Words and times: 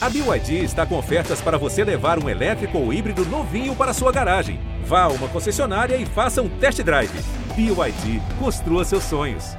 A 0.00 0.08
BYD 0.08 0.62
está 0.62 0.86
com 0.86 0.96
ofertas 0.96 1.40
para 1.40 1.58
você 1.58 1.82
levar 1.82 2.22
um 2.22 2.28
elétrico 2.28 2.78
ou 2.78 2.92
híbrido 2.92 3.24
novinho 3.24 3.74
para 3.74 3.92
sua 3.92 4.12
garagem. 4.12 4.60
Vá 4.84 5.02
a 5.02 5.08
uma 5.08 5.28
concessionária 5.28 5.96
e 5.96 6.06
faça 6.06 6.40
um 6.40 6.48
test 6.60 6.80
drive. 6.84 7.10
BYD, 7.56 8.22
construa 8.38 8.84
seus 8.84 9.02
sonhos. 9.02 9.56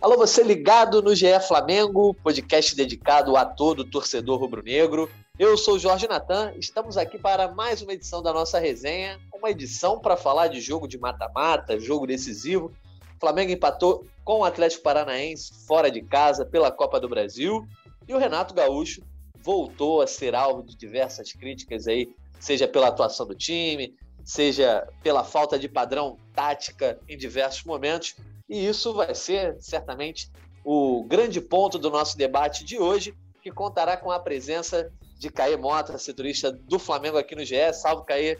Alô, 0.00 0.16
você 0.16 0.42
ligado 0.42 1.00
no 1.00 1.14
GE 1.14 1.38
Flamengo, 1.46 2.12
podcast 2.24 2.74
dedicado 2.74 3.36
a 3.36 3.44
todo 3.44 3.84
torcedor 3.84 4.40
rubro-negro. 4.40 5.08
Eu 5.38 5.56
sou 5.56 5.78
Jorge 5.78 6.08
Natan, 6.08 6.54
estamos 6.58 6.96
aqui 6.96 7.18
para 7.18 7.52
mais 7.52 7.80
uma 7.82 7.92
edição 7.92 8.20
da 8.20 8.32
nossa 8.32 8.58
resenha, 8.58 9.20
uma 9.32 9.48
edição 9.48 10.00
para 10.00 10.16
falar 10.16 10.48
de 10.48 10.60
jogo 10.60 10.88
de 10.88 10.98
mata-mata, 10.98 11.78
jogo 11.78 12.04
decisivo. 12.04 12.72
O 13.16 13.20
Flamengo 13.20 13.52
empatou 13.52 14.04
com 14.26 14.40
o 14.40 14.44
Atlético 14.44 14.82
Paranaense 14.82 15.64
fora 15.68 15.88
de 15.88 16.02
casa 16.02 16.44
pela 16.44 16.72
Copa 16.72 16.98
do 16.98 17.08
Brasil. 17.08 17.64
E 18.08 18.12
o 18.12 18.18
Renato 18.18 18.52
Gaúcho 18.52 19.00
voltou 19.40 20.02
a 20.02 20.06
ser 20.06 20.34
alvo 20.34 20.64
de 20.64 20.76
diversas 20.76 21.32
críticas 21.32 21.86
aí, 21.86 22.12
seja 22.40 22.66
pela 22.66 22.88
atuação 22.88 23.24
do 23.24 23.36
time, 23.36 23.94
seja 24.24 24.84
pela 25.00 25.22
falta 25.22 25.56
de 25.56 25.68
padrão 25.68 26.18
tática 26.34 26.98
em 27.08 27.16
diversos 27.16 27.62
momentos. 27.62 28.16
E 28.48 28.66
isso 28.66 28.92
vai 28.92 29.14
ser 29.14 29.56
certamente 29.60 30.28
o 30.64 31.04
grande 31.04 31.40
ponto 31.40 31.78
do 31.78 31.88
nosso 31.88 32.18
debate 32.18 32.64
de 32.64 32.80
hoje, 32.80 33.14
que 33.40 33.52
contará 33.52 33.96
com 33.96 34.10
a 34.10 34.18
presença 34.18 34.92
de 35.20 35.30
Caê 35.30 35.56
Mota, 35.56 35.96
setorista 35.98 36.50
do 36.50 36.80
Flamengo 36.80 37.16
aqui 37.16 37.36
no 37.36 37.44
GE. 37.44 37.72
Salve, 37.72 38.04
Caê. 38.04 38.36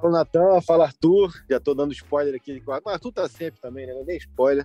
Fala, 0.00 0.18
Natan. 0.18 0.60
Fala, 0.60 0.84
Arthur. 0.84 1.32
Já 1.50 1.56
estou 1.56 1.74
dando 1.74 1.92
spoiler 1.92 2.36
aqui. 2.36 2.62
Mas 2.64 2.94
Arthur 2.94 3.12
tá 3.12 3.28
sempre 3.28 3.60
também, 3.60 3.88
né? 3.88 3.92
Nem 4.06 4.18
spoiler. 4.18 4.64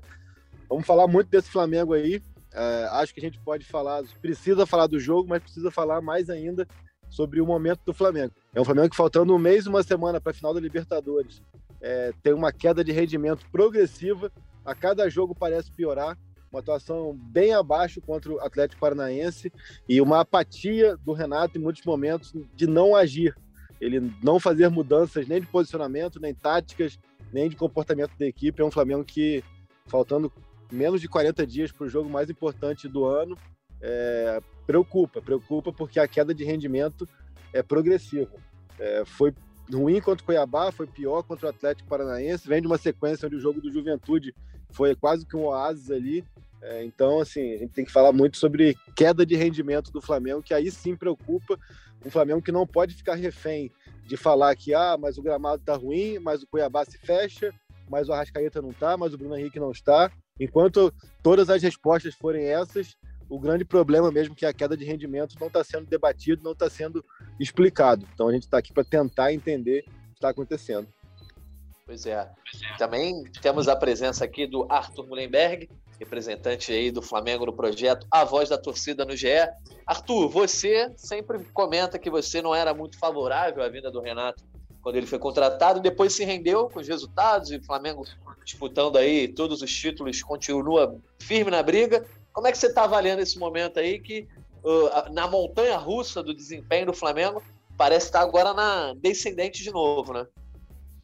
Vamos 0.72 0.88
falar 0.88 1.06
muito 1.06 1.28
desse 1.28 1.50
Flamengo 1.50 1.94
aí. 1.94 2.22
É, 2.54 2.88
acho 2.94 3.14
que 3.14 3.20
a 3.20 3.24
gente 3.24 3.38
pode 3.42 3.66
falar, 3.66 4.04
precisa 4.22 4.66
falar 4.66 4.88
do 4.88 4.98
jogo, 4.98 5.28
mas 5.28 5.44
precisa 5.44 5.70
falar 5.70 6.00
mais 6.00 6.30
ainda 6.30 6.66
sobre 7.10 7.42
o 7.42 7.46
momento 7.46 7.82
do 7.86 7.94
Flamengo. 7.94 8.34
É 8.56 8.62
um 8.62 8.64
Flamengo 8.64 8.90
que 8.90 8.96
faltando 8.96 9.36
um 9.36 9.38
mês 9.38 9.68
uma 9.68 9.84
semana 9.84 10.22
para 10.22 10.32
a 10.32 10.34
final 10.34 10.54
da 10.54 10.62
Libertadores. 10.62 11.42
É, 11.82 12.14
tem 12.24 12.32
uma 12.32 12.54
queda 12.54 12.86
de 12.86 12.94
rendimento 12.94 13.46
progressiva. 13.52 14.32
A 14.64 14.74
cada 14.74 15.10
jogo 15.10 15.36
parece 15.36 15.70
piorar. 15.74 16.18
Uma 16.50 16.62
atuação 16.62 17.20
bem 17.22 17.54
abaixo 17.54 18.00
contra 18.00 18.32
o 18.32 18.40
Atlético 18.40 18.80
Paranaense 18.80 19.52
e 19.90 20.00
uma 20.00 20.22
apatia 20.22 20.96
do 21.04 21.12
Renato 21.12 21.58
em 21.58 21.62
muitos 21.62 21.84
momentos 21.84 22.34
de 22.56 22.66
não 22.66 22.96
agir. 22.96 23.36
Ele 23.82 24.10
não 24.24 24.40
fazer 24.40 24.70
mudanças 24.70 25.28
nem 25.28 25.42
de 25.42 25.48
posicionamento, 25.48 26.18
nem 26.18 26.34
táticas, 26.34 26.98
nem 27.34 27.50
de 27.50 27.58
comportamento 27.58 28.12
da 28.18 28.26
equipe. 28.26 28.62
É 28.62 28.66
um 28.66 28.72
Flamengo 28.72 29.04
que, 29.04 29.44
faltando 29.86 30.32
menos 30.72 31.02
de 31.02 31.08
40 31.08 31.46
dias 31.46 31.72
para 31.72 31.86
o 31.86 31.90
jogo 31.90 32.10
mais 32.10 32.30
importante 32.30 32.88
do 32.88 33.06
ano, 33.06 33.38
é, 33.82 34.40
preocupa, 34.66 35.22
preocupa 35.22 35.72
porque 35.74 36.00
a 36.00 36.08
queda 36.08 36.34
de 36.34 36.44
rendimento 36.44 37.08
é 37.54 37.62
progressiva. 37.62 38.32
É, 38.80 39.04
foi 39.06 39.34
ruim 39.72 40.00
contra 40.02 40.24
o 40.24 40.26
Cuiabá, 40.26 40.72
foi 40.72 40.88
pior 40.88 41.24
contra 41.24 41.48
o 41.48 41.50
Atlético 41.50 41.90
Paranaense, 41.90 42.48
vem 42.48 42.62
de 42.62 42.68
uma 42.68 42.78
sequência 42.78 43.26
onde 43.26 43.36
o 43.36 43.40
jogo 43.40 43.62
do 43.62 43.72
Juventude 43.72 44.34
foi 44.72 44.96
quase 44.96 45.26
que 45.26 45.36
um 45.36 45.46
oásis 45.46 45.92
ali. 45.92 46.24
É, 46.62 46.84
então, 46.84 47.20
assim, 47.20 47.54
a 47.54 47.58
gente 47.58 47.74
tem 47.74 47.86
que 47.86 47.92
falar 47.92 48.14
muito 48.14 48.38
sobre 48.38 48.78
queda 48.96 49.26
de 49.26 49.36
rendimento 49.36 49.92
do 49.92 50.02
Flamengo, 50.02 50.44
que 50.44 50.54
aí 50.54 50.70
sim 50.70 50.96
preocupa. 50.96 51.58
Um 52.06 52.10
Flamengo 52.10 52.42
que 52.42 52.52
não 52.52 52.66
pode 52.68 52.96
ficar 52.96 53.16
refém 53.16 53.72
de 54.06 54.18
falar 54.18 54.56
que, 54.56 54.74
ah, 54.74 54.98
mas 55.00 55.18
o 55.18 55.22
gramado 55.22 55.64
tá 55.64 55.76
ruim, 55.76 56.20
mas 56.20 56.44
o 56.44 56.48
Cuiabá 56.48 56.84
se 56.86 56.98
fecha, 56.98 57.54
mas 57.90 58.10
o 58.10 58.14
Arrascaeta 58.14 58.62
não 58.62 58.74
tá, 58.74 58.96
mas 58.96 59.14
o 59.14 59.18
Bruno 59.18 59.38
Henrique 59.38 59.60
não 59.60 59.72
está. 59.72 60.12
Enquanto 60.42 60.92
todas 61.22 61.52
as 61.52 61.62
respostas 61.62 62.16
forem 62.16 62.46
essas, 62.46 62.98
o 63.30 63.40
grande 63.40 63.64
problema 63.64 64.12
mesmo 64.12 64.34
que 64.34 64.44
é 64.44 64.50
a 64.50 64.54
queda 64.54 64.76
de 64.76 64.84
rendimento 64.84 65.36
não 65.40 65.46
está 65.46 65.64
sendo 65.64 65.86
debatido, 65.86 66.44
não 66.44 66.54
está 66.54 66.68
sendo 66.68 67.06
explicado. 67.40 68.08
Então 68.12 68.28
a 68.28 68.34
gente 68.34 68.44
está 68.44 68.58
aqui 68.58 68.74
para 68.74 68.84
tentar 68.84 69.32
entender 69.32 69.86
o 69.88 70.08
que 70.10 70.16
está 70.16 70.30
acontecendo. 70.30 70.88
Pois 71.86 72.08
é. 72.08 72.28
Também 72.80 73.24
temos 73.40 73.68
a 73.68 73.76
presença 73.76 74.26
aqui 74.26 74.48
do 74.48 74.66
Arthur 74.68 75.06
Mullenberg, 75.06 75.70
representante 76.00 76.72
aí 76.72 76.90
do 76.90 77.04
Flamengo 77.04 77.46
no 77.46 77.54
projeto 77.54 78.08
A 78.10 78.24
Voz 78.24 78.50
da 78.50 78.58
Torcida 78.58 79.06
no 79.06 79.16
GE. 79.16 79.28
Arthur, 79.86 80.28
você 80.28 80.92
sempre 80.98 81.44
comenta 81.54 82.00
que 82.00 82.10
você 82.10 82.42
não 82.42 82.56
era 82.56 82.74
muito 82.74 82.98
favorável 82.98 83.62
à 83.62 83.70
vinda 83.70 83.92
do 83.92 84.02
Renato 84.02 84.44
quando 84.82 84.96
ele 84.96 85.06
foi 85.06 85.20
contratado, 85.20 85.80
depois 85.80 86.14
se 86.14 86.26
rendeu 86.26 86.68
com 86.70 86.80
os 86.80 86.88
resultados 86.88 87.52
e 87.52 87.58
o 87.58 87.64
Flamengo 87.64 88.06
disputando 88.44 88.98
aí 88.98 89.28
todos 89.28 89.62
os 89.62 89.72
títulos, 89.72 90.22
continua 90.24 90.96
firme 91.20 91.52
na 91.52 91.62
briga. 91.62 92.06
Como 92.34 92.48
é 92.48 92.52
que 92.52 92.58
você 92.58 92.68
está 92.68 92.84
avaliando 92.84 93.22
esse 93.22 93.38
momento 93.38 93.80
aí 93.80 94.00
que 94.00 94.28
uh, 94.64 95.14
na 95.14 95.28
montanha 95.28 95.78
russa 95.78 96.24
do 96.24 96.34
desempenho 96.34 96.88
do 96.88 96.94
Flamengo 96.94 97.44
parece 97.78 98.08
estar 98.08 98.22
agora 98.22 98.54
na 98.54 98.94
descendente 98.96 99.64
de 99.64 99.72
novo, 99.72 100.14
né? 100.14 100.26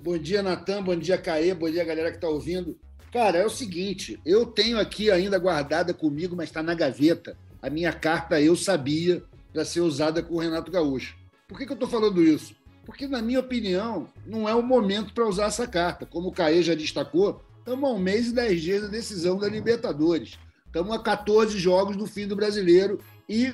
Bom 0.01 0.17
dia, 0.17 0.43
Natan. 0.43 0.83
Bom 0.83 0.95
dia, 0.95 1.17
Caê. 1.17 1.53
Bom 1.53 1.69
dia, 1.69 1.83
galera 1.83 2.11
que 2.11 2.17
está 2.17 2.29
ouvindo. 2.29 2.79
Cara, 3.11 3.39
é 3.39 3.45
o 3.45 3.49
seguinte, 3.49 4.19
eu 4.25 4.45
tenho 4.45 4.79
aqui 4.79 5.09
ainda 5.09 5.39
guardada 5.39 5.93
comigo, 5.93 6.35
mas 6.35 6.49
está 6.49 6.61
na 6.61 6.75
gaveta, 6.75 7.37
a 7.61 7.69
minha 7.69 7.91
carta 7.93 8.39
Eu 8.39 8.55
Sabia 8.55 9.23
para 9.53 9.65
ser 9.65 9.81
usada 9.81 10.21
com 10.21 10.35
o 10.35 10.39
Renato 10.39 10.71
Gaúcho. 10.71 11.15
Por 11.47 11.57
que, 11.57 11.65
que 11.65 11.71
eu 11.71 11.75
estou 11.75 11.89
falando 11.89 12.21
isso? 12.21 12.53
Porque, 12.87 13.05
na 13.05 13.21
minha 13.21 13.41
opinião, 13.41 14.07
não 14.25 14.47
é 14.47 14.55
o 14.55 14.63
momento 14.63 15.13
para 15.13 15.27
usar 15.27 15.47
essa 15.47 15.67
carta. 15.67 16.05
Como 16.05 16.29
o 16.29 16.31
Caê 16.31 16.63
já 16.63 16.73
destacou, 16.73 17.43
estamos 17.59 17.89
a 17.89 17.93
um 17.93 17.99
mês 17.99 18.29
e 18.29 18.33
dez 18.33 18.61
dias 18.61 18.83
da 18.83 18.87
decisão 18.87 19.37
da 19.37 19.49
Libertadores. 19.49 20.39
Estamos 20.65 20.95
a 20.95 20.99
14 20.99 21.59
jogos 21.59 21.97
do 21.97 22.07
fim 22.07 22.25
do 22.25 22.35
brasileiro 22.35 23.01
e, 23.27 23.53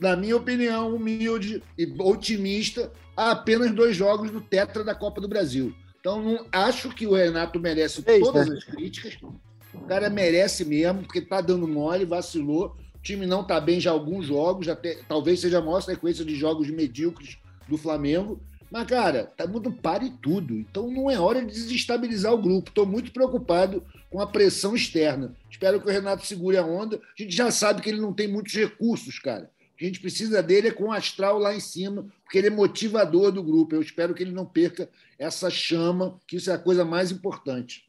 na 0.00 0.16
minha 0.16 0.36
opinião, 0.36 0.96
humilde 0.96 1.62
e 1.78 1.94
otimista, 1.96 2.92
há 3.16 3.30
apenas 3.30 3.70
dois 3.70 3.94
jogos 3.94 4.32
do 4.32 4.40
Tetra 4.40 4.82
da 4.82 4.96
Copa 4.96 5.20
do 5.20 5.28
Brasil. 5.28 5.72
Então, 6.00 6.20
não, 6.20 6.44
acho 6.50 6.88
que 6.90 7.06
o 7.06 7.14
Renato 7.14 7.60
merece 7.60 8.02
é 8.04 8.18
todas 8.18 8.48
né? 8.48 8.56
as 8.56 8.64
críticas. 8.64 9.16
O 9.72 9.82
cara 9.82 10.10
merece 10.10 10.64
mesmo, 10.64 11.02
porque 11.04 11.20
está 11.20 11.40
dando 11.40 11.68
mole, 11.68 12.04
vacilou. 12.04 12.76
O 12.96 13.00
time 13.00 13.26
não 13.26 13.42
está 13.42 13.60
bem 13.60 13.78
já 13.78 13.90
há 13.90 13.94
alguns 13.94 14.26
jogos, 14.26 14.66
já 14.66 14.74
te, 14.74 15.04
talvez 15.08 15.38
seja 15.38 15.58
a 15.58 15.62
maior 15.62 15.82
sequência 15.82 16.24
de 16.24 16.34
jogos 16.34 16.68
medíocres 16.68 17.38
do 17.68 17.78
Flamengo. 17.78 18.40
Mas, 18.72 18.86
cara, 18.86 19.26
tá 19.36 19.46
muito 19.46 19.70
pare 19.70 20.10
tudo. 20.22 20.54
Então 20.54 20.90
não 20.90 21.10
é 21.10 21.20
hora 21.20 21.44
de 21.44 21.52
desestabilizar 21.52 22.32
o 22.32 22.40
grupo. 22.40 22.70
Estou 22.70 22.86
muito 22.86 23.12
preocupado 23.12 23.84
com 24.08 24.18
a 24.18 24.26
pressão 24.26 24.74
externa. 24.74 25.36
Espero 25.50 25.78
que 25.78 25.86
o 25.86 25.92
Renato 25.92 26.24
segure 26.24 26.56
a 26.56 26.64
onda. 26.64 26.96
A 26.96 27.22
gente 27.22 27.36
já 27.36 27.50
sabe 27.50 27.82
que 27.82 27.90
ele 27.90 28.00
não 28.00 28.14
tem 28.14 28.26
muitos 28.26 28.54
recursos, 28.54 29.18
cara. 29.18 29.50
O 29.74 29.76
que 29.76 29.84
a 29.84 29.88
gente 29.88 30.00
precisa 30.00 30.42
dele 30.42 30.68
é 30.68 30.72
com 30.72 30.84
o 30.84 30.92
astral 30.92 31.38
lá 31.38 31.54
em 31.54 31.60
cima, 31.60 32.06
porque 32.24 32.38
ele 32.38 32.46
é 32.46 32.50
motivador 32.50 33.30
do 33.30 33.42
grupo. 33.42 33.74
Eu 33.74 33.82
espero 33.82 34.14
que 34.14 34.22
ele 34.22 34.32
não 34.32 34.46
perca 34.46 34.88
essa 35.18 35.50
chama, 35.50 36.18
que 36.26 36.36
isso 36.36 36.50
é 36.50 36.54
a 36.54 36.58
coisa 36.58 36.82
mais 36.82 37.10
importante. 37.10 37.86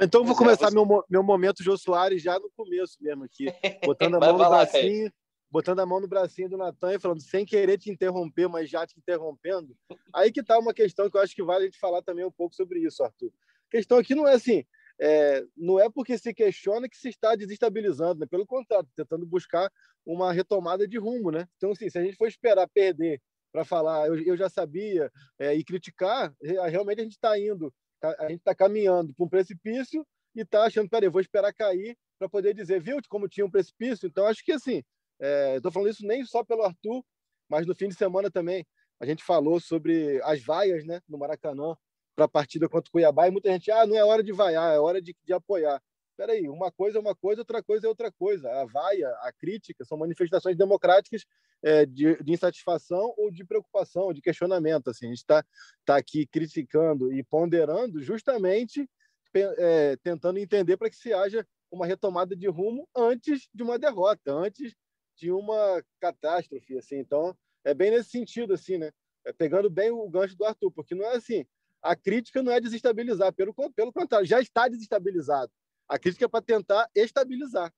Então 0.00 0.24
vou 0.24 0.34
é, 0.34 0.38
começar 0.38 0.70
meu, 0.70 1.04
meu 1.10 1.22
momento 1.22 1.62
Jô 1.62 1.76
Soares 1.76 2.22
já 2.22 2.38
no 2.38 2.48
começo 2.56 2.96
mesmo 3.02 3.24
aqui, 3.24 3.52
botando 3.84 4.14
a 4.14 4.20
mão 4.20 4.32
no 4.32 4.48
bracinho 4.48 5.12
botando 5.50 5.80
a 5.80 5.86
mão 5.86 6.00
no 6.00 6.06
bracinho 6.06 6.48
do 6.48 6.56
Natan 6.56 6.94
e 6.94 7.00
falando, 7.00 7.20
sem 7.20 7.44
querer 7.44 7.78
te 7.78 7.90
interromper, 7.90 8.48
mas 8.48 8.70
já 8.70 8.86
te 8.86 8.96
interrompendo. 8.98 9.76
Aí 10.14 10.30
que 10.30 10.40
está 10.40 10.58
uma 10.58 10.72
questão 10.72 11.10
que 11.10 11.16
eu 11.16 11.20
acho 11.20 11.34
que 11.34 11.42
vale 11.42 11.64
a 11.64 11.66
gente 11.66 11.78
falar 11.78 12.02
também 12.02 12.24
um 12.24 12.30
pouco 12.30 12.54
sobre 12.54 12.80
isso, 12.80 13.02
Arthur. 13.02 13.32
A 13.68 13.70
questão 13.70 13.98
aqui 13.98 14.14
não 14.14 14.26
é 14.26 14.34
assim, 14.34 14.64
é, 15.00 15.42
não 15.56 15.80
é 15.80 15.88
porque 15.88 16.16
se 16.18 16.32
questiona 16.34 16.88
que 16.88 16.96
se 16.96 17.08
está 17.08 17.34
desestabilizando, 17.34 18.20
né? 18.20 18.26
pelo 18.26 18.46
contrário, 18.46 18.88
tentando 18.94 19.26
buscar 19.26 19.70
uma 20.04 20.32
retomada 20.32 20.86
de 20.86 20.98
rumo. 20.98 21.30
Né? 21.30 21.48
Então, 21.56 21.72
assim, 21.72 21.88
se 21.88 21.98
a 21.98 22.02
gente 22.02 22.16
for 22.16 22.28
esperar 22.28 22.68
perder 22.68 23.20
para 23.50 23.64
falar, 23.64 24.06
eu, 24.06 24.20
eu, 24.22 24.36
já 24.36 24.48
sabia, 24.48 25.10
é, 25.38 25.54
e 25.54 25.64
criticar, 25.64 26.32
realmente 26.40 27.00
a 27.00 27.02
gente 27.02 27.14
está 27.14 27.36
indo, 27.38 27.72
a 28.02 28.28
gente 28.28 28.38
está 28.38 28.54
caminhando 28.54 29.12
para 29.14 29.24
um 29.24 29.28
precipício 29.28 30.06
e 30.36 30.42
está 30.42 30.64
achando, 30.64 30.88
peraí, 30.88 31.08
vou 31.08 31.20
esperar 31.20 31.52
cair 31.52 31.96
para 32.18 32.28
poder 32.28 32.54
dizer, 32.54 32.80
viu 32.80 32.98
como 33.08 33.28
tinha 33.28 33.44
um 33.44 33.50
precipício? 33.50 34.06
Então, 34.06 34.26
acho 34.26 34.44
que 34.44 34.52
assim, 34.52 34.84
é, 35.20 35.56
Estou 35.56 35.70
falando 35.70 35.90
isso 35.90 36.06
nem 36.06 36.24
só 36.24 36.42
pelo 36.44 36.62
Arthur, 36.62 37.04
mas 37.48 37.66
no 37.66 37.74
fim 37.74 37.88
de 37.88 37.94
semana 37.94 38.30
também 38.30 38.66
a 39.00 39.06
gente 39.06 39.24
falou 39.24 39.58
sobre 39.60 40.20
as 40.22 40.42
vaias 40.42 40.84
né, 40.84 41.00
no 41.08 41.18
Maracanã 41.18 41.76
para 42.14 42.26
a 42.26 42.28
partida 42.28 42.68
contra 42.68 42.88
o 42.88 42.92
Cuiabá 42.92 43.28
e 43.28 43.30
muita 43.30 43.50
gente, 43.50 43.70
ah, 43.70 43.86
não 43.86 43.96
é 43.96 44.04
hora 44.04 44.22
de 44.22 44.32
vaiar, 44.32 44.74
é 44.74 44.78
hora 44.78 45.00
de, 45.00 45.16
de 45.24 45.32
apoiar. 45.32 45.82
Espera 46.10 46.32
aí, 46.32 46.46
uma 46.50 46.70
coisa 46.70 46.98
é 46.98 47.00
uma 47.00 47.14
coisa, 47.14 47.40
outra 47.40 47.62
coisa 47.62 47.86
é 47.86 47.88
outra 47.88 48.12
coisa. 48.12 48.50
A 48.50 48.66
vaia, 48.66 49.08
a 49.22 49.32
crítica 49.32 49.86
são 49.86 49.96
manifestações 49.96 50.54
democráticas 50.54 51.24
é, 51.62 51.86
de, 51.86 52.22
de, 52.22 52.32
insatisfação 52.32 53.14
ou 53.16 53.30
de 53.30 53.42
preocupação, 53.42 54.12
de 54.12 54.20
questionamento. 54.20 54.90
Assim, 54.90 55.06
a 55.06 55.08
gente 55.08 55.18
está 55.18 55.42
tá 55.82 55.96
aqui 55.96 56.26
criticando 56.26 57.10
e 57.10 57.22
ponderando 57.22 58.02
justamente 58.02 58.86
é, 59.34 59.96
tentando 60.02 60.38
entender 60.38 60.76
para 60.76 60.90
que 60.90 60.96
se 60.96 61.10
haja 61.10 61.46
uma 61.70 61.86
retomada 61.86 62.36
de 62.36 62.48
rumo 62.48 62.86
antes 62.94 63.48
de 63.54 63.62
uma 63.62 63.78
derrota, 63.78 64.32
antes 64.32 64.74
de 65.20 65.30
uma 65.30 65.84
catástrofe, 66.00 66.78
assim. 66.78 66.98
Então, 66.98 67.36
é 67.62 67.74
bem 67.74 67.90
nesse 67.90 68.10
sentido, 68.10 68.54
assim, 68.54 68.78
né? 68.78 68.90
É 69.24 69.32
pegando 69.32 69.68
bem 69.68 69.90
o 69.90 70.08
gancho 70.08 70.36
do 70.36 70.44
Arthur, 70.44 70.72
porque 70.72 70.94
não 70.94 71.04
é 71.04 71.16
assim. 71.16 71.44
A 71.82 71.94
crítica 71.94 72.42
não 72.42 72.50
é 72.50 72.60
desestabilizar, 72.60 73.32
pelo, 73.32 73.54
pelo 73.74 73.92
contrário, 73.92 74.26
já 74.26 74.40
está 74.40 74.66
desestabilizado. 74.66 75.52
A 75.86 75.98
crítica 75.98 76.24
é 76.24 76.28
para 76.28 76.42
tentar 76.42 76.88
estabilizar. 76.94 77.72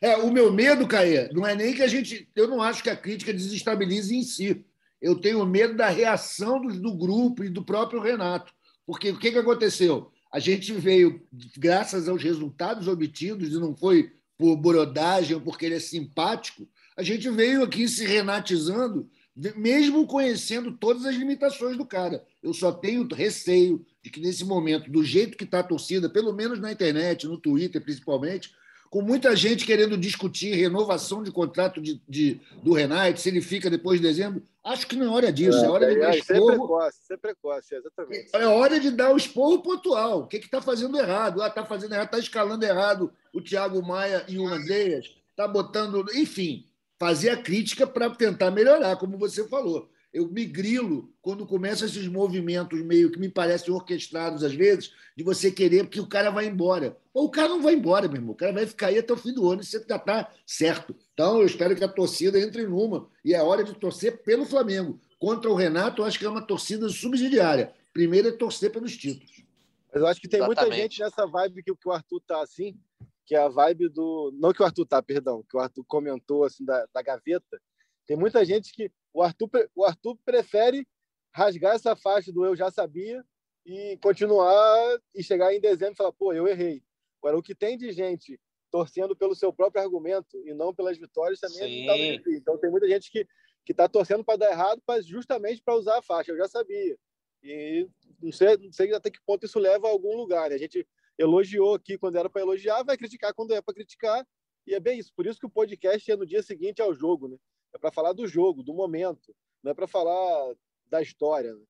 É, 0.00 0.16
o 0.16 0.30
meu 0.30 0.52
medo, 0.52 0.86
Caê, 0.86 1.28
não 1.32 1.46
é 1.46 1.54
nem 1.54 1.74
que 1.74 1.82
a 1.82 1.86
gente. 1.86 2.28
Eu 2.34 2.48
não 2.48 2.60
acho 2.60 2.82
que 2.82 2.90
a 2.90 2.96
crítica 2.96 3.32
desestabilize 3.32 4.14
em 4.14 4.22
si. 4.22 4.66
Eu 5.00 5.20
tenho 5.20 5.44
medo 5.46 5.76
da 5.76 5.88
reação 5.88 6.60
do, 6.60 6.80
do 6.80 6.96
grupo 6.96 7.44
e 7.44 7.48
do 7.48 7.64
próprio 7.64 8.00
Renato. 8.00 8.52
Porque 8.84 9.10
o 9.10 9.18
que, 9.18 9.30
que 9.30 9.38
aconteceu? 9.38 10.10
A 10.32 10.38
gente 10.38 10.72
veio, 10.72 11.26
graças 11.56 12.08
aos 12.08 12.22
resultados 12.22 12.88
obtidos, 12.88 13.52
e 13.52 13.60
não 13.60 13.76
foi 13.76 14.12
por 14.38 14.56
brodagem 14.56 15.34
ou 15.34 15.42
porque 15.42 15.66
ele 15.66 15.74
é 15.74 15.80
simpático, 15.80 16.66
a 16.96 17.02
gente 17.02 17.28
veio 17.28 17.64
aqui 17.64 17.88
se 17.88 18.06
renatizando, 18.06 19.10
mesmo 19.56 20.06
conhecendo 20.06 20.72
todas 20.72 21.04
as 21.04 21.14
limitações 21.16 21.76
do 21.76 21.84
cara. 21.84 22.24
Eu 22.42 22.54
só 22.54 22.72
tenho 22.72 23.06
receio 23.12 23.84
de 24.02 24.10
que, 24.10 24.20
nesse 24.20 24.44
momento, 24.44 24.90
do 24.90 25.04
jeito 25.04 25.36
que 25.36 25.44
está 25.44 25.60
a 25.60 25.64
torcida, 25.64 26.08
pelo 26.08 26.32
menos 26.32 26.60
na 26.60 26.72
internet, 26.72 27.26
no 27.26 27.38
Twitter 27.38 27.82
principalmente, 27.82 28.52
com 28.90 29.02
muita 29.02 29.36
gente 29.36 29.66
querendo 29.66 29.96
discutir 29.96 30.54
renovação 30.54 31.22
de 31.22 31.30
contrato 31.30 31.80
de, 31.80 32.00
de, 32.08 32.40
do 32.62 32.72
Renato, 32.72 33.20
se 33.20 33.28
ele 33.28 33.40
fica 33.40 33.68
depois 33.68 34.00
de 34.00 34.06
dezembro. 34.06 34.42
Acho 34.64 34.86
que 34.86 34.96
não 34.96 35.06
é 35.06 35.08
hora 35.08 35.32
disso, 35.32 35.58
é, 35.58 35.64
é 35.64 35.68
hora 35.68 35.88
de 35.88 36.00
dar 36.00 36.14
é, 36.14 36.18
esporro. 36.18 36.52
Isso 36.52 36.52
é 36.52 36.56
precoce, 36.56 36.98
é 37.10 37.16
precoce, 37.16 37.74
exatamente. 37.74 38.30
É 38.32 38.46
hora 38.46 38.80
de 38.80 38.90
dar 38.90 39.12
o 39.12 39.16
esporro 39.16 39.62
pontual. 39.62 40.20
O 40.20 40.26
que 40.26 40.36
está 40.36 40.60
fazendo 40.60 40.98
errado? 40.98 41.42
Ah, 41.42 41.48
está 41.48 41.64
fazendo 41.64 41.92
errado, 41.92 42.06
está 42.06 42.18
escalando 42.18 42.64
errado 42.64 43.12
o 43.32 43.40
Thiago 43.40 43.82
Maia 43.82 44.24
e 44.28 44.38
o 44.38 44.46
Andreas, 44.46 45.14
está 45.30 45.46
botando. 45.46 46.04
Enfim, 46.14 46.66
fazer 46.98 47.30
a 47.30 47.36
crítica 47.36 47.86
para 47.86 48.10
tentar 48.10 48.50
melhorar, 48.50 48.96
como 48.96 49.18
você 49.18 49.46
falou 49.48 49.88
eu 50.12 50.26
me 50.26 50.44
grilo 50.44 51.12
quando 51.20 51.46
começam 51.46 51.86
esses 51.86 52.06
movimentos 52.08 52.80
meio 52.82 53.10
que 53.10 53.18
me 53.18 53.28
parecem 53.28 53.72
orquestrados 53.72 54.42
às 54.42 54.54
vezes, 54.54 54.92
de 55.16 55.22
você 55.22 55.50
querer 55.50 55.86
que 55.88 56.00
o 56.00 56.06
cara 56.06 56.30
vá 56.30 56.42
embora. 56.44 56.96
Ou 57.12 57.26
o 57.26 57.30
cara 57.30 57.48
não 57.48 57.62
vai 57.62 57.74
embora, 57.74 58.08
meu 58.08 58.16
irmão. 58.16 58.32
O 58.32 58.36
cara 58.36 58.52
vai 58.52 58.66
ficar 58.66 58.88
aí 58.88 58.98
até 58.98 59.12
o 59.12 59.16
fim 59.16 59.32
do 59.32 59.50
ano 59.50 59.60
e 59.60 59.64
você 59.64 59.84
já 59.86 59.96
está 59.96 60.30
certo. 60.46 60.94
Então, 61.12 61.40
eu 61.40 61.46
espero 61.46 61.76
que 61.76 61.84
a 61.84 61.88
torcida 61.88 62.40
entre 62.40 62.66
numa. 62.66 63.08
E 63.24 63.34
é 63.34 63.42
hora 63.42 63.62
de 63.62 63.74
torcer 63.74 64.22
pelo 64.22 64.46
Flamengo. 64.46 64.98
Contra 65.18 65.50
o 65.50 65.54
Renato, 65.54 66.02
eu 66.02 66.06
acho 66.06 66.18
que 66.18 66.24
é 66.24 66.28
uma 66.28 66.42
torcida 66.42 66.88
subsidiária. 66.88 67.72
Primeiro 67.92 68.28
é 68.28 68.32
torcer 68.32 68.70
pelos 68.70 68.96
títulos. 68.96 69.44
Mas 69.92 70.02
eu 70.02 70.06
acho 70.06 70.20
que 70.20 70.28
tem 70.28 70.38
Exatamente. 70.38 70.68
muita 70.68 70.82
gente 70.82 71.00
nessa 71.00 71.26
vibe 71.26 71.62
que 71.62 71.88
o 71.88 71.92
Arthur 71.92 72.20
tá 72.26 72.42
assim, 72.42 72.78
que 73.26 73.34
é 73.34 73.38
a 73.38 73.48
vibe 73.48 73.88
do. 73.88 74.32
Não 74.38 74.52
que 74.52 74.62
o 74.62 74.64
Arthur 74.64 74.86
tá, 74.86 75.02
perdão, 75.02 75.44
que 75.48 75.56
o 75.56 75.60
Arthur 75.60 75.84
comentou 75.84 76.44
assim 76.44 76.64
da, 76.64 76.86
da 76.94 77.02
gaveta. 77.02 77.60
Tem 78.06 78.16
muita 78.16 78.44
gente 78.44 78.72
que 78.72 78.90
o 79.18 79.22
Arthur, 79.22 79.50
o 79.74 79.84
Arthur 79.84 80.16
prefere 80.24 80.86
rasgar 81.34 81.74
essa 81.74 81.96
faixa 81.96 82.32
do 82.32 82.44
eu 82.44 82.54
já 82.54 82.70
sabia 82.70 83.24
e 83.66 83.98
continuar 84.00 84.98
e 85.12 85.24
chegar 85.24 85.52
em 85.52 85.60
dezembro 85.60 85.94
e 85.94 85.96
falar, 85.96 86.12
pô, 86.12 86.32
eu 86.32 86.46
errei. 86.46 86.82
Agora, 87.20 87.36
o 87.36 87.42
que 87.42 87.54
tem 87.54 87.76
de 87.76 87.90
gente 87.90 88.40
torcendo 88.70 89.16
pelo 89.16 89.34
seu 89.34 89.52
próprio 89.52 89.82
argumento 89.82 90.40
e 90.46 90.54
não 90.54 90.72
pelas 90.72 90.96
vitórias 90.96 91.40
também 91.40 91.88
é 91.88 92.14
Então, 92.36 92.58
tem 92.58 92.70
muita 92.70 92.88
gente 92.88 93.10
que 93.10 93.26
que 93.64 93.72
está 93.72 93.86
torcendo 93.86 94.24
para 94.24 94.38
dar 94.38 94.50
errado, 94.50 94.82
mas 94.88 95.04
justamente 95.04 95.60
para 95.60 95.74
usar 95.74 95.98
a 95.98 96.02
faixa. 96.02 96.32
Eu 96.32 96.38
já 96.38 96.48
sabia. 96.48 96.96
E 97.42 97.86
não 98.22 98.32
sei, 98.32 98.56
não 98.56 98.72
sei 98.72 98.94
até 98.94 99.10
que 99.10 99.20
ponto 99.26 99.44
isso 99.44 99.58
leva 99.58 99.86
a 99.86 99.90
algum 99.90 100.16
lugar. 100.16 100.48
Né? 100.48 100.54
A 100.54 100.58
gente 100.58 100.88
elogiou 101.18 101.74
aqui 101.74 101.98
quando 101.98 102.16
era 102.16 102.30
para 102.30 102.40
elogiar, 102.40 102.82
vai 102.82 102.96
criticar 102.96 103.34
quando 103.34 103.52
é 103.52 103.60
para 103.60 103.74
criticar. 103.74 104.26
E 104.66 104.74
é 104.74 104.80
bem 104.80 104.98
isso. 104.98 105.12
Por 105.14 105.26
isso 105.26 105.38
que 105.38 105.44
o 105.44 105.50
podcast 105.50 106.10
é 106.10 106.16
no 106.16 106.24
dia 106.24 106.42
seguinte 106.42 106.80
ao 106.80 106.94
jogo. 106.94 107.28
Né? 107.28 107.36
É 107.74 107.78
para 107.78 107.92
falar 107.92 108.12
do 108.12 108.26
jogo, 108.26 108.62
do 108.62 108.74
momento, 108.74 109.34
não 109.62 109.72
é 109.72 109.74
para 109.74 109.86
falar 109.86 110.54
da 110.86 111.02
história. 111.02 111.52
Né? 111.54 111.62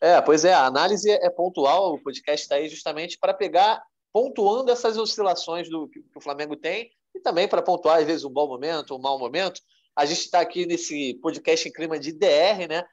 É, 0.00 0.20
pois 0.20 0.44
é, 0.44 0.52
a 0.52 0.66
análise 0.66 1.10
é 1.10 1.30
pontual, 1.30 1.94
o 1.94 2.02
podcast 2.02 2.44
está 2.44 2.56
aí 2.56 2.68
justamente 2.68 3.18
para 3.18 3.32
pegar, 3.32 3.82
pontuando 4.12 4.70
essas 4.70 4.96
oscilações 4.96 5.68
do 5.68 5.88
que 5.88 6.04
o 6.14 6.20
Flamengo 6.20 6.56
tem 6.56 6.90
e 7.14 7.20
também 7.20 7.48
para 7.48 7.62
pontuar, 7.62 7.98
às 7.98 8.06
vezes, 8.06 8.24
um 8.24 8.30
bom 8.30 8.46
momento, 8.46 8.94
um 8.94 8.98
mau 8.98 9.18
momento. 9.18 9.60
A 9.94 10.04
gente 10.04 10.20
está 10.20 10.40
aqui 10.40 10.66
nesse 10.66 11.14
podcast 11.22 11.66
em 11.66 11.72
clima 11.72 11.98
de 11.98 12.12
DR, 12.12 12.68
né? 12.68 12.84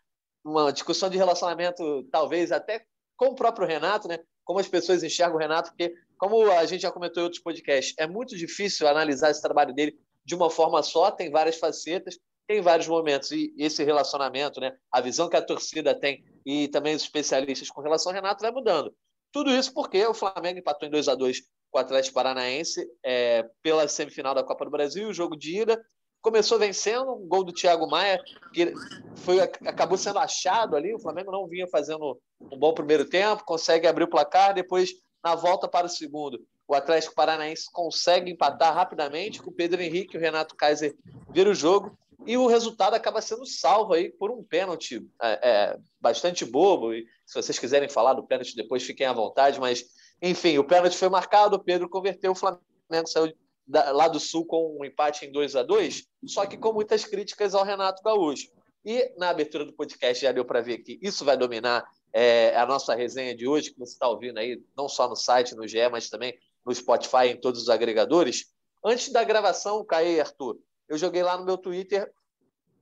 Uma 0.44 0.72
discussão 0.72 1.10
de 1.10 1.18
relacionamento, 1.18 2.04
talvez 2.12 2.51
até 2.51 2.86
com 3.18 3.28
o 3.28 3.36
próprio 3.36 3.68
Renato, 3.68 4.07
né? 4.07 4.19
Como 4.46 4.60
as 4.60 4.68
pessoas 4.68 5.04
enxergam 5.04 5.36
o 5.36 5.39
Renato, 5.39 5.69
porque, 5.72 5.94
como 6.18 6.50
a 6.51 6.66
gente 6.66 6.81
já 6.81 6.92
comentou 6.92 7.22
em 7.22 7.25
outros 7.25 7.42
podcasts, 7.42 7.94
é 7.98 8.07
muito 8.07 8.36
difícil 8.38 8.88
analisar 8.88 9.31
esse 9.31 9.42
trabalho 9.42 9.74
dele 9.74 9.98
de 10.25 10.36
uma 10.36 10.50
forma 10.50 10.81
só, 10.81 11.12
tem 11.12 11.30
várias 11.30 11.58
facetas, 11.58 12.18
tem 12.48 12.62
vários 12.62 12.88
momentos. 12.88 13.31
E 13.31 13.54
esse 13.58 13.84
relacionamento, 13.84 14.60
né, 14.60 14.75
a 14.92 15.02
visão 15.02 15.30
que 15.30 15.38
a 15.38 15.42
torcida 15.42 15.98
tem 15.98 16.24
e 16.46 16.68
também 16.68 16.96
os 16.96 17.04
especialistas 17.04 17.70
com 17.70 17.81
relação 17.81 18.12
ao 18.12 18.16
Renato 18.16 18.42
vai 18.42 18.52
mudando. 18.52 18.94
Tudo 19.31 19.50
isso 19.52 19.74
porque 19.74 20.06
o 20.06 20.14
Flamengo 20.14 20.60
empatou 20.60 20.88
em 20.88 20.92
2 20.92 21.08
a 21.08 21.16
2 21.16 21.42
com 21.72 21.80
o 21.80 21.81
Atlético 21.81 22.14
Paranaense 22.14 22.88
é, 23.04 23.50
pela 23.64 23.88
semifinal 23.88 24.36
da 24.36 24.44
Copa 24.44 24.64
do 24.64 24.72
Brasil, 24.72 25.10
o 25.10 25.14
jogo 25.14 25.36
de 25.36 25.62
ida. 25.62 25.84
Começou 26.22 26.60
vencendo, 26.60 27.12
um 27.12 27.28
gol 27.28 27.44
do 27.44 27.52
Thiago 27.52 27.90
Maia, 27.90 28.24
que 28.54 28.74
foi, 29.18 29.42
acabou 29.42 29.98
sendo 29.98 30.20
achado 30.20 30.75
ali. 30.75 30.94
O 30.94 31.00
Flamengo 31.00 31.31
não 31.31 31.48
vinha 31.48 31.68
fazendo 31.68 32.18
um 32.40 32.58
bom 32.58 32.74
primeiro 32.74 33.10
tempo, 33.10 33.44
consegue 33.44 33.88
abrir 33.88 34.04
o 34.04 34.10
placar, 34.10 34.54
depois, 34.54 34.92
na 35.24 35.36
volta 35.36 35.68
para 35.68 35.88
o 35.88 35.90
segundo, 35.90 36.40
o 36.74 36.75
Atlético 36.75 37.16
Paranaense 37.16 37.72
consegue 37.72 38.31
empatar 38.31 38.74
rapidamente 38.74 39.42
com 39.42 39.52
o 39.52 39.54
Pedro 39.54 39.81
Henrique 39.81 40.16
e 40.16 40.18
o 40.18 40.22
Renato 40.22 40.56
Kaiser 40.56 40.96
vira 41.30 41.50
o 41.50 41.54
jogo 41.54 41.96
e 42.25 42.36
o 42.36 42.48
resultado 42.48 42.96
acaba 42.96 43.22
sendo 43.22 43.46
salvo 43.46 43.94
aí 43.94 44.10
por 44.10 44.31
um 44.31 44.44
pênalti 44.44 45.06
é, 45.22 45.40
é, 45.44 45.78
bastante 46.00 46.46
bobo. 46.46 46.94
E 46.94 47.06
se 47.25 47.36
vocês 47.36 47.60
quiserem 47.60 47.90
falar 47.90 48.14
do 48.14 48.25
pênalti 48.25 48.56
depois, 48.56 48.84
fiquem 48.84 49.06
à 49.06 49.14
vontade. 49.14 49.60
Mas, 49.60 49.84
enfim, 50.22 50.58
o 50.58 50.64
pênalti 50.64 50.98
foi 50.98 51.10
marcado, 51.10 51.58
o 51.58 51.64
Pedro 51.64 51.90
converteu, 51.90 52.31
o 52.31 52.36
Flamengo 52.36 52.62
saiu 53.08 53.34
da, 53.68 53.92
lá 53.92 54.08
do 54.08 54.20
Sul 54.20 54.46
com 54.46 54.78
um 54.80 54.86
empate 54.86 55.25
em 55.25 55.31
2 55.31 55.56
a 55.56 55.64
2 55.64 56.04
só 56.25 56.46
que 56.46 56.58
com 56.58 56.74
muitas 56.74 57.06
críticas 57.06 57.54
ao 57.54 57.64
Renato 57.64 58.02
Gaúcho. 58.02 58.50
E 58.86 59.14
na 59.18 59.30
abertura 59.30 59.66
do 59.66 59.74
podcast 59.74 60.24
já 60.24 60.31
deu 60.31 60.44
para 60.44 60.62
ver 60.62 60.80
que 60.80 61.00
isso 61.02 61.24
vai 61.24 61.38
dominar 61.38 61.86
é, 62.12 62.56
a 62.56 62.66
nossa 62.66 62.96
resenha 62.96 63.36
de 63.36 63.48
hoje, 63.48 63.72
que 63.72 63.80
você 63.80 63.94
está 63.94 64.08
ouvindo 64.08 64.38
aí, 64.38 64.62
não 64.75 64.90
só 64.90 65.08
no 65.08 65.16
site, 65.16 65.56
no 65.56 65.68
GE, 65.68 65.90
mas 65.90 66.10
também 66.10 66.38
no 66.65 66.74
Spotify, 66.74 67.27
em 67.27 67.39
todos 67.39 67.62
os 67.63 67.69
agregadores. 67.69 68.45
Antes 68.83 69.12
da 69.12 69.24
gravação, 69.24 69.86
Caê 69.86 70.15
e 70.15 70.19
Arthur, 70.19 70.57
eu 70.88 70.98
joguei 70.98 71.24
lá 71.24 71.38
no 71.38 71.45
meu 71.45 71.57
Twitter 71.57 72.12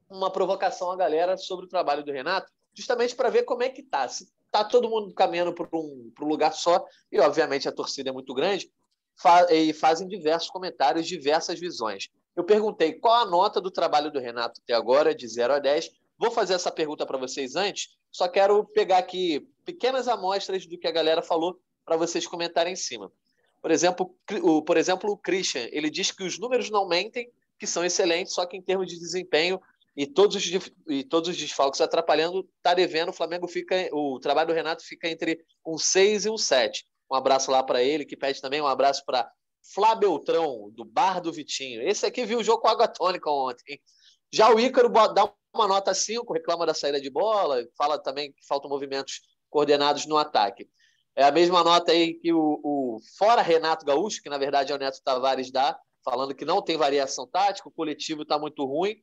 uma 0.09 0.31
provocação 0.31 0.91
à 0.91 0.95
galera 0.95 1.37
sobre 1.37 1.65
o 1.65 1.69
trabalho 1.69 2.03
do 2.03 2.11
Renato, 2.11 2.51
justamente 2.73 3.15
para 3.15 3.29
ver 3.29 3.43
como 3.43 3.63
é 3.63 3.69
que 3.69 3.83
tá. 3.83 4.07
Se 4.07 4.27
tá 4.51 4.63
todo 4.63 4.89
mundo 4.89 5.13
caminhando 5.13 5.53
para 5.53 5.67
um, 5.73 6.11
um 6.19 6.25
lugar 6.25 6.53
só, 6.53 6.85
e 7.11 7.19
obviamente 7.19 7.67
a 7.67 7.71
torcida 7.71 8.09
é 8.09 8.13
muito 8.13 8.33
grande, 8.33 8.69
fa 9.15 9.47
e 9.51 9.73
fazem 9.73 10.07
diversos 10.07 10.49
comentários, 10.49 11.07
diversas 11.07 11.59
visões. 11.59 12.09
Eu 12.35 12.43
perguntei 12.43 12.93
qual 12.93 13.15
a 13.15 13.25
nota 13.25 13.61
do 13.61 13.71
trabalho 13.71 14.11
do 14.11 14.19
Renato 14.19 14.59
até 14.63 14.73
agora, 14.73 15.15
de 15.15 15.27
0 15.27 15.53
a 15.53 15.59
10. 15.59 15.89
Vou 16.17 16.31
fazer 16.31 16.53
essa 16.53 16.71
pergunta 16.71 17.05
para 17.05 17.17
vocês 17.17 17.55
antes, 17.55 17.97
só 18.11 18.27
quero 18.27 18.65
pegar 18.65 18.97
aqui 18.97 19.47
pequenas 19.63 20.07
amostras 20.07 20.65
do 20.65 20.77
que 20.77 20.87
a 20.87 20.91
galera 20.91 21.21
falou 21.21 21.59
para 21.85 21.97
vocês 21.97 22.27
comentarem 22.27 22.73
em 22.73 22.75
cima. 22.75 23.11
Por 23.61 23.71
exemplo, 23.71 24.15
o, 24.41 24.61
por 24.61 24.77
exemplo, 24.77 25.11
o 25.11 25.17
Christian, 25.17 25.67
ele 25.71 25.89
diz 25.89 26.11
que 26.11 26.23
os 26.23 26.39
números 26.39 26.69
não 26.69 26.87
mentem, 26.87 27.31
que 27.59 27.67
são 27.67 27.85
excelentes, 27.85 28.33
só 28.33 28.45
que 28.45 28.57
em 28.57 28.61
termos 28.61 28.87
de 28.87 28.99
desempenho 28.99 29.61
e 29.95 30.07
todos 30.07 30.35
os, 30.35 30.71
e 30.87 31.03
todos 31.03 31.29
os 31.29 31.37
desfalques 31.37 31.81
atrapalhando, 31.81 32.47
tá 32.61 32.73
devendo, 32.73 33.09
o 33.09 33.13
Flamengo 33.13 33.47
fica, 33.47 33.89
o 33.91 34.19
trabalho 34.19 34.47
do 34.47 34.53
Renato 34.53 34.83
fica 34.83 35.07
entre 35.07 35.43
um 35.65 35.77
6 35.77 36.25
e 36.25 36.29
um 36.29 36.37
7. 36.37 36.85
Um 37.11 37.15
abraço 37.15 37.51
lá 37.51 37.61
para 37.61 37.83
ele, 37.83 38.05
que 38.05 38.17
pede 38.17 38.41
também 38.41 38.61
um 38.61 38.67
abraço 38.67 39.03
para 39.05 39.29
Flá 39.73 39.93
Beltrão, 39.93 40.71
do 40.71 40.83
Bar 40.83 41.21
do 41.21 41.31
Vitinho. 41.31 41.81
Esse 41.81 42.05
aqui 42.05 42.25
viu 42.25 42.39
o 42.39 42.43
jogo 42.43 42.61
com 42.61 42.67
água 42.67 42.87
tônica 42.87 43.29
ontem. 43.29 43.79
Já 44.33 44.49
o 44.49 44.59
Ícaro 44.59 44.89
dá 45.13 45.31
uma 45.53 45.67
nota 45.67 45.93
5, 45.93 46.33
reclama 46.33 46.65
da 46.65 46.73
saída 46.73 47.01
de 47.01 47.09
bola, 47.09 47.63
fala 47.77 47.99
também 47.99 48.31
que 48.31 48.45
faltam 48.47 48.69
movimentos 48.69 49.21
coordenados 49.49 50.05
no 50.05 50.17
ataque. 50.17 50.69
É 51.21 51.23
a 51.23 51.31
mesma 51.31 51.63
nota 51.63 51.91
aí 51.91 52.15
que 52.15 52.33
o, 52.33 52.59
o 52.63 52.97
fora 53.15 53.43
Renato 53.43 53.85
Gaúcho, 53.85 54.23
que 54.23 54.29
na 54.29 54.39
verdade 54.39 54.71
é 54.71 54.75
o 54.75 54.79
Neto 54.79 55.03
Tavares 55.03 55.51
dá, 55.51 55.79
falando 56.03 56.33
que 56.33 56.43
não 56.43 56.63
tem 56.63 56.77
variação 56.77 57.27
tática, 57.27 57.69
o 57.69 57.71
coletivo 57.71 58.23
está 58.23 58.39
muito 58.39 58.65
ruim. 58.65 58.95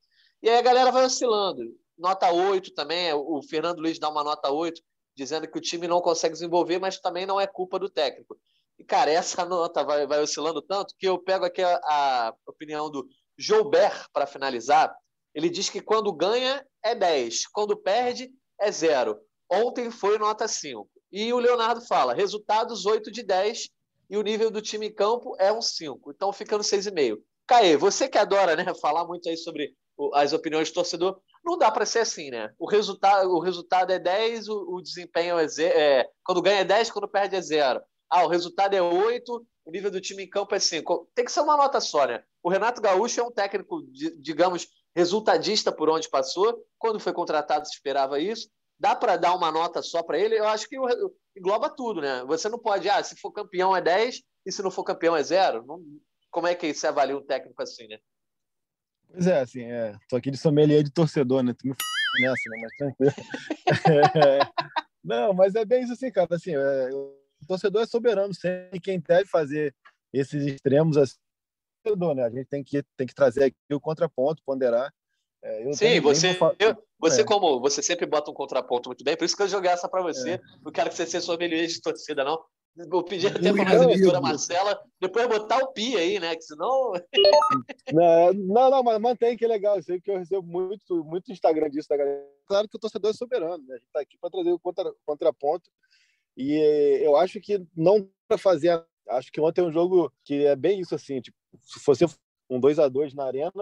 E 0.42 0.50
aí 0.50 0.56
a 0.56 0.62
galera 0.62 0.90
vai 0.90 1.04
oscilando. 1.04 1.62
Nota 1.96 2.28
8 2.32 2.74
também, 2.74 3.12
o 3.12 3.40
Fernando 3.48 3.78
Luiz 3.78 4.00
dá 4.00 4.08
uma 4.08 4.24
nota 4.24 4.50
8, 4.50 4.82
dizendo 5.16 5.46
que 5.46 5.58
o 5.58 5.60
time 5.60 5.86
não 5.86 6.00
consegue 6.00 6.32
desenvolver, 6.32 6.80
mas 6.80 6.98
também 6.98 7.24
não 7.24 7.40
é 7.40 7.46
culpa 7.46 7.78
do 7.78 7.88
técnico. 7.88 8.36
E, 8.76 8.82
cara, 8.82 9.12
essa 9.12 9.44
nota 9.46 9.84
vai, 9.84 10.04
vai 10.04 10.20
oscilando 10.20 10.60
tanto 10.60 10.96
que 10.98 11.06
eu 11.06 11.20
pego 11.20 11.44
aqui 11.44 11.62
a, 11.62 11.76
a 11.84 12.34
opinião 12.48 12.90
do 12.90 13.06
Joubert 13.38 14.08
para 14.12 14.26
finalizar. 14.26 14.92
Ele 15.32 15.48
diz 15.48 15.70
que 15.70 15.80
quando 15.80 16.12
ganha 16.12 16.66
é 16.82 16.96
10, 16.96 17.46
quando 17.52 17.76
perde 17.76 18.28
é 18.58 18.72
0. 18.72 19.16
Ontem 19.48 19.88
foi 19.88 20.18
nota 20.18 20.48
5. 20.48 20.97
E 21.10 21.32
o 21.32 21.38
Leonardo 21.38 21.80
fala: 21.80 22.14
resultados 22.14 22.86
8 22.86 23.10
de 23.10 23.22
10 23.22 23.68
e 24.10 24.16
o 24.16 24.22
nível 24.22 24.50
do 24.50 24.62
time 24.62 24.86
em 24.86 24.94
campo 24.94 25.36
é 25.38 25.52
um 25.52 25.62
5. 25.62 26.10
Então 26.10 26.32
fica 26.32 26.56
no 26.56 26.64
6,5. 26.64 27.18
Caê, 27.46 27.76
você 27.76 28.08
que 28.08 28.18
adora 28.18 28.56
né, 28.56 28.64
falar 28.80 29.06
muito 29.06 29.28
aí 29.28 29.36
sobre 29.36 29.74
as 30.14 30.32
opiniões 30.32 30.70
do 30.70 30.74
torcedor, 30.74 31.20
não 31.44 31.58
dá 31.58 31.70
para 31.70 31.86
ser 31.86 32.00
assim, 32.00 32.30
né? 32.30 32.52
O 32.58 32.68
resultado, 32.68 33.30
o 33.30 33.40
resultado 33.40 33.90
é 33.92 33.98
10, 33.98 34.48
o, 34.48 34.76
o 34.76 34.82
desempenho 34.82 35.38
é, 35.38 35.48
zero, 35.48 35.76
é 35.76 36.08
Quando 36.22 36.42
ganha 36.42 36.60
é 36.60 36.64
10, 36.64 36.90
quando 36.90 37.08
perde 37.08 37.36
é 37.36 37.40
0. 37.40 37.80
Ah, 38.10 38.24
o 38.24 38.28
resultado 38.28 38.74
é 38.74 38.82
8, 38.82 39.46
o 39.64 39.70
nível 39.70 39.90
do 39.90 40.00
time 40.00 40.24
em 40.24 40.28
campo 40.28 40.54
é 40.54 40.58
5. 40.58 41.10
Tem 41.14 41.24
que 41.24 41.32
ser 41.32 41.40
uma 41.40 41.56
nota 41.56 41.80
só, 41.80 42.06
né? 42.06 42.22
O 42.42 42.48
Renato 42.48 42.80
Gaúcho 42.80 43.20
é 43.20 43.24
um 43.24 43.30
técnico, 43.30 43.82
digamos, 44.18 44.68
resultadista 44.94 45.70
por 45.72 45.90
onde 45.90 46.08
passou. 46.08 46.64
Quando 46.78 47.00
foi 47.00 47.12
contratado, 47.12 47.66
se 47.66 47.74
esperava 47.74 48.20
isso. 48.20 48.48
Dá 48.78 48.94
para 48.94 49.16
dar 49.16 49.34
uma 49.34 49.50
nota 49.50 49.82
só 49.82 50.02
para 50.02 50.18
ele? 50.18 50.38
Eu 50.38 50.46
acho 50.46 50.68
que 50.68 50.76
engloba 51.36 51.68
tudo, 51.68 52.00
né? 52.00 52.24
Você 52.26 52.48
não 52.48 52.58
pode, 52.58 52.88
ah, 52.88 53.02
se 53.02 53.16
for 53.16 53.32
campeão 53.32 53.76
é 53.76 53.80
10 53.80 54.22
e 54.46 54.52
se 54.52 54.62
não 54.62 54.70
for 54.70 54.84
campeão 54.84 55.16
é 55.16 55.22
zero. 55.22 55.64
Não... 55.66 55.82
Como 56.30 56.46
é 56.46 56.54
que 56.54 56.72
você 56.72 56.86
avalia 56.86 57.16
um 57.16 57.24
técnico 57.24 57.62
assim, 57.62 57.88
né? 57.88 57.98
Pois 59.10 59.26
é, 59.26 59.40
assim, 59.40 59.62
é. 59.64 59.96
Tô 60.08 60.16
aqui 60.16 60.30
de 60.30 60.36
sommelier 60.36 60.82
de 60.82 60.92
torcedor, 60.92 61.42
né? 61.42 61.54
Tu 61.54 61.66
me 61.66 61.72
f... 61.72 61.78
nessa, 62.20 62.50
né? 62.50 62.60
Mas 62.62 62.76
tranquilo. 62.76 63.12
é... 64.16 64.38
Não, 65.02 65.32
mas 65.32 65.54
é 65.54 65.64
bem 65.64 65.82
isso 65.82 65.94
assim, 65.94 66.10
cara. 66.12 66.34
Assim, 66.34 66.54
é... 66.54 66.90
o 66.92 67.46
torcedor 67.46 67.82
é 67.82 67.86
soberano 67.86 68.34
sempre. 68.34 68.78
Quem 68.78 69.00
deve 69.00 69.26
fazer 69.26 69.74
esses 70.12 70.46
extremos 70.46 70.96
assim, 70.96 71.16
é 71.84 71.88
torcedor, 71.88 72.14
né? 72.14 72.24
A 72.24 72.30
gente 72.30 72.46
tem 72.46 72.62
que, 72.62 72.82
tem 72.96 73.06
que 73.06 73.14
trazer 73.14 73.44
aqui 73.44 73.74
o 73.74 73.80
contraponto, 73.80 74.42
ponderar. 74.44 74.92
É, 75.42 75.72
Sim, 75.72 76.00
você, 76.00 76.36
eu, 76.58 76.76
você 76.98 77.20
é. 77.20 77.24
como 77.24 77.60
você 77.60 77.80
sempre 77.80 78.06
bota 78.06 78.30
um 78.30 78.34
contraponto 78.34 78.88
muito 78.88 79.04
bem, 79.04 79.16
por 79.16 79.24
isso 79.24 79.36
que 79.36 79.42
eu 79.42 79.48
joguei 79.48 79.70
essa 79.70 79.88
para 79.88 80.02
você. 80.02 80.32
É. 80.32 80.40
Não 80.64 80.72
quero 80.72 80.90
que 80.90 80.96
você 80.96 81.06
seja 81.06 81.24
sommelier 81.24 81.66
de 81.66 81.80
torcida, 81.80 82.24
não. 82.24 82.42
Vou 82.88 83.02
pedir 83.02 83.28
até 83.28 83.52
para 83.52 83.70
a 83.70 83.84
editora 83.90 84.20
Marcela, 84.20 84.80
depois 85.00 85.26
botar 85.26 85.58
o 85.58 85.72
pi 85.72 85.96
aí, 85.96 86.20
né? 86.20 86.36
Que 86.36 86.42
senão. 86.42 86.92
não, 87.92 88.32
não, 88.32 88.70
não, 88.70 88.82
mas 88.84 89.00
mantém 89.00 89.36
que 89.36 89.44
é 89.44 89.48
legal. 89.48 89.76
Eu 89.76 89.82
sei 89.82 90.00
que 90.00 90.10
eu 90.10 90.18
recebo 90.18 90.46
muito, 90.46 91.04
muito 91.04 91.32
Instagram 91.32 91.70
disso 91.70 91.88
da 91.88 91.96
galera. 91.96 92.24
Claro 92.46 92.68
que 92.68 92.76
o 92.76 92.78
torcedor 92.78 93.10
é 93.10 93.14
soberano, 93.14 93.64
né? 93.66 93.74
A 93.74 93.78
gente 93.78 93.86
está 93.86 94.00
aqui 94.00 94.16
para 94.20 94.30
trazer 94.30 94.52
o 94.52 94.58
contra, 94.60 94.92
contraponto. 95.04 95.70
E 96.36 96.54
eu 97.02 97.16
acho 97.16 97.40
que 97.40 97.60
não 97.76 98.08
para 98.28 98.38
fazer. 98.38 98.84
Acho 99.08 99.32
que 99.32 99.40
ontem 99.40 99.60
é 99.60 99.64
um 99.64 99.72
jogo 99.72 100.12
que 100.22 100.44
é 100.44 100.54
bem 100.54 100.80
isso 100.80 100.94
assim. 100.94 101.20
Tipo, 101.20 101.36
se 101.60 101.80
você 101.84 102.06
um 102.48 102.58
2 102.58 102.78
a 102.78 102.88
2 102.88 103.14
na 103.14 103.24
arena, 103.24 103.52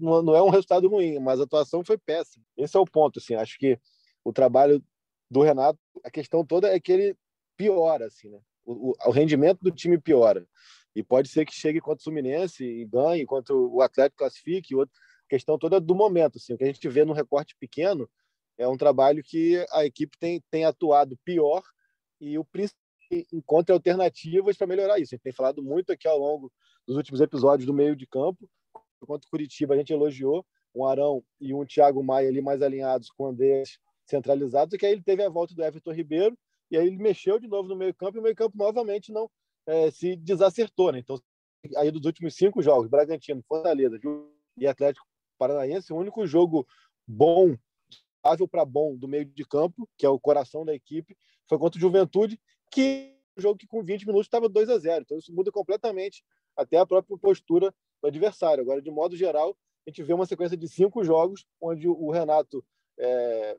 não 0.00 0.34
é 0.34 0.42
um 0.42 0.50
resultado 0.50 0.88
ruim, 0.88 1.18
mas 1.18 1.40
a 1.40 1.44
atuação 1.44 1.84
foi 1.84 1.98
péssima. 1.98 2.44
Esse 2.56 2.76
é 2.76 2.80
o 2.80 2.86
ponto. 2.86 3.18
Assim, 3.18 3.34
acho 3.34 3.58
que 3.58 3.78
o 4.24 4.32
trabalho 4.32 4.82
do 5.30 5.42
Renato, 5.42 5.78
a 6.04 6.10
questão 6.10 6.44
toda 6.44 6.68
é 6.68 6.80
que 6.80 6.92
ele 6.92 7.16
piora, 7.56 8.06
assim, 8.06 8.28
né? 8.28 8.40
o, 8.64 8.94
o, 9.06 9.10
rendimento 9.10 9.60
do 9.60 9.70
time 9.70 9.98
piora. 9.98 10.46
E 10.94 11.02
pode 11.02 11.28
ser 11.28 11.44
que 11.44 11.54
chegue 11.54 11.80
contra 11.80 12.00
o 12.00 12.04
Fluminense 12.04 12.64
e 12.64 12.84
ganhe, 12.84 13.22
enquanto 13.22 13.50
o 13.50 13.80
Atlético 13.80 14.18
classifique. 14.18 14.74
Outra 14.74 14.94
questão 15.28 15.58
toda 15.58 15.80
do 15.80 15.94
momento. 15.94 16.36
Assim, 16.36 16.52
o 16.52 16.58
que 16.58 16.64
a 16.64 16.66
gente 16.66 16.86
vê 16.88 17.04
no 17.04 17.12
recorte 17.12 17.56
pequeno 17.58 18.08
é 18.58 18.68
um 18.68 18.76
trabalho 18.76 19.22
que 19.22 19.64
a 19.72 19.84
equipe 19.84 20.16
tem, 20.18 20.42
tem 20.50 20.64
atuado 20.64 21.18
pior 21.24 21.62
e 22.20 22.38
o 22.38 22.44
príncipe 22.44 22.78
encontra 23.32 23.74
alternativas 23.74 24.56
para 24.56 24.66
melhorar 24.66 24.98
isso. 24.98 25.14
A 25.14 25.16
gente 25.16 25.24
tem 25.24 25.32
falado 25.32 25.62
muito 25.62 25.92
aqui 25.92 26.06
ao 26.06 26.18
longo 26.18 26.52
dos 26.86 26.96
últimos 26.96 27.20
episódios 27.20 27.66
do 27.66 27.74
meio 27.74 27.96
de 27.96 28.06
campo. 28.06 28.48
Enquanto 29.02 29.28
Curitiba 29.28 29.74
a 29.74 29.76
gente 29.76 29.92
elogiou 29.92 30.44
um 30.74 30.86
Arão 30.86 31.22
e 31.40 31.52
um 31.52 31.64
Thiago 31.64 32.02
Maia 32.02 32.28
ali 32.28 32.40
mais 32.40 32.62
alinhados 32.62 33.10
com 33.10 33.24
o 33.24 33.26
Andrés 33.28 33.78
centralizados, 34.06 34.74
e 34.74 34.78
que 34.78 34.86
aí 34.86 34.92
ele 34.92 35.02
teve 35.02 35.22
a 35.22 35.28
volta 35.28 35.54
do 35.54 35.62
Everton 35.62 35.92
Ribeiro 35.92 36.36
e 36.70 36.76
aí 36.76 36.86
ele 36.86 36.96
mexeu 36.96 37.38
de 37.38 37.46
novo 37.46 37.68
no 37.68 37.76
meio-campo 37.76 38.16
e 38.16 38.20
o 38.20 38.22
meio-campo 38.22 38.56
novamente 38.56 39.12
não 39.12 39.30
é, 39.66 39.90
se 39.90 40.16
desacertou. 40.16 40.90
Né? 40.90 41.00
Então, 41.00 41.20
aí 41.76 41.90
dos 41.90 42.04
últimos 42.04 42.34
cinco 42.34 42.62
jogos, 42.62 42.88
Bragantino, 42.88 43.44
Fortaleza 43.46 43.98
e 44.56 44.66
Atlético 44.66 45.06
Paranaense, 45.38 45.92
o 45.92 45.96
único 45.96 46.26
jogo 46.26 46.66
bom, 47.06 47.56
ável 48.22 48.48
para 48.48 48.64
bom 48.64 48.96
do 48.96 49.06
meio 49.06 49.24
de 49.24 49.44
campo, 49.44 49.88
que 49.98 50.06
é 50.06 50.08
o 50.08 50.18
coração 50.18 50.64
da 50.64 50.74
equipe, 50.74 51.16
foi 51.48 51.58
contra 51.58 51.78
o 51.78 51.80
Juventude, 51.80 52.40
que 52.70 53.14
o 53.36 53.40
jogo 53.40 53.58
que 53.58 53.66
com 53.66 53.82
20 53.82 54.06
minutos 54.06 54.26
estava 54.26 54.48
2 54.48 54.68
a 54.68 54.78
0 54.78 55.02
Então 55.02 55.18
isso 55.18 55.32
muda 55.32 55.50
completamente 55.50 56.22
até 56.56 56.78
a 56.78 56.86
própria 56.86 57.16
postura 57.18 57.74
do 58.00 58.08
adversário. 58.08 58.62
Agora, 58.62 58.82
de 58.82 58.90
modo 58.90 59.16
geral, 59.16 59.56
a 59.86 59.90
gente 59.90 60.02
vê 60.02 60.12
uma 60.12 60.26
sequência 60.26 60.56
de 60.56 60.68
cinco 60.68 61.04
jogos 61.04 61.46
onde 61.60 61.88
o 61.88 62.10
Renato 62.10 62.64
é, 62.98 63.56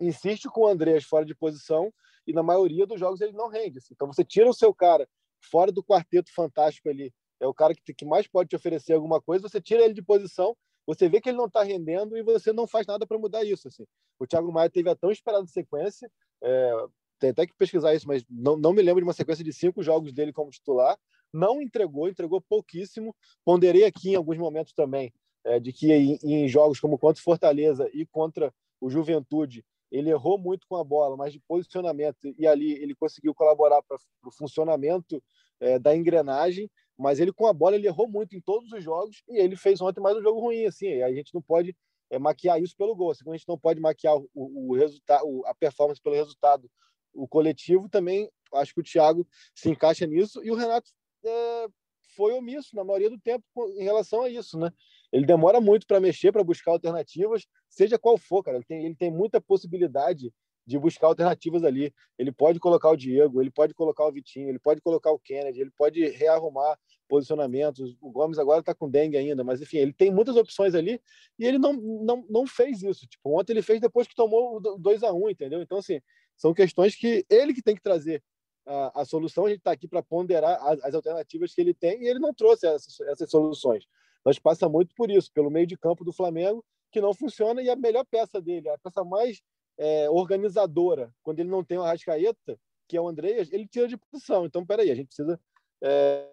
insiste 0.00 0.48
com 0.48 0.62
o 0.62 0.66
Andrés 0.66 1.04
fora 1.04 1.24
de 1.24 1.34
posição 1.34 1.92
e 2.26 2.32
na 2.32 2.42
maioria 2.42 2.86
dos 2.86 2.98
jogos 2.98 3.20
ele 3.20 3.32
não 3.32 3.48
rende. 3.48 3.78
Assim. 3.78 3.94
Então 3.94 4.06
você 4.06 4.24
tira 4.24 4.48
o 4.48 4.54
seu 4.54 4.74
cara 4.74 5.08
fora 5.40 5.70
do 5.70 5.82
quarteto 5.82 6.32
fantástico 6.32 6.88
ali, 6.88 7.12
é 7.40 7.46
o 7.46 7.54
cara 7.54 7.74
que, 7.74 7.94
que 7.94 8.04
mais 8.04 8.26
pode 8.26 8.48
te 8.48 8.56
oferecer 8.56 8.92
alguma 8.92 9.20
coisa, 9.20 9.48
você 9.48 9.60
tira 9.60 9.84
ele 9.84 9.94
de 9.94 10.02
posição, 10.02 10.56
você 10.86 11.08
vê 11.08 11.20
que 11.20 11.28
ele 11.28 11.38
não 11.38 11.46
está 11.46 11.62
rendendo 11.62 12.16
e 12.16 12.22
você 12.22 12.52
não 12.52 12.66
faz 12.66 12.86
nada 12.86 13.06
para 13.06 13.18
mudar 13.18 13.44
isso. 13.44 13.68
Assim. 13.68 13.86
O 14.18 14.26
Thiago 14.26 14.50
Maia 14.50 14.70
teve 14.70 14.88
a 14.90 14.96
tão 14.96 15.10
esperada 15.10 15.46
sequência, 15.46 16.10
é, 16.42 16.72
tem 17.18 17.30
até 17.30 17.46
que 17.46 17.54
pesquisar 17.54 17.94
isso, 17.94 18.08
mas 18.08 18.24
não, 18.28 18.56
não 18.56 18.72
me 18.72 18.82
lembro 18.82 19.00
de 19.00 19.06
uma 19.06 19.12
sequência 19.12 19.44
de 19.44 19.52
cinco 19.52 19.82
jogos 19.82 20.12
dele 20.12 20.32
como 20.32 20.50
titular. 20.50 20.98
Não 21.32 21.60
entregou, 21.60 22.08
entregou 22.08 22.40
pouquíssimo. 22.40 23.14
Ponderei 23.44 23.84
aqui 23.84 24.10
em 24.10 24.14
alguns 24.16 24.38
momentos 24.38 24.72
também 24.72 25.12
é, 25.44 25.58
de 25.58 25.72
que 25.72 25.92
em, 25.92 26.18
em 26.22 26.48
jogos 26.48 26.80
como 26.80 26.98
contra 26.98 27.22
Fortaleza 27.22 27.88
e 27.92 28.04
contra 28.06 28.52
o 28.80 28.90
Juventude, 28.90 29.64
ele 29.90 30.10
errou 30.10 30.38
muito 30.38 30.66
com 30.68 30.76
a 30.76 30.84
bola, 30.84 31.16
mas 31.16 31.32
de 31.32 31.40
posicionamento 31.40 32.34
e 32.38 32.46
ali 32.46 32.72
ele 32.72 32.94
conseguiu 32.94 33.34
colaborar 33.34 33.82
para 33.82 33.96
o 34.24 34.30
funcionamento 34.30 35.22
é, 35.60 35.78
da 35.78 35.96
engrenagem. 35.96 36.70
Mas 36.96 37.20
ele 37.20 37.32
com 37.32 37.46
a 37.46 37.52
bola 37.52 37.76
ele 37.76 37.86
errou 37.86 38.08
muito 38.08 38.36
em 38.36 38.40
todos 38.40 38.72
os 38.72 38.82
jogos 38.82 39.22
e 39.28 39.38
ele 39.38 39.56
fez 39.56 39.80
ontem 39.80 40.00
mais 40.00 40.16
um 40.16 40.22
jogo 40.22 40.40
ruim 40.40 40.66
assim. 40.66 41.00
A 41.02 41.12
gente 41.12 41.32
não 41.32 41.40
pode 41.40 41.74
é, 42.10 42.18
maquiar 42.18 42.60
isso 42.60 42.76
pelo 42.76 42.94
gol. 42.94 43.10
Assim, 43.10 43.28
a 43.28 43.32
gente 43.32 43.48
não 43.48 43.58
pode 43.58 43.80
maquiar 43.80 44.16
o, 44.16 44.28
o 44.34 44.74
resultado, 44.74 45.24
a 45.46 45.54
performance 45.54 46.00
pelo 46.02 46.16
resultado, 46.16 46.70
o 47.14 47.26
coletivo 47.26 47.88
também. 47.88 48.30
Acho 48.52 48.74
que 48.74 48.80
o 48.80 48.84
Thiago 48.84 49.26
se 49.54 49.70
encaixa 49.70 50.06
nisso 50.06 50.42
e 50.42 50.50
o 50.50 50.54
Renato 50.54 50.90
é, 51.24 51.66
foi 52.14 52.32
omisso 52.32 52.74
na 52.74 52.84
maioria 52.84 53.10
do 53.10 53.18
tempo 53.18 53.44
em 53.76 53.84
relação 53.84 54.22
a 54.22 54.28
isso, 54.28 54.58
né? 54.58 54.72
Ele 55.12 55.24
demora 55.24 55.60
muito 55.60 55.86
para 55.86 56.00
mexer, 56.00 56.32
para 56.32 56.44
buscar 56.44 56.72
alternativas, 56.72 57.46
seja 57.68 57.98
qual 57.98 58.18
for, 58.18 58.42
cara. 58.42 58.56
Ele 58.58 58.64
tem, 58.64 58.84
ele 58.84 58.94
tem 58.94 59.10
muita 59.10 59.40
possibilidade 59.40 60.32
de 60.66 60.78
buscar 60.78 61.06
alternativas 61.06 61.64
ali. 61.64 61.94
Ele 62.18 62.30
pode 62.30 62.58
colocar 62.58 62.90
o 62.90 62.96
Diego, 62.96 63.40
ele 63.40 63.50
pode 63.50 63.72
colocar 63.72 64.04
o 64.04 64.12
Vitinho, 64.12 64.50
ele 64.50 64.58
pode 64.58 64.82
colocar 64.82 65.10
o 65.10 65.18
Kennedy, 65.18 65.62
ele 65.62 65.70
pode 65.70 66.06
rearrumar 66.08 66.78
posicionamentos. 67.08 67.96
O 68.02 68.10
Gomes 68.10 68.38
agora 68.38 68.60
está 68.60 68.74
com 68.74 68.90
dengue 68.90 69.16
ainda, 69.16 69.42
mas 69.42 69.62
enfim, 69.62 69.78
ele 69.78 69.94
tem 69.94 70.10
muitas 70.10 70.36
opções 70.36 70.74
ali 70.74 71.00
e 71.38 71.46
ele 71.46 71.58
não, 71.58 71.72
não, 71.72 72.26
não 72.28 72.46
fez 72.46 72.82
isso. 72.82 73.06
Tipo, 73.06 73.40
ontem 73.40 73.52
ele 73.52 73.62
fez 73.62 73.80
depois 73.80 74.06
que 74.06 74.14
tomou 74.14 74.56
o 74.56 74.60
2 74.76 75.02
a 75.04 75.12
1 75.12 75.24
um, 75.24 75.30
entendeu? 75.30 75.62
Então, 75.62 75.78
assim, 75.78 76.00
são 76.36 76.52
questões 76.52 76.94
que 76.94 77.24
ele 77.30 77.54
que 77.54 77.62
tem 77.62 77.74
que 77.74 77.82
trazer 77.82 78.22
a, 78.68 79.00
a 79.00 79.04
solução. 79.04 79.46
A 79.46 79.48
gente 79.48 79.58
está 79.58 79.72
aqui 79.72 79.88
para 79.88 80.02
ponderar 80.02 80.60
as, 80.62 80.82
as, 80.84 80.94
alternativas 80.94 81.54
que 81.54 81.60
ele 81.60 81.74
tem 81.74 82.02
e 82.02 82.06
ele 82.06 82.18
não 82.18 82.34
trouxe 82.34 82.66
essas, 82.66 83.00
essas 83.00 83.30
soluções. 83.30 83.84
Nós 84.24 84.38
passa 84.38 84.68
muito 84.68 84.94
por 84.94 85.10
isso, 85.10 85.32
pelo 85.32 85.50
meio 85.50 85.66
de 85.66 85.76
campo 85.76 86.04
do 86.04 86.12
Flamengo, 86.12 86.64
que 86.92 87.00
não 87.00 87.14
funciona, 87.14 87.62
e 87.62 87.68
a 87.68 87.76
melhor 87.76 88.04
peça 88.10 88.40
dele, 88.40 88.68
a 88.68 88.78
peça 88.78 89.04
mais 89.04 89.40
é, 89.78 90.08
organizadora, 90.10 91.12
quando 91.22 91.40
ele 91.40 91.48
não 91.48 91.64
tem 91.64 91.78
o 91.78 91.82
Arrascaeta, 91.82 92.58
que 92.88 92.96
é 92.96 93.00
o 93.00 93.08
Andreas, 93.08 93.52
ele 93.52 93.66
tira 93.66 93.86
de 93.86 93.96
posição. 93.96 94.46
Então, 94.46 94.64
peraí, 94.64 94.90
a 94.90 94.94
gente 94.94 95.08
precisa, 95.08 95.40
é, 95.82 96.28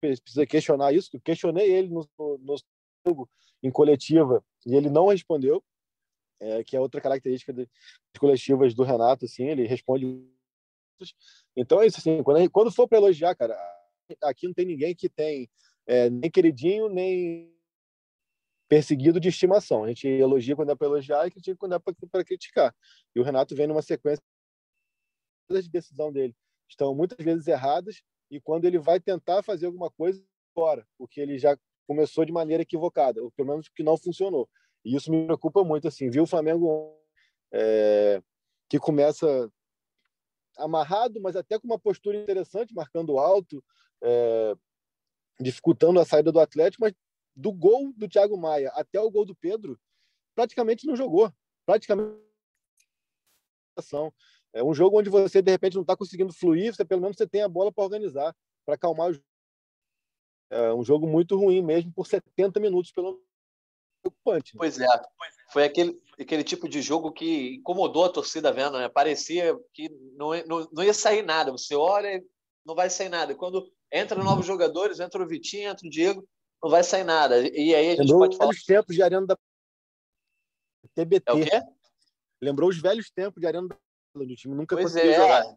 precisa 0.00 0.46
questionar 0.46 0.92
isso. 0.92 1.10
Eu 1.12 1.20
questionei 1.20 1.70
ele 1.70 1.88
no, 1.88 2.08
no, 2.18 2.38
no 2.38 3.28
em 3.62 3.70
coletiva 3.70 4.42
e 4.66 4.74
ele 4.74 4.88
não 4.88 5.08
respondeu, 5.08 5.62
é, 6.40 6.64
que 6.64 6.76
é 6.76 6.80
outra 6.80 7.00
característica 7.00 7.52
de, 7.52 7.64
de 7.66 8.20
coletivas 8.20 8.74
do 8.74 8.82
Renato, 8.82 9.24
assim, 9.24 9.44
ele 9.44 9.66
responde. 9.66 10.24
Então 11.56 11.80
é 11.82 11.86
isso, 11.86 11.98
assim, 11.98 12.22
quando, 12.22 12.50
quando 12.50 12.72
for 12.72 12.88
para 12.88 12.98
elogiar, 12.98 13.34
cara, 13.34 13.56
aqui 14.22 14.46
não 14.46 14.54
tem 14.54 14.66
ninguém 14.66 14.94
que 14.94 15.08
tem 15.08 15.48
é, 15.86 16.08
nem 16.10 16.30
queridinho, 16.30 16.88
nem 16.88 17.54
perseguido 18.68 19.18
de 19.18 19.28
estimação. 19.28 19.84
A 19.84 19.88
gente 19.88 20.06
elogia 20.06 20.54
quando 20.54 20.70
é 20.70 20.76
para 20.76 20.86
elogiar 20.86 21.26
e 21.26 21.30
critica 21.30 21.56
quando 21.56 21.74
é 21.74 21.78
para 21.78 22.24
criticar. 22.24 22.74
E 23.14 23.20
o 23.20 23.24
Renato 23.24 23.54
vem 23.54 23.66
numa 23.66 23.82
sequência 23.82 24.22
de 25.50 25.68
decisão 25.68 26.12
dele 26.12 26.34
estão 26.70 26.94
muitas 26.94 27.22
vezes 27.24 27.46
erradas 27.46 28.02
e 28.30 28.40
quando 28.40 28.64
ele 28.64 28.78
vai 28.78 29.00
tentar 29.00 29.42
fazer 29.42 29.66
alguma 29.66 29.90
coisa 29.90 30.22
fora, 30.54 30.86
porque 30.96 31.20
ele 31.20 31.38
já 31.38 31.58
começou 31.86 32.24
de 32.24 32.32
maneira 32.32 32.62
equivocada, 32.62 33.22
ou 33.22 33.30
pelo 33.32 33.48
menos 33.48 33.68
que 33.68 33.82
não 33.82 33.96
funcionou. 33.96 34.48
E 34.84 34.94
isso 34.94 35.10
me 35.10 35.26
preocupa 35.26 35.64
muito 35.64 35.88
assim. 35.88 36.08
Viu 36.08 36.22
o 36.22 36.26
Flamengo 36.26 36.96
é, 37.52 38.22
que 38.68 38.78
começa 38.78 39.50
amarrado, 40.60 41.20
mas 41.20 41.36
até 41.36 41.58
com 41.58 41.66
uma 41.66 41.78
postura 41.78 42.16
interessante, 42.16 42.74
marcando 42.74 43.18
alto, 43.18 43.62
é, 44.02 44.54
dificultando 45.40 46.00
a 46.00 46.04
saída 46.04 46.30
do 46.30 46.40
Atlético, 46.40 46.82
mas 46.82 46.94
do 47.34 47.52
gol 47.52 47.92
do 47.96 48.08
Thiago 48.08 48.36
Maia 48.36 48.70
até 48.74 49.00
o 49.00 49.10
gol 49.10 49.24
do 49.24 49.34
Pedro, 49.34 49.78
praticamente 50.34 50.86
não 50.86 50.96
jogou. 50.96 51.32
Praticamente. 51.66 52.18
É 54.52 54.62
um 54.62 54.74
jogo 54.74 54.98
onde 54.98 55.08
você, 55.08 55.40
de 55.40 55.50
repente, 55.50 55.74
não 55.74 55.82
está 55.82 55.96
conseguindo 55.96 56.32
fluir, 56.32 56.74
você 56.74 56.84
pelo 56.84 57.00
menos 57.00 57.16
você 57.16 57.26
tem 57.26 57.42
a 57.42 57.48
bola 57.48 57.72
para 57.72 57.84
organizar, 57.84 58.34
para 58.64 58.74
acalmar 58.74 59.10
o 59.10 59.12
jogo. 59.12 59.24
É 60.50 60.74
um 60.74 60.82
jogo 60.82 61.06
muito 61.06 61.36
ruim 61.36 61.62
mesmo, 61.62 61.92
por 61.92 62.06
70 62.06 62.58
minutos, 62.58 62.90
pelo 62.90 63.22
preocupante. 64.02 64.54
Né? 64.54 64.58
Pois 64.58 64.80
é. 64.80 64.86
Foi 65.50 65.64
aquele, 65.64 66.02
aquele 66.20 66.44
tipo 66.44 66.68
de 66.68 66.82
jogo 66.82 67.12
que 67.12 67.56
incomodou 67.56 68.04
a 68.04 68.12
torcida 68.12 68.52
vendo, 68.52 68.78
né? 68.78 68.88
Parecia 68.88 69.56
que 69.72 69.88
não, 70.16 70.30
não, 70.46 70.68
não 70.72 70.84
ia 70.84 70.94
sair 70.94 71.22
nada. 71.22 71.50
Você 71.50 71.74
olha, 71.74 72.22
não 72.64 72.74
vai 72.74 72.90
sair 72.90 73.08
nada. 73.08 73.32
E 73.32 73.36
quando 73.36 73.70
Entra 73.92 74.22
novos 74.22 74.46
jogadores, 74.46 75.00
entra 75.00 75.22
o 75.22 75.26
Vitinho, 75.26 75.68
entra 75.68 75.86
o 75.86 75.90
Diego, 75.90 76.26
não 76.62 76.70
vai 76.70 76.84
sair 76.84 77.02
nada. 77.02 77.40
E 77.40 77.74
aí 77.74 77.86
a 77.86 77.90
gente 77.90 78.00
Lembrou 78.00 78.20
pode 78.20 78.36
falar. 78.36 78.50
os 78.50 78.62
tempos 78.62 78.94
de 78.94 79.02
Arena 79.02 79.26
da 79.26 79.36
TBT. 80.94 81.24
É 81.26 81.32
o 81.32 81.44
quê? 81.44 81.62
Lembrou 82.40 82.70
os 82.70 82.80
velhos 82.80 83.10
tempos 83.10 83.40
de 83.40 83.46
Arena 83.46 83.68
do 84.14 84.36
time 84.36 84.54
nunca 84.54 84.76
Pois 84.76 84.92
conseguiu 84.92 85.10
é, 85.10 85.16
jogar. 85.16 85.56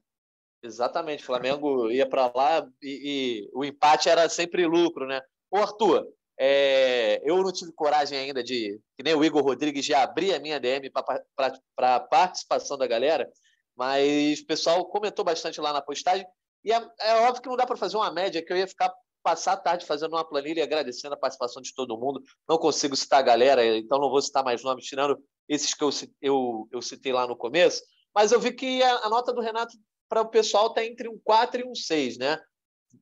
exatamente. 0.64 1.22
O 1.22 1.26
Flamengo 1.26 1.92
ia 1.92 2.10
para 2.10 2.32
lá 2.36 2.68
e, 2.82 3.46
e 3.46 3.50
o 3.54 3.64
empate 3.64 4.10
era 4.10 4.28
sempre 4.28 4.66
lucro, 4.66 5.06
né? 5.06 5.22
Ô, 5.52 5.58
Arthur, 5.58 6.08
é, 6.46 7.22
eu 7.24 7.42
não 7.42 7.54
tive 7.54 7.72
coragem 7.72 8.18
ainda 8.18 8.44
de, 8.44 8.78
que 8.98 9.04
nem 9.04 9.16
o 9.16 9.24
Igor 9.24 9.42
Rodrigues, 9.42 9.86
de 9.86 9.94
abrir 9.94 10.34
a 10.34 10.40
minha 10.40 10.60
DM 10.60 10.90
para 10.90 11.96
a 11.96 12.00
participação 12.02 12.78
da 12.78 12.86
galera, 12.86 13.32
mas 13.74 14.42
o 14.42 14.46
pessoal 14.46 14.86
comentou 14.90 15.24
bastante 15.24 15.62
lá 15.62 15.72
na 15.72 15.82
postagem. 15.82 16.28
E 16.62 16.74
é, 16.74 16.86
é 17.00 17.16
óbvio 17.22 17.42
que 17.42 17.48
não 17.48 17.56
dá 17.56 17.66
para 17.66 17.78
fazer 17.78 17.96
uma 17.96 18.12
média, 18.12 18.44
que 18.46 18.52
eu 18.52 18.58
ia 18.58 18.68
ficar 18.68 18.94
passar 19.24 19.54
a 19.54 19.58
tarde 19.58 19.86
fazendo 19.86 20.18
uma 20.18 20.28
planilha 20.28 20.60
e 20.60 20.64
agradecendo 20.64 21.14
a 21.14 21.18
participação 21.18 21.62
de 21.62 21.74
todo 21.74 21.98
mundo. 21.98 22.22
Não 22.46 22.58
consigo 22.58 22.94
citar 22.94 23.20
a 23.20 23.24
galera, 23.24 23.66
então 23.66 23.98
não 23.98 24.10
vou 24.10 24.22
citar 24.22 24.44
mais 24.44 24.62
nomes, 24.62 24.84
tirando 24.84 25.18
esses 25.48 25.74
que 25.74 25.82
eu, 25.82 25.90
eu, 26.22 26.68
eu 26.74 26.82
citei 26.82 27.14
lá 27.14 27.26
no 27.26 27.38
começo. 27.38 27.82
Mas 28.14 28.34
eu 28.34 28.40
vi 28.42 28.52
que 28.52 28.84
a, 28.84 28.98
a 28.98 29.10
nota 29.10 29.32
do 29.32 29.40
Renato 29.40 29.78
para 30.10 30.20
o 30.20 30.30
pessoal 30.30 30.68
está 30.68 30.84
entre 30.84 31.08
um 31.08 31.18
4 31.24 31.62
e 31.62 31.64
um 31.64 31.74
6, 31.74 32.18
né? 32.18 32.38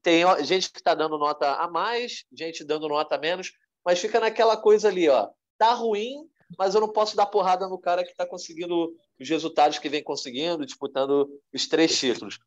Tem 0.01 0.24
gente 0.43 0.71
que 0.71 0.79
está 0.79 0.93
dando 0.95 1.17
nota 1.17 1.53
a 1.55 1.69
mais, 1.69 2.24
gente 2.31 2.63
dando 2.63 2.88
nota 2.88 3.15
a 3.15 3.19
menos, 3.19 3.51
mas 3.86 4.00
fica 4.00 4.19
naquela 4.19 4.57
coisa 4.57 4.88
ali, 4.88 5.10
ó. 5.10 5.29
Tá 5.57 5.74
ruim, 5.74 6.27
mas 6.57 6.75
eu 6.75 6.81
não 6.81 6.89
posso 6.89 7.15
dar 7.15 7.25
porrada 7.25 7.67
no 7.67 7.79
cara 7.79 8.03
que 8.03 8.12
está 8.12 8.25
conseguindo 8.25 8.93
os 9.19 9.29
resultados 9.29 9.79
que 9.79 9.89
vem 9.89 10.03
conseguindo, 10.03 10.65
disputando 10.65 11.29
os 11.53 11.67
três 11.67 11.98
títulos. 11.98 12.39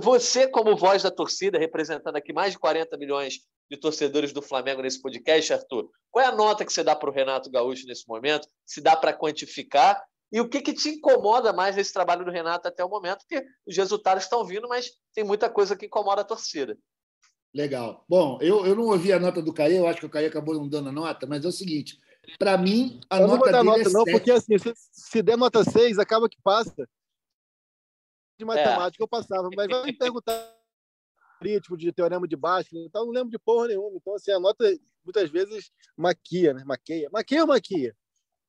Você, 0.00 0.46
como 0.46 0.76
voz 0.76 1.02
da 1.02 1.10
torcida, 1.10 1.58
representando 1.58 2.16
aqui 2.16 2.32
mais 2.32 2.52
de 2.52 2.58
40 2.58 2.96
milhões 2.96 3.40
de 3.70 3.76
torcedores 3.76 4.32
do 4.32 4.42
Flamengo 4.42 4.82
nesse 4.82 5.00
podcast, 5.00 5.52
Arthur, 5.52 5.90
qual 6.10 6.24
é 6.24 6.28
a 6.28 6.34
nota 6.34 6.64
que 6.64 6.72
você 6.72 6.84
dá 6.84 6.94
para 6.94 7.10
o 7.10 7.12
Renato 7.12 7.50
Gaúcho 7.50 7.86
nesse 7.86 8.06
momento? 8.06 8.48
Se 8.64 8.80
dá 8.80 8.94
para 8.94 9.12
quantificar? 9.12 10.02
E 10.32 10.40
o 10.40 10.48
que, 10.48 10.60
que 10.60 10.72
te 10.72 10.88
incomoda 10.88 11.52
mais 11.52 11.76
nesse 11.76 11.92
trabalho 11.92 12.24
do 12.24 12.30
Renato 12.30 12.66
até 12.66 12.84
o 12.84 12.88
momento? 12.88 13.20
Porque 13.20 13.46
os 13.66 13.76
resultados 13.76 14.24
estão 14.24 14.44
vindo, 14.44 14.68
mas 14.68 14.90
tem 15.14 15.22
muita 15.22 15.48
coisa 15.48 15.76
que 15.76 15.86
incomoda 15.86 16.22
a 16.22 16.24
torcida. 16.24 16.76
Legal. 17.54 18.04
Bom, 18.08 18.38
eu, 18.40 18.66
eu 18.66 18.74
não 18.74 18.84
ouvi 18.84 19.12
a 19.12 19.20
nota 19.20 19.40
do 19.40 19.54
Caio, 19.54 19.76
eu 19.76 19.86
acho 19.86 20.00
que 20.00 20.06
o 20.06 20.10
Caio 20.10 20.26
acabou 20.28 20.54
não 20.54 20.68
dando 20.68 20.88
a 20.88 20.92
nota, 20.92 21.24
mas 21.24 21.44
é 21.44 21.48
o 21.48 21.52
seguinte: 21.52 22.00
para 22.36 22.58
mim, 22.58 22.98
a 23.08 23.20
eu 23.20 23.28
nota 23.28 23.32
não 23.32 23.38
vou 23.38 23.52
dar 23.52 23.58
dele 23.58 23.70
nota, 23.70 23.88
é 23.88 23.92
não, 23.92 24.04
7. 24.04 24.10
porque 24.12 24.30
assim, 24.32 24.58
se, 24.58 24.72
se 24.76 25.22
der 25.22 25.36
nota 25.36 25.62
6, 25.62 25.98
acaba 26.00 26.28
que 26.28 26.40
passa. 26.42 26.88
De 28.36 28.44
matemática 28.44 29.00
eu 29.00 29.06
passava, 29.06 29.48
mas 29.54 29.68
vai 29.68 29.84
me 29.84 29.92
perguntar 29.92 30.34
crítico 31.40 31.76
de 31.76 31.92
teorema 31.92 32.26
de 32.26 32.34
Bhaskara, 32.34 32.82
então 32.82 33.02
eu 33.02 33.06
não 33.06 33.12
lembro 33.12 33.30
de 33.30 33.38
porra 33.38 33.68
nenhuma. 33.68 33.96
Então, 33.96 34.14
assim, 34.16 34.32
a 34.32 34.40
nota 34.40 34.64
muitas 35.04 35.30
vezes 35.30 35.70
maquia, 35.96 36.52
né? 36.54 36.64
Maqueia. 36.64 37.08
Maqueia 37.12 37.42
ou 37.42 37.46
maquia? 37.46 37.94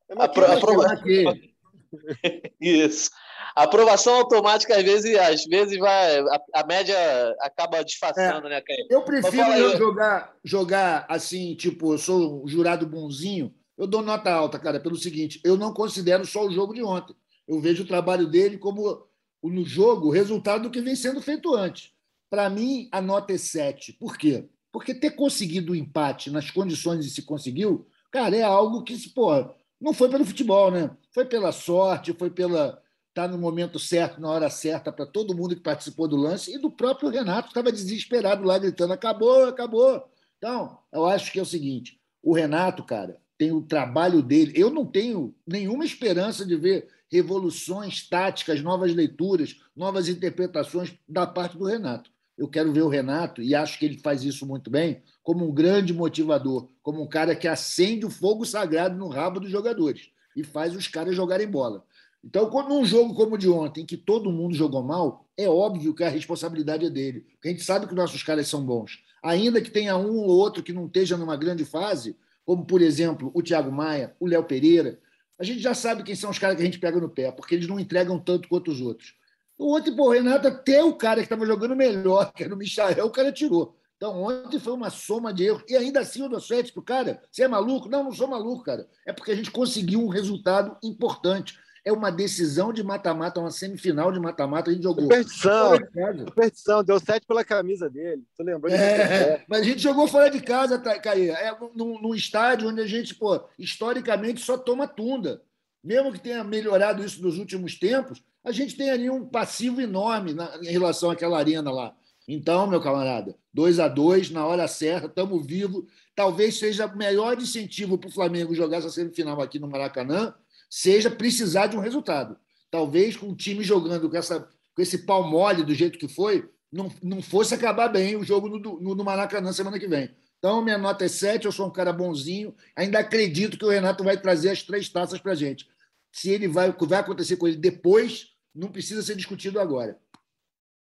É 0.09 0.15
maquia, 0.15 0.43
Apro- 0.45 0.77
maquia. 0.77 0.93
aprova- 0.93 1.31
Aqui. 1.31 1.54
Isso. 2.59 3.09
A 3.55 3.63
aprovação 3.63 4.15
automática, 4.15 4.75
às 4.75 4.83
vezes, 4.83 5.17
às 5.17 5.45
vezes 5.45 5.77
vai. 5.77 6.19
A, 6.19 6.41
a 6.55 6.65
média 6.65 6.95
acaba 7.41 7.83
disfarçando, 7.83 8.49
né, 8.49 8.61
Caio? 8.61 8.87
Eu 8.89 9.01
prefiro 9.03 9.51
eu 9.53 9.77
jogar, 9.77 10.35
jogar 10.43 11.05
assim, 11.09 11.55
tipo, 11.55 11.93
eu 11.93 11.97
sou 11.97 12.43
um 12.43 12.47
jurado 12.47 12.85
bonzinho. 12.85 13.53
Eu 13.77 13.87
dou 13.87 14.01
nota 14.01 14.31
alta, 14.31 14.59
cara, 14.59 14.79
pelo 14.79 14.97
seguinte: 14.97 15.39
eu 15.43 15.57
não 15.57 15.73
considero 15.73 16.25
só 16.25 16.45
o 16.45 16.51
jogo 16.51 16.73
de 16.73 16.83
ontem. 16.83 17.15
Eu 17.47 17.59
vejo 17.59 17.83
o 17.83 17.87
trabalho 17.87 18.27
dele 18.27 18.57
como 18.57 19.07
no 19.43 19.63
jogo 19.63 20.07
o 20.07 20.11
resultado 20.11 20.63
do 20.63 20.71
que 20.71 20.81
vem 20.81 20.95
sendo 20.95 21.21
feito 21.21 21.53
antes. 21.53 21.91
Para 22.29 22.49
mim, 22.49 22.89
a 22.91 23.01
nota 23.01 23.33
é 23.33 23.37
7. 23.37 23.93
Por 23.93 24.17
quê? 24.17 24.49
Porque 24.71 24.93
ter 24.93 25.11
conseguido 25.11 25.71
o 25.71 25.75
empate 25.75 26.29
nas 26.29 26.49
condições 26.51 27.05
que 27.05 27.11
se 27.11 27.21
conseguiu, 27.21 27.87
cara, 28.11 28.35
é 28.35 28.41
algo 28.41 28.83
que, 28.83 28.97
pô, 29.09 29.29
não 29.79 29.93
foi 29.93 30.09
pelo 30.09 30.25
futebol, 30.25 30.71
né? 30.71 30.89
Foi 31.11 31.25
pela 31.25 31.51
sorte, 31.51 32.13
foi 32.13 32.29
pela 32.29 32.81
estar 33.09 33.27
no 33.29 33.37
momento 33.37 33.79
certo, 33.79 34.19
na 34.19 34.29
hora 34.29 34.49
certa, 34.49 34.91
para 34.91 35.05
todo 35.05 35.35
mundo 35.35 35.55
que 35.55 35.61
participou 35.61 36.07
do 36.07 36.17
lance, 36.17 36.53
e 36.53 36.57
do 36.57 36.69
próprio 36.69 37.09
Renato, 37.09 37.43
que 37.43 37.51
estava 37.51 37.71
desesperado 37.71 38.43
lá, 38.43 38.57
gritando: 38.57 38.93
acabou, 38.93 39.45
acabou. 39.45 40.05
Então, 40.37 40.77
eu 40.91 41.05
acho 41.05 41.31
que 41.31 41.39
é 41.39 41.41
o 41.41 41.45
seguinte: 41.45 41.99
o 42.21 42.33
Renato, 42.33 42.83
cara, 42.83 43.19
tem 43.37 43.51
o 43.51 43.61
trabalho 43.61 44.21
dele. 44.21 44.53
Eu 44.55 44.69
não 44.69 44.85
tenho 44.85 45.33
nenhuma 45.47 45.85
esperança 45.85 46.45
de 46.45 46.55
ver 46.55 46.87
revoluções 47.09 48.07
táticas, 48.07 48.61
novas 48.61 48.93
leituras, 48.93 49.61
novas 49.75 50.09
interpretações 50.09 50.93
da 51.07 51.25
parte 51.25 51.57
do 51.57 51.65
Renato. 51.65 52.11
Eu 52.37 52.47
quero 52.47 52.73
ver 52.73 52.81
o 52.81 52.89
Renato, 52.89 53.41
e 53.41 53.55
acho 53.55 53.79
que 53.79 53.85
ele 53.85 53.97
faz 53.97 54.23
isso 54.23 54.45
muito 54.45 54.69
bem, 54.69 55.01
como 55.23 55.47
um 55.47 55.53
grande 55.53 55.93
motivador, 55.93 56.67
como 56.83 57.01
um 57.01 57.07
cara 57.07 57.35
que 57.35 57.47
acende 57.47 58.05
o 58.05 58.09
fogo 58.09 58.45
sagrado 58.45 58.97
no 58.97 59.07
rabo 59.07 59.39
dos 59.39 59.49
jogadores 59.49 60.09
e 60.35 60.43
faz 60.43 60.75
os 60.75 60.87
caras 60.87 61.15
jogarem 61.15 61.47
bola. 61.47 61.85
Então, 62.23 62.49
quando 62.49 62.69
num 62.69 62.83
jogo 62.83 63.13
como 63.13 63.35
o 63.35 63.37
de 63.37 63.47
ontem, 63.47 63.85
que 63.85 63.95
todo 63.95 64.31
mundo 64.31 64.55
jogou 64.55 64.83
mal, 64.83 65.25
é 65.37 65.47
óbvio 65.47 65.93
que 65.93 66.03
a 66.03 66.09
responsabilidade 66.09 66.85
é 66.85 66.89
dele. 66.89 67.25
A 67.43 67.47
gente 67.47 67.63
sabe 67.63 67.87
que 67.87 67.93
nossos 67.93 68.23
caras 68.23 68.47
são 68.47 68.65
bons. 68.65 69.03
Ainda 69.23 69.61
que 69.61 69.69
tenha 69.69 69.95
um 69.95 70.17
ou 70.17 70.29
outro 70.29 70.63
que 70.63 70.73
não 70.73 70.87
esteja 70.87 71.15
numa 71.17 71.37
grande 71.37 71.63
fase, 71.63 72.17
como, 72.43 72.65
por 72.65 72.81
exemplo, 72.81 73.31
o 73.33 73.41
Thiago 73.41 73.71
Maia, 73.71 74.15
o 74.19 74.27
Léo 74.27 74.43
Pereira, 74.43 74.99
a 75.37 75.43
gente 75.43 75.59
já 75.59 75.73
sabe 75.73 76.03
quem 76.03 76.15
são 76.15 76.29
os 76.29 76.39
caras 76.39 76.55
que 76.55 76.61
a 76.61 76.65
gente 76.65 76.79
pega 76.79 76.99
no 76.99 77.09
pé, 77.09 77.31
porque 77.31 77.55
eles 77.55 77.67
não 77.67 77.79
entregam 77.79 78.19
tanto 78.19 78.47
quanto 78.47 78.71
os 78.71 78.81
outros. 78.81 79.13
Ontem, 79.57 79.95
pô, 79.95 80.07
o 80.07 80.11
Renato, 80.11 80.47
até 80.47 80.83
o 80.83 80.93
cara 80.93 81.17
que 81.21 81.25
estava 81.25 81.45
jogando 81.45 81.75
melhor, 81.75 82.31
que 82.33 82.43
era 82.43 82.53
o 82.53 82.57
Michael, 82.57 83.05
o 83.05 83.11
cara 83.11 83.31
tirou. 83.31 83.77
Então, 83.97 84.21
ontem 84.23 84.59
foi 84.59 84.73
uma 84.73 84.89
soma 84.89 85.33
de 85.33 85.45
erros. 85.45 85.63
E 85.69 85.75
ainda 85.75 86.01
assim, 86.01 86.21
eu 86.21 86.29
dou 86.29 86.41
sete 86.41 86.73
pro 86.73 86.81
cara. 86.83 87.21
Você 87.31 87.43
é 87.43 87.47
maluco? 87.47 87.87
Não, 87.87 88.03
não 88.03 88.11
sou 88.11 88.27
maluco, 88.27 88.63
cara. 88.63 88.85
É 89.07 89.13
porque 89.13 89.31
a 89.31 89.35
gente 89.35 89.51
conseguiu 89.51 90.01
um 90.01 90.09
resultado 90.09 90.77
importante. 90.83 91.57
É 91.85 91.93
uma 91.93 92.11
decisão 92.11 92.73
de 92.73 92.83
mata-mata, 92.83 93.39
uma 93.39 93.51
semifinal 93.51 94.11
de 94.11 94.19
mata-mata, 94.19 94.69
a 94.69 94.73
gente 94.73 94.83
jogou. 94.83 95.03
Superstição, 95.03 95.69
Fora 95.69 95.85
de 95.85 95.91
casa. 95.91 96.25
superstição. 96.25 96.83
Deu 96.83 96.99
7 96.99 97.25
pela 97.25 97.45
camisa 97.45 97.89
dele. 97.89 98.23
Tu 98.35 98.43
lembrou 98.43 98.71
disso? 98.71 98.83
É, 98.83 99.45
mas 99.47 99.61
a 99.61 99.63
gente 99.63 99.81
jogou 99.81 100.07
fora 100.07 100.29
de 100.29 100.41
casa, 100.41 100.77
tá, 100.79 100.99
Caí. 100.99 101.29
É 101.29 101.55
num, 101.75 102.01
num 102.01 102.15
estádio 102.15 102.67
onde 102.67 102.81
a 102.81 102.87
gente, 102.87 103.15
pô, 103.15 103.39
historicamente 103.57 104.41
só 104.41 104.57
toma 104.57 104.87
tunda. 104.87 105.41
Mesmo 105.83 106.11
que 106.11 106.19
tenha 106.19 106.43
melhorado 106.43 107.05
isso 107.05 107.21
nos 107.21 107.37
últimos 107.37 107.77
tempos, 107.77 108.21
a 108.45 108.51
gente 108.51 108.77
tem 108.77 108.89
ali 108.91 109.09
um 109.09 109.25
passivo 109.25 109.81
enorme 109.81 110.33
na- 110.33 110.57
em 110.61 110.71
relação 110.71 111.09
àquela 111.09 111.37
arena 111.37 111.71
lá. 111.71 111.95
Então, 112.27 112.67
meu 112.67 112.79
camarada, 112.79 113.35
2 113.53 113.79
a 113.79 113.87
2 113.87 114.29
na 114.29 114.45
hora 114.45 114.67
certa, 114.67 115.07
estamos 115.07 115.45
vivos. 115.45 115.83
Talvez 116.15 116.57
seja 116.57 116.85
o 116.85 116.97
melhor 116.97 117.37
incentivo 117.39 117.97
para 117.97 118.07
o 118.09 118.13
Flamengo 118.13 118.55
jogar 118.55 118.77
essa 118.77 118.89
semifinal 118.89 119.41
aqui 119.41 119.59
no 119.59 119.67
Maracanã, 119.67 120.33
seja 120.69 121.09
precisar 121.11 121.67
de 121.67 121.75
um 121.75 121.81
resultado. 121.81 122.37
Talvez 122.71 123.15
com 123.17 123.29
o 123.29 123.35
time 123.35 123.63
jogando 123.63 124.09
com, 124.09 124.17
essa, 124.17 124.47
com 124.75 124.81
esse 124.81 124.99
pau 125.05 125.27
mole 125.27 125.63
do 125.63 125.73
jeito 125.73 125.99
que 125.99 126.07
foi, 126.07 126.49
não, 126.71 126.91
não 127.01 127.21
fosse 127.21 127.53
acabar 127.53 127.87
bem 127.87 128.15
o 128.15 128.23
jogo 128.23 128.49
no, 128.49 128.59
no, 128.59 128.95
no 128.95 129.03
Maracanã 129.03 129.51
semana 129.53 129.79
que 129.79 129.87
vem. 129.87 130.09
Então, 130.39 130.63
minha 130.63 130.77
nota 130.77 131.05
é 131.05 131.07
7, 131.07 131.45
eu 131.45 131.51
sou 131.51 131.67
um 131.67 131.71
cara 131.71 131.93
bonzinho. 131.93 132.53
Ainda 132.75 132.99
acredito 132.99 133.57
que 133.57 133.65
o 133.65 133.69
Renato 133.69 134.03
vai 134.03 134.19
trazer 134.19 134.49
as 134.49 134.61
três 134.61 134.89
taças 134.89 135.19
para 135.19 135.33
gente. 135.33 135.67
Se 136.11 136.29
ele 136.29 136.47
vai, 136.47 136.69
o 136.69 136.73
que 136.73 136.85
vai 136.85 136.99
acontecer 136.99 137.37
com 137.37 137.47
ele 137.47 137.57
depois, 137.57 138.34
não 138.55 138.71
precisa 138.71 139.01
ser 139.01 139.15
discutido 139.15 139.59
agora. 139.59 139.99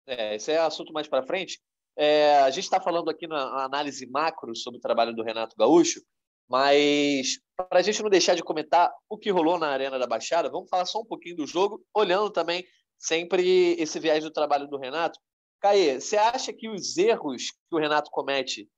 É, 0.07 0.37
esse 0.37 0.51
é 0.51 0.59
assunto 0.59 0.93
mais 0.93 1.07
para 1.07 1.27
frente. 1.27 1.61
É, 1.95 2.39
a 2.39 2.51
gente 2.51 2.65
está 2.65 2.81
falando 2.81 3.11
aqui 3.11 3.27
na 3.27 3.65
análise 3.65 4.07
macro 4.07 4.57
sobre 4.57 4.79
o 4.79 4.81
trabalho 4.81 5.15
do 5.15 5.23
Renato 5.23 5.57
Gaúcho, 5.57 6.01
mas 6.49 7.39
para 7.57 7.81
a 7.81 7.83
gente 7.83 8.03
não 8.03 8.09
deixar 8.09 8.35
de 8.35 8.43
comentar 8.43 8.91
o 9.09 9.19
que 9.19 9.31
rolou 9.31 9.59
na 9.59 9.69
Arena 9.69 9.99
da 9.99 10.07
Baixada, 10.07 10.49
vamos 10.49 10.71
falar 10.71 10.87
só 10.87 11.01
um 11.01 11.05
pouquinho 11.05 11.37
do 11.37 11.47
jogo, 11.47 11.85
olhando 11.93 12.31
também 12.31 12.65
sempre 12.97 13.73
esse 13.79 14.01
viés 14.01 14.25
do 14.25 14.31
trabalho 14.31 14.67
do 14.67 14.79
Renato. 14.79 15.19
Caê, 15.61 16.01
você 16.01 16.17
acha 16.17 16.53
que 16.53 16.69
os 16.69 16.97
erros 16.97 17.51
que 17.69 17.75
o 17.75 17.79
Renato 17.79 18.11
comete 18.11 18.69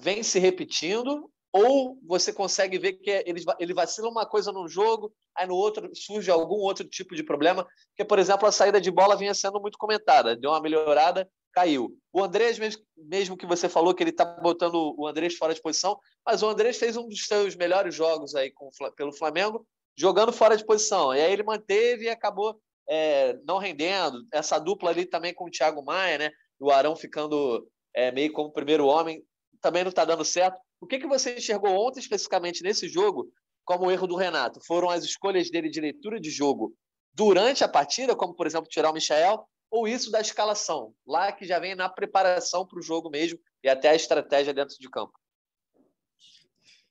vêm 0.00 0.22
se 0.22 0.38
repetindo 0.38 1.30
ou 1.52 1.98
você 2.06 2.32
consegue 2.32 2.78
ver 2.78 2.94
que 2.94 3.10
ele, 3.10 3.42
ele 3.58 3.74
vacila 3.74 4.08
uma 4.08 4.24
coisa 4.24 4.52
num 4.52 4.68
jogo, 4.68 5.12
aí 5.34 5.46
no 5.46 5.54
outro 5.54 5.90
surge 5.94 6.30
algum 6.30 6.56
outro 6.56 6.88
tipo 6.88 7.14
de 7.14 7.24
problema? 7.24 7.66
Porque, 7.88 8.04
por 8.04 8.18
exemplo, 8.18 8.46
a 8.46 8.52
saída 8.52 8.80
de 8.80 8.90
bola 8.90 9.16
vinha 9.16 9.34
sendo 9.34 9.60
muito 9.60 9.76
comentada, 9.76 10.36
deu 10.36 10.50
uma 10.50 10.60
melhorada, 10.60 11.28
caiu. 11.52 11.96
O 12.12 12.22
Andrés, 12.22 12.58
mesmo, 12.58 12.82
mesmo 12.96 13.36
que 13.36 13.46
você 13.46 13.68
falou 13.68 13.94
que 13.94 14.02
ele 14.02 14.10
está 14.10 14.24
botando 14.24 14.94
o 14.96 15.06
Andrés 15.06 15.34
fora 15.34 15.54
de 15.54 15.60
posição, 15.60 15.98
mas 16.24 16.42
o 16.42 16.48
Andrés 16.48 16.76
fez 16.76 16.96
um 16.96 17.08
dos 17.08 17.26
seus 17.26 17.56
melhores 17.56 17.94
jogos 17.94 18.34
aí 18.34 18.52
com, 18.52 18.68
pelo 18.96 19.12
Flamengo, 19.12 19.66
jogando 19.96 20.32
fora 20.32 20.56
de 20.56 20.64
posição. 20.64 21.14
E 21.14 21.20
aí 21.20 21.32
ele 21.32 21.42
manteve 21.42 22.04
e 22.04 22.08
acabou 22.08 22.60
é, 22.88 23.36
não 23.44 23.58
rendendo. 23.58 24.24
Essa 24.32 24.58
dupla 24.58 24.90
ali 24.90 25.04
também 25.04 25.34
com 25.34 25.46
o 25.46 25.50
Thiago 25.50 25.84
Maia, 25.84 26.18
né? 26.18 26.30
O 26.58 26.70
Arão 26.70 26.94
ficando 26.94 27.66
é, 27.94 28.12
meio 28.12 28.32
como 28.32 28.52
primeiro 28.52 28.86
homem, 28.86 29.24
também 29.60 29.82
não 29.82 29.90
está 29.90 30.04
dando 30.04 30.24
certo. 30.24 30.60
O 30.80 30.86
que, 30.86 30.98
que 30.98 31.06
você 31.06 31.36
enxergou 31.36 31.70
ontem, 31.70 32.00
especificamente 32.00 32.62
nesse 32.62 32.88
jogo, 32.88 33.30
como 33.64 33.90
erro 33.90 34.06
do 34.06 34.16
Renato? 34.16 34.60
Foram 34.66 34.88
as 34.88 35.04
escolhas 35.04 35.50
dele 35.50 35.68
de 35.68 35.80
leitura 35.80 36.18
de 36.18 36.30
jogo 36.30 36.74
durante 37.12 37.62
a 37.62 37.68
partida, 37.68 38.16
como, 38.16 38.34
por 38.34 38.46
exemplo, 38.46 38.68
tirar 38.68 38.90
o 38.90 38.94
Michael, 38.94 39.44
ou 39.70 39.86
isso 39.86 40.10
da 40.10 40.20
escalação, 40.20 40.94
lá 41.06 41.30
que 41.30 41.44
já 41.44 41.58
vem 41.58 41.74
na 41.74 41.88
preparação 41.88 42.66
para 42.66 42.78
o 42.78 42.82
jogo 42.82 43.10
mesmo, 43.10 43.38
e 43.62 43.68
até 43.68 43.90
a 43.90 43.94
estratégia 43.94 44.54
dentro 44.54 44.76
de 44.78 44.90
campo? 44.90 45.12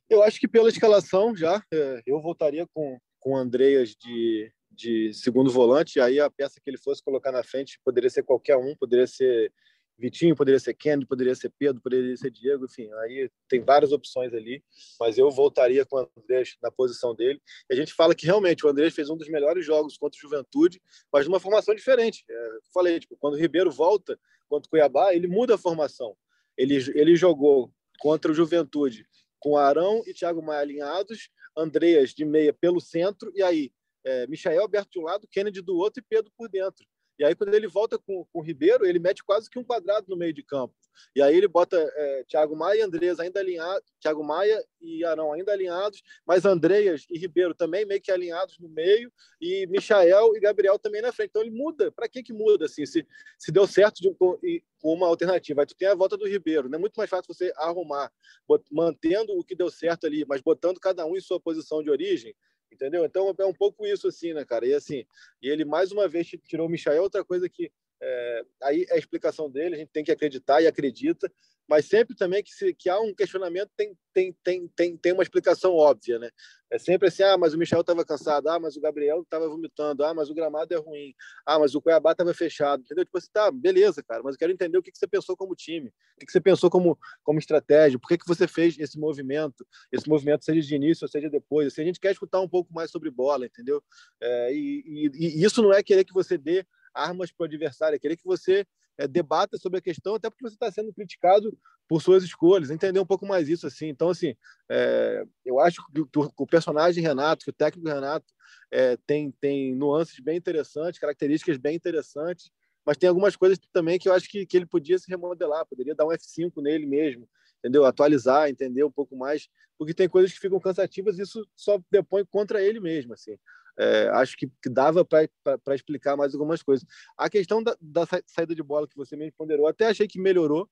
Eu 0.10 0.24
acho 0.24 0.40
que 0.40 0.48
pela 0.48 0.70
escalação 0.70 1.36
já, 1.36 1.62
é, 1.74 2.02
eu 2.06 2.22
voltaria 2.22 2.66
com, 2.74 2.98
com 3.20 3.36
Andreas 3.36 3.96
de, 3.96 4.52
de 4.72 5.14
segundo 5.14 5.52
volante, 5.52 6.00
aí 6.00 6.20
a 6.20 6.30
peça 6.30 6.60
que 6.64 6.70
ele 6.70 6.78
fosse 6.78 7.04
colocar 7.04 7.32
na 7.32 7.44
frente 7.44 7.80
poderia 7.84 8.10
ser 8.10 8.24
qualquer 8.24 8.58
um, 8.58 8.76
poderia 8.76 9.08
ser 9.08 9.52
Vitinho, 10.00 10.36
poderia 10.36 10.60
ser 10.60 10.74
Kennedy, 10.74 11.06
poderia 11.06 11.36
ser 11.36 11.52
Pedro, 11.60 11.82
poderia 11.82 12.16
ser 12.16 12.32
Diego, 12.32 12.66
enfim, 12.66 12.90
aí 13.02 13.30
tem 13.50 13.60
várias 13.60 13.92
opções 13.92 14.34
ali, 14.34 14.64
mas 14.98 15.18
eu 15.18 15.30
voltaria 15.30 15.86
com 15.86 15.98
o 15.98 16.10
Andrés 16.18 16.56
na 16.64 16.72
posição 16.72 17.14
dele. 17.14 17.42
E 17.70 17.74
a 17.74 17.76
gente 17.76 17.94
fala 17.94 18.16
que 18.16 18.26
realmente 18.26 18.66
o 18.66 18.70
Andrés 18.70 18.96
fez 18.96 19.10
um 19.10 19.18
dos 19.18 19.28
melhores 19.28 19.66
jogos 19.66 19.98
contra 19.98 20.18
o 20.18 20.22
Juventude, 20.22 20.82
mas 21.12 21.28
numa 21.28 21.40
formação 21.40 21.76
diferente. 21.76 22.24
É, 22.30 22.50
falei, 22.74 23.00
tipo, 23.00 23.18
quando 23.18 23.34
o 23.34 23.38
Ribeiro 23.38 23.70
volta 23.70 24.18
contra 24.48 24.68
o 24.68 24.70
Cuiabá, 24.70 25.14
ele 25.14 25.28
muda 25.28 25.56
a 25.56 25.58
formação. 25.58 26.16
Ele, 26.58 26.76
ele 26.96 27.16
jogou 27.18 27.72
contra 28.00 28.32
o 28.32 28.36
Juventude 28.36 29.06
com 29.38 29.58
Arão 29.58 30.02
e 30.06 30.14
Thiago 30.14 30.42
Maia 30.42 30.62
alinhados, 30.62 31.30
Andreas 31.58 32.14
de 32.14 32.24
meia 32.24 32.54
pelo 32.54 32.80
centro, 32.80 33.32
e 33.36 33.44
aí 33.44 33.72
é, 34.06 34.28
Michael 34.28 34.64
aberto 34.64 34.92
de 34.92 35.00
um 35.00 35.04
lado, 35.04 35.28
Kennedy 35.30 35.62
do 35.62 35.76
outro 35.76 36.02
e 36.02 36.06
Pedro 36.08 36.32
por 36.38 36.50
dentro. 36.50 36.86
E 37.20 37.26
aí, 37.26 37.36
quando 37.36 37.54
ele 37.54 37.68
volta 37.68 38.00
com, 38.00 38.26
com 38.32 38.40
o 38.40 38.42
Ribeiro, 38.42 38.86
ele 38.86 38.98
mete 38.98 39.22
quase 39.24 39.50
que 39.50 39.60
um 39.60 39.64
quadrado 39.64 40.08
no 40.08 40.16
meio 40.16 40.34
de 40.34 40.42
campo. 40.42 40.74
E 41.16 41.22
aí 41.22 41.36
ele 41.36 41.48
bota 41.48 41.78
é, 41.78 42.24
Thiago 42.24 42.56
Maia 42.56 42.80
e 42.80 42.82
Andreas 42.82 43.20
ainda 43.20 43.40
alinhados, 43.40 43.90
Thiago 44.00 44.24
Maia 44.24 44.64
e 44.82 45.04
Arão 45.04 45.34
ainda 45.34 45.52
alinhados, 45.52 46.02
mas 46.26 46.46
Andreas 46.46 47.06
e 47.10 47.18
Ribeiro 47.18 47.54
também 47.54 47.86
meio 47.86 48.02
que 48.02 48.12
alinhados 48.12 48.58
no 48.60 48.70
meio, 48.70 49.12
e 49.42 49.68
Michael 49.68 50.36
e 50.36 50.40
Gabriel 50.40 50.80
também 50.80 51.02
na 51.02 51.12
frente. 51.12 51.30
Então 51.30 51.42
ele 51.42 51.52
muda. 51.52 51.92
Para 51.92 52.08
que 52.08 52.24
que 52.24 52.34
muda 52.34 52.66
assim? 52.66 52.86
Se, 52.86 53.06
se 53.38 53.52
deu 53.52 53.68
certo 53.68 54.02
de, 54.02 54.14
com, 54.14 54.40
uma 54.82 55.08
alternativa, 55.08 55.62
aí 55.62 55.68
tu 55.68 55.76
tem 55.76 55.90
a 55.90 55.96
volta 55.96 56.18
do 56.18 56.28
Ribeiro. 56.28 56.74
É 56.74 56.78
muito 56.78 56.96
mais 56.96 57.10
fácil 57.10 57.34
você 57.34 57.52
arrumar, 57.58 58.12
bot, 58.48 58.64
mantendo 58.72 59.34
o 59.38 59.44
que 59.44 59.56
deu 59.56 59.70
certo 59.70 60.08
ali, 60.08 60.26
mas 60.26 60.42
botando 60.42 60.80
cada 60.80 61.06
um 61.06 61.18
em 61.18 61.22
sua 61.22 61.40
posição 61.40 61.84
de 61.84 61.90
origem 61.90 62.34
entendeu? 62.72 63.06
Então 63.06 63.34
é 63.38 63.46
um 63.46 63.54
pouco 63.54 63.86
isso 63.86 64.08
assim, 64.08 64.34
né, 64.34 64.46
cara? 64.46 64.66
E 64.66 64.74
assim, 64.74 65.06
e 65.42 65.50
ele 65.50 65.66
mais 65.66 65.92
uma 65.92 66.08
vez 66.08 66.28
tirou 66.46 66.68
o 66.68 66.70
Michael, 66.70 67.04
outra 67.04 67.24
coisa 67.24 67.50
que 67.50 67.72
é, 68.02 68.46
aí 68.64 68.86
é 68.90 68.96
a 68.96 68.98
explicação 68.98 69.50
dele, 69.50 69.76
a 69.76 69.78
gente 69.78 69.92
tem 69.92 70.04
que 70.04 70.12
acreditar 70.12 70.62
e 70.62 70.68
acredita, 70.68 71.32
mas 71.70 71.86
sempre 71.86 72.16
também 72.16 72.42
que, 72.42 72.52
se, 72.52 72.74
que 72.74 72.90
há 72.90 73.00
um 73.00 73.14
questionamento 73.14 73.70
tem, 73.78 73.96
tem, 74.12 74.36
tem, 74.44 74.68
tem, 74.76 74.98
tem 74.98 75.14
uma 75.14 75.22
explicação 75.22 75.76
óbvia, 75.76 76.18
né? 76.18 76.32
É 76.72 76.80
sempre 76.80 77.08
assim, 77.08 77.22
ah, 77.22 77.38
mas 77.38 77.54
o 77.54 77.58
Michel 77.60 77.82
estava 77.82 78.04
cansado, 78.04 78.48
ah, 78.50 78.60
mas 78.60 78.76
o 78.76 78.82
Gabriel 78.82 79.22
estava 79.22 79.48
vomitando, 79.48 80.04
ah, 80.04 80.14
mas 80.14 80.32
o 80.32 80.34
gramado 80.34 80.74
é 80.74 80.78
ruim, 80.78 81.14
ah, 81.46 81.60
mas 81.60 81.76
o 81.76 81.82
Cuiabá 81.82 82.12
estava 82.14 82.34
fechado, 82.34 82.82
entendeu? 82.82 83.06
Tipo 83.06 83.20
assim, 83.20 83.30
tá, 83.32 83.52
beleza, 83.52 84.02
cara, 84.02 84.24
mas 84.24 84.34
eu 84.34 84.40
quero 84.40 84.52
entender 84.52 84.80
o 84.80 84.82
que, 84.82 84.92
que 84.92 84.98
você 84.98 85.08
pensou 85.08 85.38
como 85.38 85.56
time, 85.56 85.90
o 85.90 86.20
que, 86.20 86.26
que 86.26 86.32
você 86.32 86.42
pensou 86.42 86.72
como, 86.72 86.98
como 87.24 87.38
estratégia, 87.38 88.00
por 88.00 88.08
que, 88.08 88.18
que 88.18 88.28
você 88.28 88.48
fez 88.48 88.78
esse 88.80 89.00
movimento, 89.00 89.66
esse 89.92 90.10
movimento 90.10 90.44
seja 90.44 90.62
de 90.62 90.76
início 90.76 91.06
ou 91.06 91.10
seja 91.10 91.30
depois, 91.30 91.68
assim, 91.68 91.84
a 91.84 91.86
gente 91.86 92.00
quer 92.00 92.12
escutar 92.12 92.42
um 92.42 92.50
pouco 92.50 92.74
mais 92.74 92.90
sobre 92.90 93.12
bola, 93.12 93.46
entendeu? 93.46 93.84
É, 94.20 94.54
e, 94.54 94.84
e, 94.86 95.40
e 95.40 95.44
isso 95.44 95.62
não 95.62 95.72
é 95.72 95.84
querer 95.84 96.04
que 96.04 96.14
você 96.14 96.36
dê 96.36 96.66
armas 96.94 97.32
para 97.32 97.44
o 97.44 97.48
adversário, 97.48 98.00
querer 98.00 98.18
que 98.18 98.26
você 98.26 98.66
é, 99.00 99.08
debata 99.08 99.58
sobre 99.58 99.80
a 99.80 99.82
questão, 99.82 100.16
até 100.16 100.30
porque 100.30 100.44
você 100.44 100.56
está 100.56 100.70
sendo 100.70 100.94
criticado 100.94 101.58
por 101.88 102.02
suas 102.02 102.22
escolhas, 102.24 102.70
entender 102.70 103.00
um 103.00 103.06
pouco 103.06 103.26
mais 103.26 103.48
isso 103.48 103.66
assim. 103.66 103.88
Então, 103.88 104.10
assim, 104.10 104.36
é, 104.70 105.24
eu 105.46 105.60
acho 105.60 105.82
que 105.92 106.02
o, 106.02 106.34
o, 106.38 106.46
personagem 106.46 107.02
Renato, 107.02 107.46
que 107.46 107.50
o 107.50 107.54
técnico 107.54 107.88
Renato 107.88 108.26
é, 108.70 108.98
tem, 109.08 109.32
tem 109.32 109.74
nuances 109.74 110.20
bem 110.20 110.38
interessantes, 110.38 111.00
características 111.00 111.58
bem 111.58 111.76
interessantes, 111.76 112.52
mas 112.86 112.98
tem 112.98 113.08
algumas 113.08 113.36
coisas 113.36 113.58
também 113.72 113.98
que 113.98 114.10
eu 114.10 114.14
acho 114.14 114.30
que, 114.30 114.46
que 114.46 114.58
ele 114.58 114.66
podia 114.66 115.00
se 115.00 115.10
remodelar, 115.10 115.66
poderia 115.66 115.96
dar 115.96 116.06
um 116.06 116.10
F5 116.10 116.62
nele 116.62 116.86
mesmo, 116.86 117.28
entendeu? 117.60 117.86
Atualizar, 117.86 118.50
entender 118.50 118.84
um 118.84 118.92
pouco 118.92 119.16
mais, 119.16 119.48
porque 119.78 119.94
tem 119.94 120.10
coisas 120.10 120.34
que 120.34 120.40
ficam 120.40 120.60
cansativas 120.60 121.18
e 121.18 121.22
isso 121.22 121.48
só 121.56 121.80
depõe 121.90 122.26
contra 122.26 122.62
ele 122.62 122.82
mesmo, 122.82 123.14
assim 123.14 123.38
é, 123.80 124.10
acho 124.10 124.36
que, 124.36 124.48
que 124.62 124.70
dava 124.70 125.06
para 125.06 125.30
explicar 125.74 126.18
mais 126.18 126.34
algumas 126.34 126.62
coisas. 126.62 126.86
A 127.18 127.30
questão 127.30 127.64
da, 127.64 127.78
da, 127.80 128.06
saída 128.26 128.54
de 128.54 128.62
bola 128.62 128.88
que 128.88 128.98
você 128.98 129.16
me 129.16 129.32
ponderou, 129.32 129.68
até 129.68 129.88
achei 129.88 130.06
que 130.06 130.20
melhorou. 130.20 130.70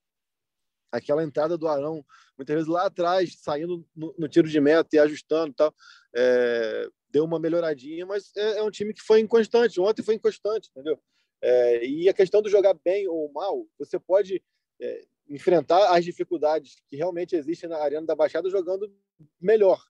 Aquela 0.92 1.24
entrada 1.24 1.58
do 1.58 1.68
Arão, 1.68 2.04
muitas 2.38 2.54
vezes 2.54 2.70
lá 2.70 2.86
atrás, 2.86 3.38
saindo 3.40 3.86
no, 3.96 4.14
no 4.18 4.28
tiro 4.28 4.48
de 4.48 4.60
meta 4.60 4.96
e 4.96 5.00
ajustando 5.00 5.54
tal, 5.54 5.74
é, 6.16 6.88
deu 7.10 7.26
uma 7.26 7.40
melhoradinha, 7.40 8.06
mas 8.06 8.32
é, 8.36 8.60
é, 8.60 8.64
um 8.64 8.72
time 8.72 8.94
que 8.94 9.02
foi 9.02 9.20
inconstante. 9.20 9.80
Ontem 9.80 10.04
foi 10.04 10.16
inconstante, 10.16 10.70
entendeu? 10.70 11.00
É, 11.42 11.86
e 11.86 12.10
a 12.10 12.14
questão 12.14 12.42
do 12.42 12.50
jogar 12.50 12.74
bem 12.74 13.08
ou 13.08 13.32
mal, 13.32 13.66
você 13.78 14.00
pode 14.00 14.42
é, 14.82 15.06
enfrentar 15.30 15.94
as 15.94 16.04
dificuldades 16.04 16.76
que 16.88 16.96
realmente 16.96 17.36
existem 17.36 17.70
na 17.70 17.78
Arena 17.78 18.06
da 18.06 18.16
Baixada 18.16 18.50
jogando 18.50 18.92
melhor. 19.40 19.82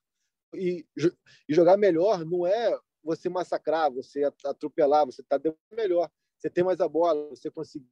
E, 0.54 0.84
e, 1.48 1.54
jogar 1.54 1.76
melhor 1.76 2.24
não 2.24 2.46
é 2.46 2.78
você 3.02 3.28
massacrar, 3.28 3.92
você 3.92 4.24
atropelar, 4.44 5.06
você 5.06 5.22
está 5.22 5.40
melhor, 5.72 6.10
você 6.36 6.50
tem 6.50 6.64
mais 6.64 6.80
a 6.80 6.88
bola, 6.88 7.28
você 7.30 7.50
conseguir 7.50 7.86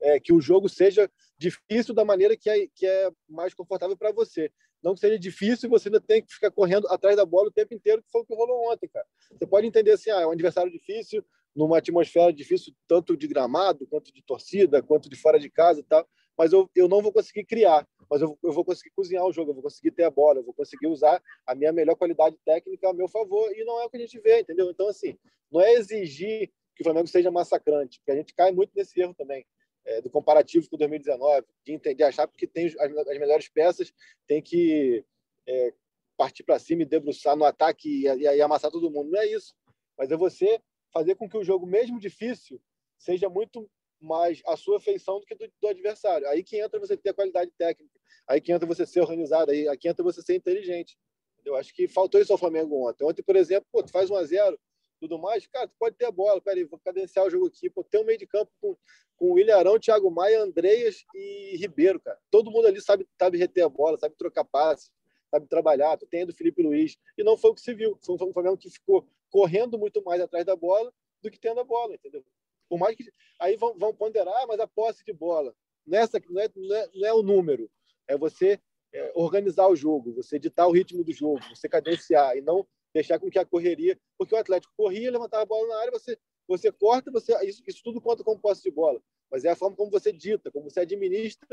é, 0.00 0.20
que 0.20 0.32
o 0.32 0.40
jogo 0.40 0.68
seja 0.68 1.10
difícil 1.36 1.94
da 1.94 2.04
maneira 2.04 2.36
que 2.36 2.48
é, 2.48 2.66
que 2.68 2.86
é 2.86 3.10
mais 3.28 3.54
confortável 3.54 3.96
para 3.96 4.12
você. 4.12 4.50
Não 4.82 4.94
que 4.94 5.00
seja 5.00 5.18
difícil 5.18 5.66
e 5.66 5.70
você 5.70 5.88
ainda 5.88 6.00
tem 6.00 6.24
que 6.24 6.32
ficar 6.32 6.50
correndo 6.50 6.86
atrás 6.88 7.16
da 7.16 7.26
bola 7.26 7.48
o 7.48 7.52
tempo 7.52 7.74
inteiro, 7.74 8.02
que 8.02 8.10
foi 8.10 8.20
o 8.20 8.24
que 8.24 8.34
rolou 8.34 8.70
ontem, 8.70 8.88
cara. 8.88 9.06
Você 9.32 9.46
pode 9.46 9.66
entender 9.66 9.90
assim, 9.90 10.10
ah, 10.10 10.20
é 10.20 10.26
um 10.26 10.30
adversário 10.30 10.70
difícil, 10.70 11.24
numa 11.54 11.78
atmosfera 11.78 12.32
difícil, 12.32 12.72
tanto 12.86 13.16
de 13.16 13.26
gramado, 13.26 13.86
quanto 13.88 14.12
de 14.12 14.22
torcida, 14.22 14.80
quanto 14.80 15.08
de 15.08 15.16
fora 15.16 15.38
de 15.40 15.50
casa 15.50 15.80
e 15.80 15.82
tal, 15.82 16.08
mas 16.36 16.52
eu, 16.52 16.70
eu 16.76 16.86
não 16.86 17.02
vou 17.02 17.12
conseguir 17.12 17.44
criar 17.44 17.86
mas 18.10 18.22
eu, 18.22 18.38
eu 18.42 18.52
vou 18.52 18.64
conseguir 18.64 18.90
cozinhar 18.90 19.24
o 19.24 19.32
jogo, 19.32 19.50
eu 19.50 19.54
vou 19.54 19.62
conseguir 19.62 19.90
ter 19.90 20.04
a 20.04 20.10
bola, 20.10 20.38
eu 20.38 20.44
vou 20.44 20.54
conseguir 20.54 20.86
usar 20.86 21.22
a 21.46 21.54
minha 21.54 21.72
melhor 21.72 21.94
qualidade 21.94 22.36
técnica 22.44 22.88
a 22.88 22.94
meu 22.94 23.08
favor, 23.08 23.50
e 23.54 23.64
não 23.64 23.80
é 23.80 23.84
o 23.84 23.90
que 23.90 23.96
a 23.96 24.00
gente 24.00 24.18
vê, 24.18 24.40
entendeu? 24.40 24.70
Então, 24.70 24.88
assim, 24.88 25.18
não 25.50 25.60
é 25.60 25.72
exigir 25.74 26.50
que 26.74 26.82
o 26.82 26.84
Flamengo 26.84 27.06
seja 27.08 27.30
massacrante, 27.30 27.98
porque 27.98 28.12
a 28.12 28.16
gente 28.16 28.34
cai 28.34 28.52
muito 28.52 28.72
nesse 28.74 29.00
erro 29.00 29.14
também, 29.14 29.44
é, 29.84 30.00
do 30.00 30.10
comparativo 30.10 30.68
com 30.70 30.76
2019, 30.76 31.46
de 31.64 31.72
entender, 31.72 32.04
achar 32.04 32.26
que 32.28 32.46
tem 32.46 32.66
as, 32.66 32.76
as 32.76 33.18
melhores 33.18 33.48
peças, 33.48 33.92
tem 34.26 34.40
que 34.40 35.04
é, 35.46 35.72
partir 36.16 36.42
para 36.42 36.58
cima 36.58 36.82
e 36.82 36.86
debruçar 36.86 37.36
no 37.36 37.44
ataque 37.44 37.88
e, 37.88 38.06
e, 38.06 38.22
e 38.22 38.40
amassar 38.40 38.70
todo 38.70 38.90
mundo. 38.90 39.10
Não 39.10 39.20
é 39.20 39.26
isso, 39.26 39.54
mas 39.96 40.10
é 40.10 40.16
você 40.16 40.60
fazer 40.92 41.14
com 41.14 41.28
que 41.28 41.36
o 41.36 41.44
jogo, 41.44 41.66
mesmo 41.66 41.98
difícil, 41.98 42.60
seja 42.98 43.28
muito 43.28 43.70
mais 44.00 44.40
a 44.46 44.56
sua 44.56 44.80
feição 44.80 45.20
do 45.20 45.26
que 45.26 45.34
do, 45.34 45.50
do, 45.60 45.68
adversário. 45.68 46.26
Aí 46.28 46.42
que 46.42 46.60
entra 46.60 46.78
você 46.78 46.96
ter 46.96 47.10
a 47.10 47.14
qualidade 47.14 47.50
técnica, 47.58 47.98
aí 48.26 48.40
que 48.40 48.52
entra 48.52 48.66
você 48.66 48.86
ser 48.86 49.00
organizado, 49.00 49.50
aí, 49.50 49.68
aí 49.68 49.76
que 49.76 49.88
entra 49.88 50.02
você 50.02 50.22
ser 50.22 50.34
inteligente. 50.34 50.96
Eu 51.44 51.56
acho 51.56 51.74
que 51.74 51.88
faltou 51.88 52.20
isso 52.20 52.32
ao 52.32 52.38
Flamengo 52.38 52.88
ontem. 52.88 53.04
Ontem, 53.04 53.22
por 53.22 53.36
exemplo, 53.36 53.66
pô, 53.72 53.82
tu 53.82 53.90
faz 53.90 54.10
1 54.10 54.16
a 54.16 54.24
0 54.24 54.58
tudo 55.00 55.18
mais, 55.18 55.46
cara, 55.46 55.68
tu 55.68 55.74
pode 55.78 55.96
ter 55.96 56.06
a 56.06 56.10
bola, 56.10 56.40
peraí, 56.40 56.64
vou 56.64 56.78
cadenciar 56.78 57.24
o 57.24 57.30
jogo 57.30 57.46
aqui, 57.46 57.70
pô, 57.70 57.84
tem 57.84 58.00
um 58.00 58.04
meio 58.04 58.18
de 58.18 58.26
campo 58.26 58.50
com, 58.60 58.76
com 59.16 59.32
o 59.32 59.38
Ilharão, 59.38 59.78
Thiago 59.78 60.10
Maia, 60.10 60.42
Andreas 60.42 61.04
e 61.14 61.56
Ribeiro, 61.56 62.00
cara. 62.00 62.18
Todo 62.30 62.50
mundo 62.50 62.66
ali 62.66 62.80
sabe, 62.80 63.06
sabe 63.16 63.38
reter 63.38 63.64
a 63.64 63.68
bola, 63.68 63.96
sabe 63.96 64.16
trocar 64.16 64.44
passes, 64.44 64.90
sabe 65.30 65.46
trabalhar, 65.46 65.96
tu 65.96 66.06
tem 66.06 66.26
do 66.26 66.34
Felipe 66.34 66.62
Luiz, 66.62 66.96
e 67.16 67.22
não 67.22 67.36
foi 67.36 67.50
o 67.50 67.54
que 67.54 67.60
se 67.60 67.72
viu, 67.74 67.96
foi 68.04 68.16
um 68.16 68.32
Flamengo 68.32 68.56
que 68.56 68.70
ficou 68.70 69.08
correndo 69.30 69.78
muito 69.78 70.02
mais 70.02 70.20
atrás 70.20 70.44
da 70.44 70.56
bola 70.56 70.92
do 71.22 71.30
que 71.30 71.38
tendo 71.38 71.60
a 71.60 71.64
bola, 71.64 71.94
entendeu? 71.94 72.24
Por 72.68 72.78
mais 72.78 72.96
que. 72.96 73.04
Aí 73.40 73.56
vão, 73.56 73.76
vão 73.78 73.94
ponderar, 73.94 74.46
mas 74.46 74.60
a 74.60 74.66
posse 74.66 75.04
de 75.04 75.12
bola. 75.12 75.54
Nessa 75.86 76.20
não 76.28 76.40
é, 76.40 76.48
não 76.54 76.76
é, 76.76 76.88
não 76.94 77.08
é 77.08 77.12
o 77.12 77.22
número. 77.22 77.70
É 78.06 78.16
você 78.16 78.60
é, 78.92 79.12
organizar 79.14 79.68
o 79.68 79.76
jogo, 79.76 80.14
você 80.14 80.38
ditar 80.38 80.66
o 80.66 80.72
ritmo 80.72 81.02
do 81.02 81.12
jogo, 81.12 81.40
você 81.48 81.68
cadenciar 81.68 82.36
e 82.36 82.40
não 82.40 82.66
deixar 82.92 83.18
com 83.18 83.30
que 83.30 83.38
a 83.38 83.44
correria. 83.44 83.98
Porque 84.16 84.34
o 84.34 84.38
Atlético 84.38 84.72
corria, 84.76 85.10
levantava 85.10 85.42
a 85.42 85.46
bola 85.46 85.68
na 85.68 85.80
área, 85.80 85.92
você, 85.92 86.18
você 86.46 86.70
corta, 86.72 87.10
você 87.10 87.32
isso, 87.44 87.62
isso 87.66 87.82
tudo 87.82 88.00
conta 88.00 88.24
como 88.24 88.40
posse 88.40 88.62
de 88.62 88.70
bola. 88.70 89.00
Mas 89.30 89.44
é 89.44 89.50
a 89.50 89.56
forma 89.56 89.76
como 89.76 89.90
você 89.90 90.12
dita, 90.12 90.50
como 90.50 90.70
você 90.70 90.80
administra 90.80 91.46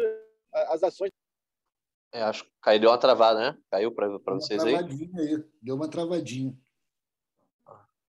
as 0.51 0.83
ações. 0.83 1.11
É, 2.13 2.21
acho 2.21 2.45
que 2.45 2.51
caiu, 2.61 2.79
deu 2.79 2.89
uma 2.89 2.97
travada, 2.97 3.51
né? 3.51 3.59
Caiu 3.69 3.91
para 3.91 4.07
vocês 4.07 4.63
aí? 4.63 4.75
aí? 4.75 5.43
Deu 5.61 5.75
uma 5.75 5.89
travadinha. 5.89 6.57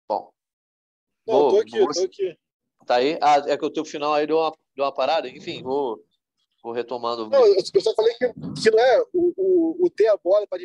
Bom. 0.09 0.33
Não, 1.27 1.39
vou, 1.39 1.49
tô 1.51 1.57
aqui, 1.59 1.79
vou... 1.79 1.93
tô 1.93 2.01
aqui. 2.01 2.37
Tá 2.85 2.95
aí? 2.95 3.17
Ah, 3.21 3.43
é 3.47 3.57
que 3.57 3.65
o 3.65 3.69
teu 3.69 3.85
final 3.85 4.13
aí 4.13 4.25
deu 4.25 4.37
uma, 4.37 4.51
deu 4.75 4.85
uma 4.85 4.93
parada? 4.93 5.29
Enfim, 5.29 5.61
vou, 5.61 6.03
vou 6.63 6.73
retomando. 6.73 7.29
Não, 7.29 7.45
eu 7.45 7.81
só 7.81 7.93
falei 7.93 8.13
que, 8.15 8.27
que 8.61 8.71
não 8.71 8.79
é 8.79 9.01
o, 9.13 9.33
o, 9.37 9.85
o 9.85 9.89
ter 9.89 10.07
a 10.07 10.17
bola 10.17 10.47
para 10.47 10.59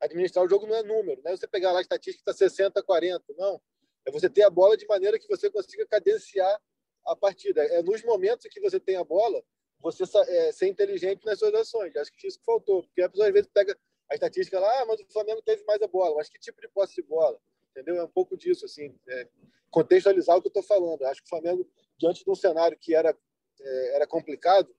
administrar 0.00 0.44
o 0.44 0.48
jogo 0.48 0.66
não 0.66 0.76
é 0.76 0.82
número, 0.82 1.20
não 1.24 1.32
é 1.32 1.36
você 1.36 1.46
pegar 1.46 1.72
lá 1.72 1.78
a 1.78 1.82
estatística 1.82 2.30
está 2.30 2.32
60, 2.32 2.82
40, 2.82 3.24
não. 3.36 3.60
É 4.06 4.10
você 4.10 4.28
ter 4.28 4.42
a 4.42 4.50
bola 4.50 4.76
de 4.76 4.86
maneira 4.86 5.18
que 5.18 5.26
você 5.26 5.50
consiga 5.50 5.86
cadenciar 5.86 6.60
a 7.06 7.16
partida. 7.16 7.62
É 7.64 7.82
nos 7.82 8.02
momentos 8.04 8.46
que 8.50 8.60
você 8.60 8.78
tem 8.78 8.96
a 8.96 9.04
bola, 9.04 9.42
você 9.80 10.04
é, 10.28 10.52
ser 10.52 10.68
inteligente 10.68 11.24
nas 11.24 11.38
suas 11.38 11.54
ações. 11.54 11.94
Acho 11.96 12.12
que 12.12 12.26
isso 12.26 12.38
que 12.38 12.44
faltou, 12.44 12.82
porque 12.82 13.02
a 13.02 13.08
pessoa 13.08 13.28
às 13.28 13.32
vezes 13.32 13.48
pega 13.52 13.76
a 14.10 14.14
estatística 14.14 14.58
lá, 14.58 14.82
ah, 14.82 14.86
mas 14.86 15.00
o 15.00 15.06
Flamengo 15.12 15.42
teve 15.42 15.64
mais 15.64 15.80
a 15.82 15.86
bola. 15.86 16.16
Mas 16.16 16.28
que 16.28 16.38
tipo 16.38 16.60
de 16.60 16.68
posse 16.68 16.94
de 16.96 17.02
bola? 17.02 17.38
Entendeu? 17.74 17.96
É 17.96 18.04
um 18.04 18.08
pouco 18.08 18.36
disso, 18.36 18.64
assim. 18.64 18.94
É, 19.08 19.28
contextualizar 19.70 20.36
o 20.36 20.40
que 20.40 20.46
eu 20.46 20.50
estou 20.50 20.62
falando. 20.62 21.02
Acho 21.04 21.20
que 21.20 21.26
o 21.26 21.28
Flamengo, 21.28 21.68
diante 21.98 22.24
de 22.24 22.30
um 22.30 22.34
cenário 22.34 22.78
que 22.80 22.94
era, 22.94 23.16
é, 23.60 23.96
era 23.96 24.06
complicado, 24.06 24.72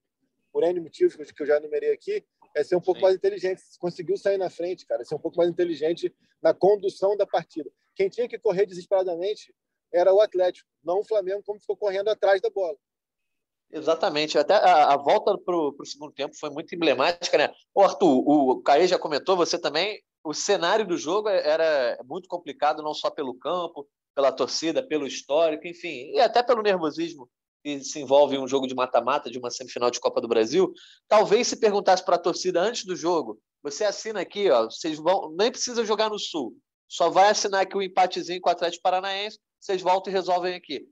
por 0.51 0.63
N 0.63 0.79
motivos 0.79 1.15
que 1.15 1.43
eu 1.43 1.45
já 1.45 1.57
enumerei 1.57 1.91
aqui, 1.91 2.25
é 2.55 2.63
ser 2.63 2.77
um 2.77 2.81
pouco 2.81 2.99
Sim. 2.99 3.03
mais 3.03 3.15
inteligente. 3.15 3.61
Conseguiu 3.77 4.17
sair 4.17 4.37
na 4.37 4.49
frente, 4.49 4.85
cara, 4.85 5.03
ser 5.03 5.15
um 5.15 5.19
pouco 5.19 5.37
mais 5.37 5.49
inteligente 5.49 6.15
na 6.41 6.53
condução 6.53 7.17
da 7.17 7.27
partida. 7.27 7.69
Quem 7.93 8.07
tinha 8.07 8.29
que 8.29 8.39
correr 8.39 8.65
desesperadamente 8.65 9.53
era 9.91 10.13
o 10.13 10.21
Atlético, 10.21 10.69
não 10.81 10.99
o 10.99 11.03
Flamengo, 11.03 11.43
como 11.43 11.59
ficou 11.59 11.75
correndo 11.75 12.07
atrás 12.07 12.39
da 12.39 12.49
bola. 12.49 12.77
Exatamente. 13.71 14.37
Até 14.37 14.53
a, 14.53 14.93
a 14.93 14.97
volta 14.97 15.37
para 15.37 15.55
o 15.55 15.85
segundo 15.85 16.13
tempo 16.13 16.35
foi 16.37 16.49
muito 16.49 16.73
emblemática, 16.73 17.37
né? 17.37 17.53
Ô, 17.73 17.81
Arthur, 17.81 18.23
o 18.25 18.61
Caê 18.61 18.87
já 18.87 18.97
comentou, 18.97 19.35
você 19.35 19.59
também. 19.59 20.01
O 20.25 20.33
cenário 20.33 20.85
do 20.85 20.97
jogo 20.97 21.29
era 21.29 21.97
muito 22.03 22.27
complicado, 22.27 22.81
não 22.83 22.93
só 22.93 23.09
pelo 23.09 23.35
campo, 23.35 23.87
pela 24.15 24.31
torcida, 24.31 24.85
pelo 24.85 25.05
histórico, 25.05 25.67
enfim, 25.67 26.11
e 26.11 26.19
até 26.19 26.41
pelo 26.41 26.61
nervosismo 26.61 27.29
que 27.63 27.83
se 27.83 27.99
envolve 27.99 28.35
em 28.35 28.39
um 28.39 28.47
jogo 28.47 28.67
de 28.67 28.75
mata-mata, 28.75 29.29
de 29.29 29.37
uma 29.37 29.49
semifinal 29.49 29.89
de 29.89 29.99
Copa 29.99 30.19
do 30.19 30.27
Brasil. 30.27 30.73
Talvez 31.07 31.47
se 31.47 31.59
perguntasse 31.59 32.03
para 32.03 32.15
a 32.15 32.19
torcida 32.19 32.61
antes 32.61 32.85
do 32.85 32.95
jogo, 32.95 33.39
você 33.63 33.83
assina 33.83 34.21
aqui, 34.21 34.49
ó, 34.49 34.65
vocês 34.65 34.97
vão, 34.97 35.33
nem 35.37 35.51
precisa 35.51 35.85
jogar 35.85 36.09
no 36.09 36.19
Sul, 36.19 36.55
só 36.87 37.09
vai 37.09 37.29
assinar 37.29 37.61
aqui 37.61 37.75
o 37.75 37.79
um 37.79 37.83
empatezinho 37.83 38.41
com 38.41 38.49
o 38.49 38.51
Atlético 38.51 38.83
Paranaense, 38.83 39.39
vocês 39.59 39.81
voltam 39.81 40.11
e 40.11 40.15
resolvem 40.15 40.55
aqui 40.55 40.85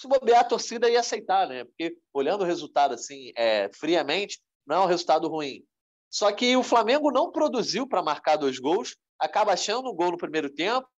se 0.00 0.06
bobear, 0.06 0.40
a 0.40 0.44
torcida 0.44 0.88
ia 0.88 1.00
aceitar, 1.00 1.48
né? 1.48 1.64
Porque 1.64 1.96
olhando 2.14 2.42
o 2.42 2.46
resultado 2.46 2.94
assim, 2.94 3.32
é, 3.36 3.68
friamente, 3.72 4.40
não 4.64 4.76
é 4.76 4.80
um 4.80 4.86
resultado 4.86 5.28
ruim. 5.28 5.64
Só 6.10 6.32
que 6.32 6.56
o 6.56 6.62
Flamengo 6.62 7.10
não 7.10 7.30
produziu 7.30 7.86
para 7.86 8.02
marcar 8.02 8.36
dois 8.36 8.58
gols, 8.58 8.96
acaba 9.18 9.52
achando 9.52 9.90
um 9.90 9.94
gol 9.94 10.12
no 10.12 10.18
primeiro 10.18 10.50
tempo, 10.50 10.88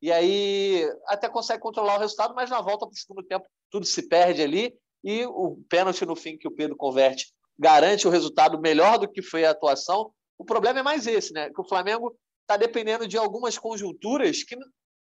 e 0.00 0.12
aí 0.12 0.84
até 1.06 1.28
consegue 1.28 1.62
controlar 1.62 1.96
o 1.96 2.00
resultado, 2.00 2.34
mas 2.34 2.50
na 2.50 2.60
volta 2.60 2.86
para 2.86 2.92
o 2.92 2.96
segundo 2.96 3.22
tempo 3.22 3.46
tudo 3.70 3.86
se 3.86 4.08
perde 4.08 4.42
ali, 4.42 4.74
e 5.02 5.26
o 5.26 5.58
pênalti 5.68 6.06
no 6.06 6.16
fim 6.16 6.38
que 6.38 6.48
o 6.48 6.50
Pedro 6.50 6.76
converte 6.76 7.32
garante 7.58 8.06
o 8.06 8.10
resultado 8.10 8.60
melhor 8.60 8.98
do 8.98 9.08
que 9.08 9.22
foi 9.22 9.44
a 9.44 9.50
atuação. 9.50 10.12
O 10.38 10.44
problema 10.44 10.80
é 10.80 10.82
mais 10.82 11.06
esse, 11.06 11.32
né? 11.32 11.50
Que 11.50 11.60
o 11.60 11.68
Flamengo 11.68 12.16
está 12.42 12.56
dependendo 12.56 13.06
de 13.06 13.16
algumas 13.16 13.56
conjunturas 13.58 14.42
que 14.42 14.56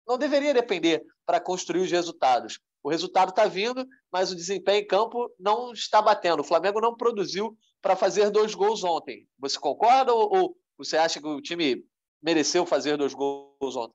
não 0.06 0.18
deveria 0.18 0.52
depender 0.52 1.02
para 1.24 1.40
construir 1.40 1.80
os 1.80 1.90
resultados. 1.90 2.60
O 2.82 2.90
resultado 2.90 3.30
está 3.30 3.46
vindo, 3.46 3.86
mas 4.10 4.30
o 4.30 4.36
desempenho 4.36 4.82
em 4.82 4.86
campo 4.86 5.30
não 5.38 5.72
está 5.72 6.02
batendo. 6.02 6.40
O 6.40 6.44
Flamengo 6.44 6.80
não 6.80 6.96
produziu 6.96 7.56
para 7.80 7.96
fazer 7.96 8.30
dois 8.30 8.54
gols 8.54 8.82
ontem. 8.82 9.26
Você 9.38 9.58
concorda 9.58 10.12
ou, 10.12 10.36
ou 10.36 10.56
você 10.76 10.96
acha 10.96 11.20
que 11.20 11.26
o 11.26 11.40
time 11.40 11.84
mereceu 12.22 12.66
fazer 12.66 12.96
dois 12.96 13.14
gols 13.14 13.76
ontem? 13.76 13.94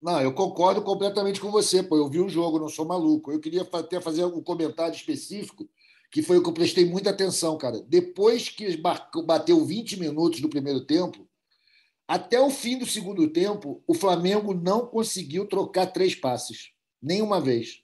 Não, 0.00 0.20
eu 0.20 0.34
concordo 0.34 0.82
completamente 0.82 1.40
com 1.40 1.50
você, 1.50 1.82
pô. 1.82 1.96
Eu 1.96 2.08
vi 2.08 2.20
o 2.20 2.28
jogo, 2.28 2.58
não 2.58 2.68
sou 2.68 2.84
maluco. 2.84 3.30
Eu 3.30 3.40
queria 3.40 3.62
até 3.62 4.00
fazer 4.00 4.24
um 4.24 4.42
comentário 4.42 4.94
específico, 4.94 5.68
que 6.10 6.22
foi 6.22 6.38
o 6.38 6.42
que 6.42 6.48
eu 6.48 6.54
prestei 6.54 6.84
muita 6.84 7.10
atenção, 7.10 7.56
cara. 7.56 7.80
Depois 7.88 8.48
que 8.48 8.76
bateu 9.24 9.64
20 9.64 10.00
minutos 10.00 10.40
do 10.40 10.48
primeiro 10.48 10.84
tempo, 10.84 11.28
até 12.06 12.40
o 12.40 12.50
fim 12.50 12.78
do 12.78 12.84
segundo 12.86 13.28
tempo, 13.28 13.82
o 13.86 13.94
Flamengo 13.94 14.52
não 14.52 14.86
conseguiu 14.86 15.46
trocar 15.46 15.86
três 15.86 16.14
passes, 16.14 16.72
nenhuma 17.00 17.40
vez. 17.40 17.81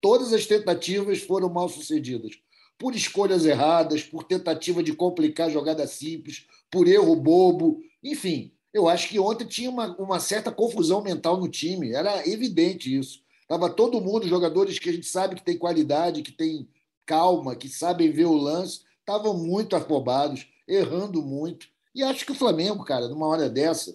Todas 0.00 0.32
as 0.32 0.46
tentativas 0.46 1.20
foram 1.20 1.48
mal 1.50 1.68
sucedidas. 1.68 2.38
Por 2.78 2.94
escolhas 2.94 3.44
erradas, 3.44 4.02
por 4.02 4.24
tentativa 4.24 4.82
de 4.82 4.94
complicar 4.94 5.50
jogada 5.50 5.86
simples, 5.86 6.46
por 6.70 6.88
erro 6.88 7.14
bobo. 7.14 7.82
Enfim, 8.02 8.52
eu 8.72 8.88
acho 8.88 9.08
que 9.08 9.18
ontem 9.18 9.46
tinha 9.46 9.68
uma, 9.68 9.94
uma 9.96 10.18
certa 10.18 10.50
confusão 10.50 11.02
mental 11.02 11.38
no 11.38 11.48
time. 11.48 11.92
Era 11.92 12.26
evidente 12.26 12.96
isso. 12.96 13.22
Estava 13.42 13.68
todo 13.68 14.00
mundo, 14.00 14.26
jogadores 14.26 14.78
que 14.78 14.88
a 14.88 14.92
gente 14.92 15.06
sabe 15.06 15.34
que 15.34 15.44
tem 15.44 15.58
qualidade, 15.58 16.22
que 16.22 16.32
tem 16.32 16.68
calma, 17.04 17.56
que 17.56 17.68
sabem 17.68 18.10
ver 18.10 18.26
o 18.26 18.36
lance, 18.36 18.82
estavam 19.00 19.36
muito 19.36 19.74
afobados, 19.74 20.46
errando 20.66 21.20
muito. 21.20 21.66
E 21.94 22.02
acho 22.02 22.24
que 22.24 22.32
o 22.32 22.36
Flamengo, 22.36 22.84
cara, 22.84 23.08
numa 23.08 23.26
hora 23.26 23.50
dessa, 23.50 23.94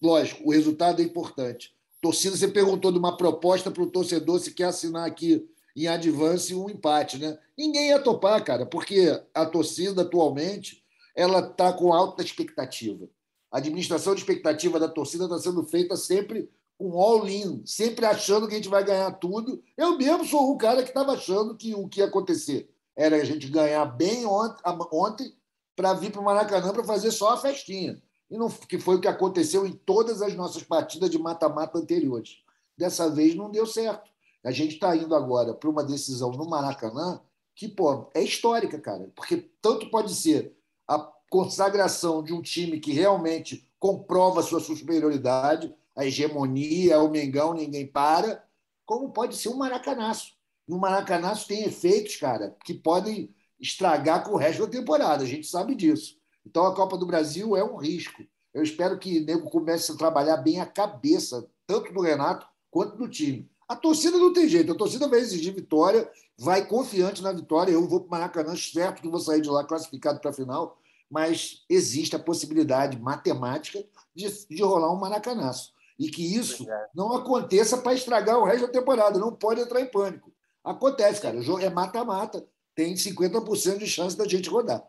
lógico, 0.00 0.48
o 0.48 0.52
resultado 0.52 1.02
é 1.02 1.04
importante 1.04 1.77
torcida, 2.00 2.36
você 2.36 2.48
perguntou 2.48 2.92
de 2.92 2.98
uma 2.98 3.16
proposta 3.16 3.70
para 3.70 3.82
o 3.82 3.90
torcedor 3.90 4.38
se 4.40 4.52
quer 4.52 4.64
assinar 4.64 5.06
aqui 5.06 5.48
em 5.76 5.86
advance 5.86 6.54
um 6.54 6.68
empate, 6.68 7.18
né? 7.18 7.38
Ninguém 7.56 7.88
ia 7.88 8.00
topar, 8.00 8.42
cara, 8.44 8.66
porque 8.66 9.20
a 9.32 9.46
torcida 9.46 10.02
atualmente 10.02 10.82
ela 11.14 11.40
está 11.40 11.72
com 11.72 11.92
alta 11.92 12.22
expectativa. 12.22 13.08
A 13.50 13.58
administração 13.58 14.14
de 14.14 14.20
expectativa 14.20 14.78
da 14.78 14.88
torcida 14.88 15.24
está 15.24 15.38
sendo 15.38 15.64
feita 15.64 15.96
sempre 15.96 16.50
com 16.76 16.96
all-in, 17.00 17.62
sempre 17.64 18.06
achando 18.06 18.46
que 18.46 18.54
a 18.54 18.56
gente 18.56 18.68
vai 18.68 18.84
ganhar 18.84 19.10
tudo. 19.12 19.62
Eu 19.76 19.96
mesmo 19.96 20.24
sou 20.24 20.52
o 20.52 20.58
cara 20.58 20.82
que 20.82 20.90
estava 20.90 21.12
achando 21.12 21.56
que 21.56 21.74
o 21.74 21.88
que 21.88 22.00
ia 22.00 22.06
acontecer 22.06 22.70
era 22.96 23.16
a 23.16 23.24
gente 23.24 23.48
ganhar 23.48 23.84
bem 23.86 24.26
ontem, 24.26 24.62
ontem 24.92 25.32
para 25.74 25.94
vir 25.94 26.10
para 26.10 26.20
o 26.20 26.24
Maracanã 26.24 26.72
para 26.72 26.84
fazer 26.84 27.10
só 27.10 27.30
a 27.30 27.36
festinha 27.36 28.00
e 28.30 28.36
não, 28.36 28.48
que 28.48 28.78
foi 28.78 28.96
o 28.96 29.00
que 29.00 29.08
aconteceu 29.08 29.66
em 29.66 29.72
todas 29.72 30.20
as 30.20 30.34
nossas 30.34 30.62
partidas 30.62 31.10
de 31.10 31.18
mata-mata 31.18 31.78
anteriores. 31.78 32.42
Dessa 32.76 33.08
vez 33.08 33.34
não 33.34 33.50
deu 33.50 33.66
certo. 33.66 34.10
A 34.44 34.50
gente 34.50 34.74
está 34.74 34.94
indo 34.96 35.14
agora 35.14 35.54
para 35.54 35.68
uma 35.68 35.82
decisão 35.82 36.30
no 36.32 36.48
Maracanã 36.48 37.20
que 37.54 37.66
pô, 37.66 38.08
é 38.14 38.22
histórica, 38.22 38.78
cara, 38.78 39.10
porque 39.16 39.50
tanto 39.60 39.90
pode 39.90 40.14
ser 40.14 40.56
a 40.86 40.98
consagração 41.28 42.22
de 42.22 42.32
um 42.32 42.40
time 42.40 42.78
que 42.78 42.92
realmente 42.92 43.68
comprova 43.80 44.42
sua 44.42 44.60
superioridade, 44.60 45.74
a 45.96 46.06
hegemonia, 46.06 47.00
o 47.00 47.10
Mengão, 47.10 47.54
ninguém 47.54 47.86
para, 47.86 48.44
como 48.86 49.10
pode 49.10 49.36
ser 49.36 49.48
um 49.48 49.56
maracanaço. 49.56 50.34
E 50.68 50.72
o 50.72 50.78
maracanaço 50.78 51.48
tem 51.48 51.64
efeitos, 51.64 52.16
cara, 52.16 52.56
que 52.64 52.74
podem 52.74 53.34
estragar 53.58 54.22
com 54.22 54.32
o 54.32 54.36
resto 54.36 54.64
da 54.64 54.70
temporada, 54.70 55.24
a 55.24 55.26
gente 55.26 55.46
sabe 55.46 55.74
disso. 55.74 56.17
Então 56.46 56.66
a 56.66 56.74
Copa 56.74 56.96
do 56.96 57.06
Brasil 57.06 57.56
é 57.56 57.64
um 57.64 57.76
risco. 57.76 58.22
Eu 58.52 58.62
espero 58.62 58.98
que 58.98 59.18
o 59.18 59.24
Nego 59.24 59.50
comece 59.50 59.92
a 59.92 59.96
trabalhar 59.96 60.38
bem 60.38 60.60
a 60.60 60.66
cabeça, 60.66 61.48
tanto 61.66 61.92
do 61.92 62.00
Renato 62.00 62.46
quanto 62.70 62.96
do 62.96 63.08
time. 63.08 63.50
A 63.68 63.76
torcida 63.76 64.16
não 64.16 64.32
tem 64.32 64.48
jeito, 64.48 64.72
a 64.72 64.74
torcida 64.74 65.06
vai 65.06 65.20
exigir 65.20 65.54
vitória, 65.54 66.10
vai 66.38 66.66
confiante 66.66 67.22
na 67.22 67.32
vitória. 67.32 67.72
Eu 67.72 67.86
vou 67.86 68.00
para 68.00 68.06
o 68.06 68.10
Maracanã, 68.10 68.56
certo 68.56 69.02
que 69.02 69.08
vou 69.08 69.20
sair 69.20 69.42
de 69.42 69.50
lá 69.50 69.62
classificado 69.62 70.20
para 70.20 70.30
a 70.30 70.34
final, 70.34 70.78
mas 71.10 71.64
existe 71.68 72.16
a 72.16 72.18
possibilidade 72.18 72.98
matemática 72.98 73.84
de, 74.14 74.26
de 74.48 74.62
rolar 74.62 74.90
um 74.90 74.98
maracanaço. 74.98 75.72
E 75.98 76.08
que 76.08 76.34
isso 76.34 76.66
não 76.94 77.14
aconteça 77.14 77.76
para 77.76 77.92
estragar 77.92 78.38
o 78.38 78.44
resto 78.44 78.66
da 78.66 78.72
temporada. 78.72 79.18
Não 79.18 79.32
pode 79.34 79.60
entrar 79.60 79.80
em 79.80 79.90
pânico. 79.90 80.32
Acontece, 80.62 81.20
cara. 81.20 81.36
O 81.36 81.42
jogo 81.42 81.60
é 81.60 81.68
mata-mata. 81.68 82.46
Tem 82.74 82.94
50% 82.94 83.78
de 83.78 83.86
chance 83.86 84.16
da 84.16 84.26
gente 84.26 84.48
rodar 84.48 84.86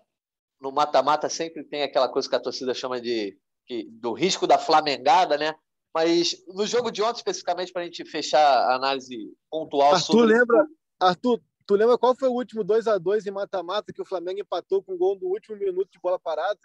no 0.59 0.71
mata-mata 0.71 1.29
sempre 1.29 1.63
tem 1.63 1.83
aquela 1.83 2.09
coisa 2.09 2.29
que 2.29 2.35
a 2.35 2.39
torcida 2.39 2.73
chama 2.73 2.99
de 2.99 3.37
que, 3.65 3.87
do 3.91 4.13
risco 4.13 4.45
da 4.45 4.57
flamengada, 4.57 5.37
né? 5.37 5.53
Mas 5.93 6.35
no 6.47 6.65
jogo 6.67 6.91
de 6.91 7.01
ontem, 7.01 7.17
especificamente, 7.17 7.71
para 7.71 7.81
a 7.81 7.85
gente 7.85 8.05
fechar 8.05 8.41
a 8.41 8.75
análise 8.75 9.33
pontual 9.49 9.93
Arthur 9.93 10.05
sobre. 10.05 10.33
Lembra, 10.33 10.67
Arthur, 10.99 11.41
tu 11.65 11.75
lembra 11.75 11.97
qual 11.97 12.15
foi 12.15 12.29
o 12.29 12.33
último 12.33 12.63
2 12.63 12.87
a 12.87 12.97
2 12.97 13.25
em 13.25 13.31
mata-mata 13.31 13.93
que 13.93 14.01
o 14.01 14.05
Flamengo 14.05 14.39
empatou 14.39 14.83
com 14.83 14.93
o 14.93 14.97
gol 14.97 15.17
no 15.19 15.27
último 15.27 15.57
minuto 15.57 15.89
de 15.91 15.99
bola 15.99 16.19
parada? 16.19 16.59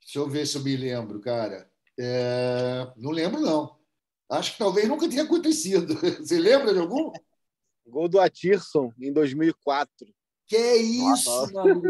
Deixa 0.00 0.18
eu 0.18 0.28
ver 0.28 0.46
se 0.46 0.56
eu 0.56 0.62
me 0.62 0.76
lembro, 0.76 1.20
cara. 1.20 1.70
É... 1.98 2.90
Não 2.96 3.10
lembro, 3.10 3.40
não. 3.40 3.76
Acho 4.30 4.52
que 4.52 4.58
talvez 4.58 4.86
nunca 4.88 5.08
tenha 5.08 5.24
acontecido. 5.24 5.94
Você 6.20 6.38
lembra 6.38 6.72
de 6.72 6.80
algum? 6.80 7.12
Gol 7.86 8.08
do 8.08 8.20
Atirson, 8.20 8.92
em 9.00 9.12
2004. 9.12 10.06
Que 10.46 10.76
isso, 10.76 11.30
Nossa. 11.30 11.52
maluco. 11.52 11.88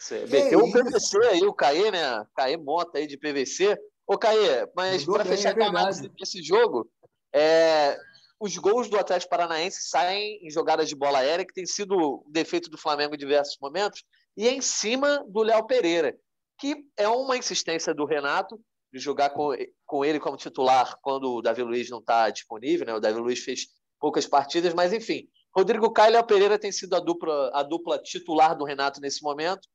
Você 0.00 0.26
meteu 0.26 0.60
o 0.60 0.72
PVC 0.72 1.18
aí, 1.26 1.42
o 1.42 1.52
Caê, 1.52 1.90
né? 1.90 2.26
Caê 2.34 2.56
Mota 2.56 2.98
aí 2.98 3.06
de 3.06 3.18
PVC. 3.18 3.78
Ô, 4.06 4.16
Caê, 4.16 4.66
mas 4.74 5.04
para 5.04 5.26
fechar 5.26 5.56
é 5.56 5.62
a 5.62 5.68
análise 5.68 6.08
desse 6.08 6.42
jogo, 6.42 6.90
é, 7.34 7.98
os 8.40 8.56
gols 8.56 8.88
do 8.88 8.98
Atlético 8.98 9.28
Paranaense 9.28 9.82
saem 9.82 10.40
em 10.42 10.50
jogadas 10.50 10.88
de 10.88 10.96
bola 10.96 11.18
aérea, 11.18 11.44
que 11.44 11.52
tem 11.52 11.66
sido 11.66 11.94
o 11.96 12.24
defeito 12.28 12.70
do 12.70 12.78
Flamengo 12.78 13.14
em 13.14 13.18
diversos 13.18 13.58
momentos, 13.60 14.02
e 14.36 14.48
é 14.48 14.52
em 14.52 14.62
cima 14.62 15.22
do 15.28 15.42
Léo 15.42 15.66
Pereira, 15.66 16.16
que 16.58 16.82
é 16.96 17.06
uma 17.06 17.36
insistência 17.36 17.94
do 17.94 18.06
Renato 18.06 18.58
de 18.90 18.98
jogar 18.98 19.30
com, 19.30 19.50
com 19.84 20.02
ele 20.02 20.18
como 20.18 20.36
titular 20.38 20.96
quando 21.02 21.34
o 21.34 21.42
Davi 21.42 21.62
Luiz 21.62 21.90
não 21.90 21.98
está 21.98 22.30
disponível, 22.30 22.86
né? 22.86 22.94
O 22.94 23.00
Davi 23.00 23.20
Luiz 23.20 23.40
fez 23.40 23.66
poucas 24.00 24.26
partidas, 24.26 24.72
mas 24.72 24.94
enfim. 24.94 25.28
Rodrigo 25.54 25.92
Caio 25.92 26.12
e 26.12 26.14
Léo 26.14 26.26
Pereira 26.26 26.58
tem 26.58 26.72
sido 26.72 26.96
a 26.96 27.00
dupla, 27.00 27.50
a 27.52 27.62
dupla 27.62 27.98
titular 27.98 28.56
do 28.56 28.64
Renato 28.64 29.00
nesse 29.00 29.22
momento 29.22 29.68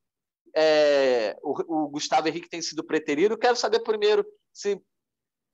é, 0.56 1.36
o, 1.42 1.84
o, 1.84 1.88
Gustavo 1.88 2.28
Henrique 2.28 2.48
tem 2.48 2.62
sido 2.62 2.82
preterido. 2.82 3.36
Quero 3.36 3.56
saber 3.56 3.80
primeiro 3.80 4.24
se 4.50 4.80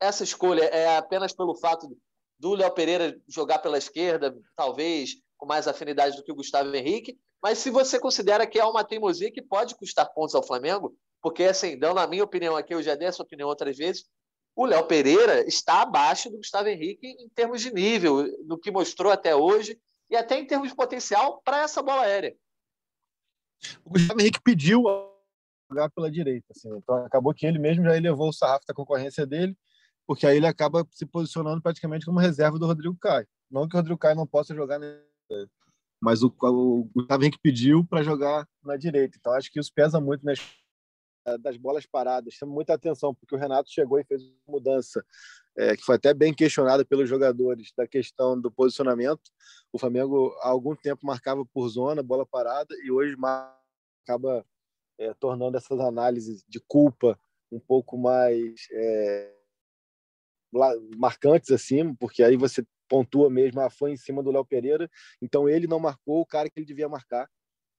essa 0.01 0.23
escolha 0.23 0.62
é 0.62 0.97
apenas 0.97 1.33
pelo 1.33 1.57
fato 1.57 1.88
do 2.38 2.55
Léo 2.55 2.71
Pereira 2.73 3.21
jogar 3.29 3.59
pela 3.59 3.79
esquerda, 3.79 4.37
talvez 4.55 5.17
com 5.37 5.45
mais 5.45 5.67
afinidade 5.67 6.17
do 6.17 6.23
que 6.23 6.31
o 6.31 6.37
Gustavo 6.37 6.75
Henrique, 6.75 7.19
mas 7.43 7.59
se 7.59 7.71
você 7.71 7.99
considera 7.99 8.47
que 8.47 8.61
é 8.61 8.65
uma 8.65 8.85
teimosia 8.85 9.33
que 9.33 9.43
pode 9.43 9.75
custar 9.75 10.12
pontos 10.15 10.37
ao 10.37 10.47
Flamengo, 10.47 10.97
porque, 11.21 11.45
assim, 11.45 11.77
dando 11.77 11.99
a 11.99 12.07
minha 12.07 12.23
opinião 12.23 12.57
aqui, 12.57 12.73
eu 12.73 12.83
já 12.83 12.95
dei 12.95 13.09
essa 13.09 13.23
opinião 13.23 13.49
outras 13.49 13.77
vezes, 13.77 14.05
o 14.55 14.67
Léo 14.67 14.87
Pereira 14.87 15.45
está 15.49 15.83
abaixo 15.83 16.31
do 16.31 16.37
Gustavo 16.37 16.69
Henrique 16.69 17.09
em 17.09 17.29
termos 17.31 17.61
de 17.61 17.73
nível, 17.73 18.25
no 18.45 18.59
que 18.59 18.71
mostrou 18.71 19.11
até 19.11 19.35
hoje, 19.35 19.81
e 20.09 20.17
até 20.17 20.38
em 20.38 20.47
termos 20.47 20.69
de 20.69 20.77
potencial 20.77 21.41
para 21.45 21.62
essa 21.62 21.83
bola 21.83 22.03
aérea. 22.03 22.37
O 23.85 23.90
Gustavo 23.90 24.20
Henrique 24.20 24.40
pediu 24.42 24.85
jogar 25.70 25.90
pela 25.90 26.11
direita, 26.11 26.46
assim, 26.55 26.68
então 26.77 26.96
acabou 27.05 27.33
que 27.33 27.46
ele 27.46 27.59
mesmo 27.59 27.85
já 27.85 27.96
elevou 27.96 28.29
o 28.29 28.33
sarrafo 28.33 28.66
da 28.66 28.75
concorrência 28.75 29.27
dele, 29.27 29.57
porque 30.07 30.27
aí 30.27 30.37
ele 30.37 30.46
acaba 30.46 30.87
se 30.90 31.07
posicionando 31.07 31.62
praticamente 31.62 32.05
como 32.05 32.18
reserva 32.18 32.59
do 32.59 32.66
Rodrigo 32.66 32.96
Caio. 33.01 33.27
Não 33.51 33.68
que 33.68 33.75
o 33.75 33.79
Rodrigo 33.79 33.98
Caio 33.98 34.16
não 34.16 34.27
possa 34.27 34.55
jogar, 34.55 34.79
mas 36.01 36.22
o, 36.22 36.35
o 36.42 36.90
Gustavo 36.94 37.22
Henrique 37.22 37.38
pediu 37.42 37.87
para 37.87 38.03
jogar 38.03 38.46
na 38.62 38.77
direita. 38.77 39.16
Então 39.18 39.33
acho 39.33 39.51
que 39.51 39.61
isso 39.61 39.72
pesa 39.72 40.01
muito 40.01 40.25
nas 40.25 40.38
das 41.40 41.56
bolas 41.56 41.87
paradas. 41.87 42.35
Chama 42.35 42.52
muita 42.52 42.74
atenção, 42.74 43.14
porque 43.14 43.35
o 43.35 43.38
Renato 43.38 43.70
chegou 43.70 43.98
e 43.98 44.04
fez 44.04 44.22
uma 44.22 44.35
mudança 44.58 45.04
é, 45.56 45.76
que 45.76 45.82
foi 45.82 45.96
até 45.96 46.12
bem 46.14 46.35
questionada 46.35 46.85
pelos 46.85 47.08
jogadores 47.08 47.72
da 47.76 47.87
questão 47.87 48.40
do 48.40 48.50
posicionamento. 48.50 49.22
O 49.72 49.78
Flamengo 49.78 50.35
há 50.40 50.48
algum 50.48 50.74
tempo 50.74 51.06
marcava 51.06 51.44
por 51.46 51.68
zona, 51.68 52.02
bola 52.02 52.26
parada, 52.26 52.74
e 52.85 52.90
hoje 52.90 53.16
acaba 54.04 54.44
é, 54.98 55.12
tornando 55.14 55.56
essas 55.56 55.78
análises 55.80 56.44
de 56.48 56.61
culpa 56.66 57.18
um 57.50 57.61
pouco 57.61 57.98
mais 57.98 58.66
é, 58.72 59.35
marcantes 60.96 61.50
assim, 61.50 61.94
porque 61.94 62.22
aí 62.22 62.37
você 62.37 62.64
pontua 62.88 63.30
mesmo, 63.30 63.61
ah, 63.61 63.70
foi 63.70 63.92
em 63.92 63.96
cima 63.96 64.22
do 64.22 64.30
Léo 64.30 64.44
Pereira, 64.44 64.90
então 65.20 65.48
ele 65.48 65.66
não 65.66 65.78
marcou 65.78 66.20
o 66.20 66.26
cara 66.26 66.50
que 66.50 66.58
ele 66.58 66.66
devia 66.66 66.88
marcar, 66.88 67.28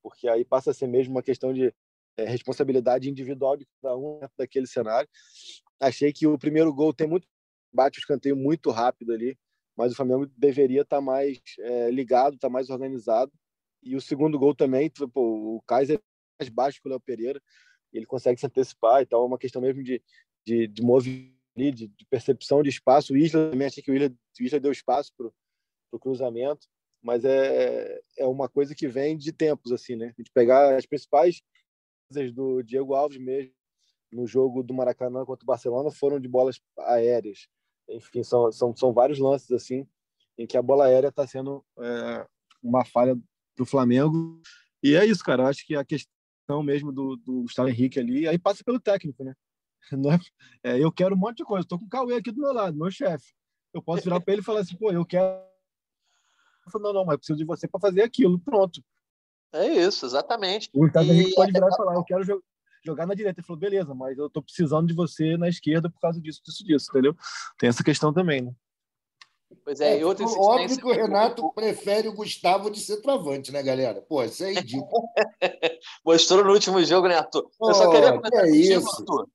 porque 0.01 0.27
aí 0.27 0.43
passa 0.43 0.71
a 0.71 0.73
ser 0.73 0.87
mesmo 0.87 1.13
uma 1.13 1.23
questão 1.23 1.53
de 1.53 1.73
é, 2.17 2.25
responsabilidade 2.25 3.09
individual 3.09 3.57
de 3.57 3.65
cada 3.81 3.97
um 3.97 4.19
daquele 4.37 4.67
cenário. 4.67 5.09
Achei 5.79 6.13
que 6.13 6.27
o 6.27 6.37
primeiro 6.37 6.73
gol 6.73 6.93
tem 6.93 7.07
muito 7.07 7.27
bate 7.73 7.97
o 7.97 8.01
escanteio 8.01 8.35
muito 8.35 8.69
rápido 8.69 9.11
ali, 9.11 9.37
mas 9.75 9.91
o 9.91 9.95
Flamengo 9.95 10.27
deveria 10.37 10.81
estar 10.81 10.97
tá 10.97 11.01
mais 11.01 11.41
é, 11.59 11.89
ligado, 11.89 12.35
estar 12.35 12.47
tá 12.47 12.51
mais 12.51 12.69
organizado. 12.69 13.31
E 13.81 13.95
o 13.95 14.01
segundo 14.01 14.37
gol 14.37 14.53
também, 14.53 14.89
pô, 14.89 15.55
o 15.57 15.61
Kaiser 15.67 15.97
é 15.97 16.43
mais 16.43 16.49
baixo 16.53 16.79
que 16.81 16.87
o 16.87 16.91
Léo 16.91 16.99
Pereira, 16.99 17.41
ele 17.91 18.05
consegue 18.05 18.39
se 18.39 18.45
antecipar 18.45 19.01
e 19.01 19.05
tal, 19.05 19.23
é 19.23 19.25
uma 19.25 19.37
questão 19.37 19.61
mesmo 19.61 19.83
de, 19.83 20.01
de, 20.45 20.67
de 20.67 20.81
movimento, 20.81 21.33
de, 21.55 21.87
de, 21.87 22.05
percepção 22.09 22.63
de 22.63 22.69
espaço. 22.69 23.13
O 23.13 23.17
Isla 23.17 23.51
também 23.51 23.67
achei 23.67 23.83
que 23.83 23.91
o 23.91 23.95
Isla, 23.95 24.09
o 24.09 24.43
Isla 24.43 24.59
deu 24.59 24.71
espaço 24.71 25.11
para 25.17 25.29
o 25.91 25.99
cruzamento, 25.99 26.67
mas 27.01 27.25
é, 27.25 28.01
é 28.17 28.25
uma 28.25 28.47
coisa 28.47 28.73
que 28.73 28.87
vem 28.87 29.17
de 29.17 29.31
tempos, 29.31 29.71
assim, 29.71 29.95
né? 29.95 30.13
De 30.17 30.31
pegar 30.31 30.75
as 30.75 30.85
principais 30.85 31.41
do 32.33 32.61
Diego 32.61 32.93
Alves 32.93 33.17
mesmo 33.19 33.53
no 34.13 34.27
jogo 34.27 34.63
do 34.63 34.73
Maracanã 34.73 35.25
contra 35.25 35.43
o 35.43 35.47
Barcelona 35.47 35.91
foram 35.91 36.19
de 36.19 36.27
bolas 36.27 36.61
aéreas. 36.79 37.47
Enfim, 37.89 38.23
são, 38.23 38.51
são, 38.51 38.75
são 38.75 38.93
vários 38.93 39.19
lances 39.19 39.51
assim 39.51 39.87
em 40.37 40.47
que 40.47 40.57
a 40.57 40.61
bola 40.61 40.85
aérea 40.85 41.09
está 41.09 41.27
sendo 41.27 41.63
é, 41.79 42.25
uma 42.61 42.85
falha 42.85 43.17
do 43.57 43.65
Flamengo. 43.65 44.41
E 44.81 44.95
é 44.95 45.05
isso, 45.05 45.23
cara. 45.23 45.43
Eu 45.43 45.47
acho 45.47 45.65
que 45.65 45.75
a 45.75 45.83
questão 45.83 46.63
mesmo 46.63 46.91
do, 46.91 47.15
do 47.17 47.41
Gustavo 47.43 47.69
Henrique 47.69 47.99
ali, 47.99 48.27
aí 48.27 48.37
passa 48.37 48.63
pelo 48.63 48.79
técnico, 48.79 49.23
né? 49.23 49.33
É, 50.63 50.71
é, 50.71 50.83
eu 50.83 50.89
quero 50.93 51.13
um 51.13 51.17
monte 51.17 51.37
de 51.37 51.43
coisa. 51.43 51.65
Estou 51.65 51.77
com 51.77 51.85
o 51.85 51.89
Cauê 51.89 52.15
aqui 52.15 52.31
do 52.31 52.39
meu 52.39 52.53
lado, 52.53 52.77
meu 52.77 52.89
chefe. 52.89 53.33
Eu 53.73 53.81
posso 53.81 54.01
virar 54.01 54.21
para 54.21 54.33
ele 54.33 54.41
e 54.41 54.45
falar 54.45 54.61
assim, 54.61 54.77
pô, 54.77 54.91
eu 54.93 55.05
quero. 55.05 55.43
Não, 56.75 56.93
não, 56.93 57.03
mas 57.03 57.15
eu 57.15 57.17
preciso 57.17 57.37
de 57.37 57.43
você 57.43 57.67
para 57.67 57.81
fazer 57.81 58.01
aquilo. 58.01 58.39
Pronto. 58.39 58.81
É 59.53 59.67
isso, 59.67 60.05
exatamente. 60.05 60.69
O 60.73 60.79
Gustavo 60.79 61.11
Henrique 61.11 61.35
pode 61.35 61.51
virar 61.51 61.67
e 61.67 61.75
falar, 61.75 61.95
eu 61.95 62.03
quero 62.03 62.43
jogar 62.83 63.05
na 63.05 63.13
direita. 63.13 63.39
Ele 63.39 63.47
falou, 63.47 63.59
beleza, 63.59 63.93
mas 63.93 64.17
eu 64.17 64.29
tô 64.29 64.41
precisando 64.41 64.87
de 64.87 64.93
você 64.93 65.37
na 65.37 65.47
esquerda 65.47 65.89
por 65.89 65.99
causa 65.99 66.19
disso, 66.19 66.41
disso, 66.43 66.63
disso, 66.63 66.87
entendeu? 66.89 67.15
Tem 67.57 67.69
essa 67.69 67.83
questão 67.83 68.13
também, 68.13 68.41
né? 68.41 68.51
Pois 69.63 69.79
é, 69.79 69.95
é 69.95 69.99
e 69.99 70.03
outra 70.03 70.25
Óbvio 70.25 70.77
que 70.77 70.85
o 70.85 70.91
Renato 70.91 71.53
prefere 71.53 72.07
o 72.07 72.13
Gustavo 72.13 72.71
de 72.71 72.79
ser 72.79 73.01
travante, 73.01 73.51
né, 73.51 73.61
galera? 73.61 74.01
Pô, 74.01 74.23
isso 74.23 74.43
é 74.43 74.53
ridículo. 74.53 74.89
Mostrou 76.03 76.43
no 76.43 76.51
último 76.51 76.83
jogo, 76.83 77.07
né, 77.07 77.17
Arthur? 77.17 77.49
Pô, 77.57 77.69
eu 77.69 77.75
só 77.75 77.89
queria 77.91 78.13
comentar 78.13 78.31
que 78.31 78.47
é 78.47 78.49
isso. 78.49 78.89
Arthur, 78.89 79.27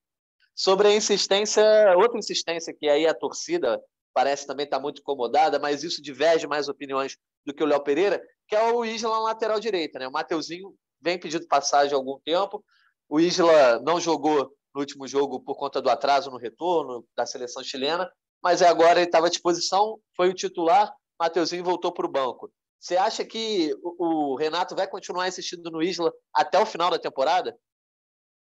sobre 0.54 0.88
a 0.88 0.96
insistência, 0.96 1.64
outra 1.96 2.18
insistência 2.18 2.74
que 2.74 2.88
aí 2.88 3.06
a 3.06 3.14
torcida 3.14 3.80
parece 4.12 4.46
também 4.46 4.64
estar 4.64 4.78
tá 4.78 4.82
muito 4.82 5.00
incomodada, 5.00 5.58
mas 5.60 5.84
isso 5.84 6.02
diverge 6.02 6.46
mais 6.48 6.68
opiniões 6.68 7.16
do 7.46 7.54
que 7.54 7.62
o 7.62 7.66
Léo 7.66 7.80
Pereira, 7.84 8.20
que 8.48 8.56
é 8.56 8.72
o 8.72 8.84
Isla 8.84 9.18
lateral 9.18 9.60
direita. 9.60 9.98
Né? 9.98 10.08
O 10.08 10.12
Mateuzinho 10.12 10.74
vem 11.00 11.20
pedindo 11.20 11.46
passagem 11.46 11.92
há 11.92 11.96
algum 11.96 12.18
tempo. 12.20 12.64
O 13.08 13.20
Isla 13.20 13.78
não 13.80 14.00
jogou 14.00 14.52
no 14.74 14.80
último 14.80 15.06
jogo 15.06 15.40
por 15.40 15.56
conta 15.56 15.80
do 15.80 15.90
atraso 15.90 16.30
no 16.30 16.38
retorno 16.38 17.06
da 17.16 17.26
seleção 17.26 17.62
chilena, 17.62 18.10
mas 18.42 18.62
agora 18.62 19.00
ele 19.00 19.08
estava 19.08 19.26
à 19.26 19.30
disposição, 19.30 19.98
foi 20.16 20.28
o 20.28 20.34
titular, 20.34 20.92
Mateuzinho 21.20 21.64
voltou 21.64 21.92
para 21.92 22.06
o 22.06 22.10
banco. 22.10 22.50
Você 22.80 22.96
acha 22.96 23.24
que 23.24 23.74
o 23.82 24.36
Renato 24.36 24.74
vai 24.74 24.86
continuar 24.86 25.26
insistindo 25.26 25.70
no 25.70 25.82
Isla 25.82 26.12
até 26.32 26.58
o 26.58 26.66
final 26.66 26.90
da 26.90 26.98
temporada? 26.98 27.56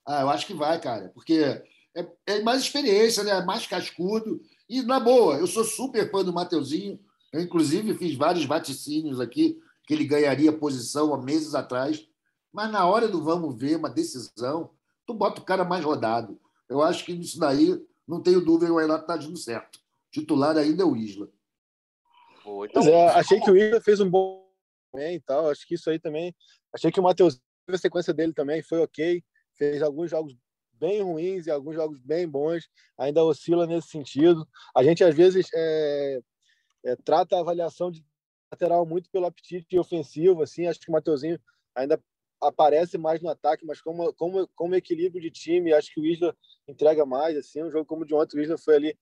Ah, 0.07 0.21
eu 0.21 0.29
acho 0.29 0.47
que 0.47 0.53
vai, 0.53 0.79
cara, 0.79 1.09
porque 1.09 1.61
é, 1.95 2.07
é 2.25 2.41
mais 2.41 2.61
experiência, 2.61 3.23
né? 3.23 3.41
mais 3.41 3.67
cascudo. 3.67 4.39
E, 4.69 4.81
na 4.81 4.99
boa, 4.99 5.35
eu 5.35 5.45
sou 5.45 5.63
super 5.63 6.09
fã 6.09 6.23
do 6.23 6.33
Mateuzinho. 6.33 6.99
Eu, 7.33 7.41
inclusive, 7.41 7.95
fiz 7.95 8.15
vários 8.15 8.45
vaticínios 8.45 9.19
aqui 9.19 9.57
que 9.85 9.93
ele 9.93 10.05
ganharia 10.05 10.51
posição 10.51 11.13
há 11.13 11.21
meses 11.21 11.55
atrás. 11.55 12.07
Mas 12.51 12.71
na 12.71 12.85
hora 12.85 13.07
do 13.07 13.23
vamos 13.23 13.57
ver 13.57 13.77
uma 13.77 13.89
decisão, 13.89 14.69
tu 15.05 15.13
bota 15.13 15.41
o 15.41 15.45
cara 15.45 15.63
mais 15.63 15.83
rodado. 15.83 16.39
Eu 16.69 16.81
acho 16.81 17.05
que 17.05 17.13
nisso 17.13 17.39
daí, 17.39 17.83
não 18.07 18.21
tenho 18.21 18.43
dúvida, 18.43 18.71
o 18.71 18.77
Renato 18.77 19.01
está 19.01 19.15
agindo 19.15 19.37
certo. 19.37 19.79
Titular 20.11 20.55
ainda 20.57 20.83
é 20.83 20.85
o 20.85 20.95
Isla. 20.95 21.29
Então... 22.69 22.83
É, 22.83 23.07
achei 23.09 23.39
que 23.39 23.49
o 23.49 23.57
Isla 23.57 23.81
fez 23.81 23.99
um 23.99 24.09
bom 24.09 24.43
também 24.91 25.15
e 25.15 25.19
tal. 25.19 25.49
Acho 25.49 25.67
que 25.67 25.75
isso 25.75 25.89
aí 25.89 25.99
também. 25.99 26.35
Achei 26.73 26.91
que 26.91 26.99
o 26.99 27.03
Matheus, 27.03 27.39
a 27.67 27.77
sequência 27.77 28.13
dele 28.13 28.33
também 28.33 28.61
foi 28.61 28.79
ok. 28.79 29.23
Fez 29.55 29.81
alguns 29.81 30.11
jogos 30.11 30.35
bem 30.73 31.01
ruins 31.01 31.47
e 31.47 31.51
alguns 31.51 31.75
jogos 31.75 31.99
bem 31.99 32.27
bons. 32.27 32.67
Ainda 32.97 33.23
oscila 33.23 33.65
nesse 33.65 33.87
sentido. 33.87 34.47
A 34.75 34.83
gente, 34.83 35.03
às 35.03 35.15
vezes, 35.15 35.47
é, 35.53 36.19
é, 36.85 36.95
trata 36.97 37.35
a 37.35 37.39
avaliação 37.39 37.89
de 37.89 38.05
lateral 38.53 38.85
muito 38.85 39.09
pelo 39.09 39.25
apetite 39.25 39.77
ofensivo, 39.77 40.41
assim, 40.41 40.67
acho 40.67 40.79
que 40.79 40.89
o 40.89 40.93
Mateuzinho 40.93 41.39
ainda 41.75 42.01
aparece 42.41 42.97
mais 42.97 43.21
no 43.21 43.29
ataque, 43.29 43.65
mas 43.65 43.81
como, 43.81 44.13
como, 44.13 44.47
como 44.55 44.75
equilíbrio 44.75 45.21
de 45.21 45.31
time, 45.31 45.73
acho 45.73 45.93
que 45.93 45.99
o 45.99 46.05
Isla 46.05 46.35
entrega 46.67 47.05
mais, 47.05 47.35
assim, 47.37 47.63
um 47.63 47.71
jogo 47.71 47.85
como 47.85 48.05
de 48.05 48.13
ontem, 48.13 48.37
o 48.37 48.41
Isla 48.41 48.57
foi 48.57 48.75
ali, 48.75 48.99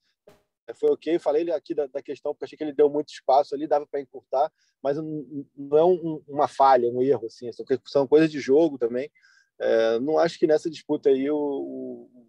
foi 0.76 0.90
ok, 0.90 1.20
falei 1.20 1.50
aqui 1.52 1.74
da, 1.74 1.88
da 1.88 2.02
questão, 2.02 2.34
porque 2.34 2.46
achei 2.46 2.58
que 2.58 2.64
ele 2.64 2.74
deu 2.74 2.90
muito 2.90 3.10
espaço 3.10 3.54
ali, 3.54 3.68
dava 3.68 3.86
para 3.86 4.00
encurtar, 4.00 4.52
mas 4.82 4.96
não, 4.96 5.46
não 5.56 5.78
é 5.78 5.84
um, 5.84 6.24
uma 6.28 6.48
falha, 6.48 6.90
um 6.90 7.02
erro, 7.02 7.26
assim, 7.26 7.52
são, 7.52 7.66
são 7.86 8.08
coisas 8.08 8.32
de 8.32 8.40
jogo 8.40 8.78
também, 8.78 9.12
é, 9.60 10.00
não 10.00 10.18
acho 10.18 10.40
que 10.40 10.48
nessa 10.48 10.70
disputa 10.70 11.10
aí 11.10 11.30
o, 11.30 11.38
o 11.38 12.28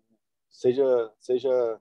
seja, 0.51 1.13
seja 1.21 1.81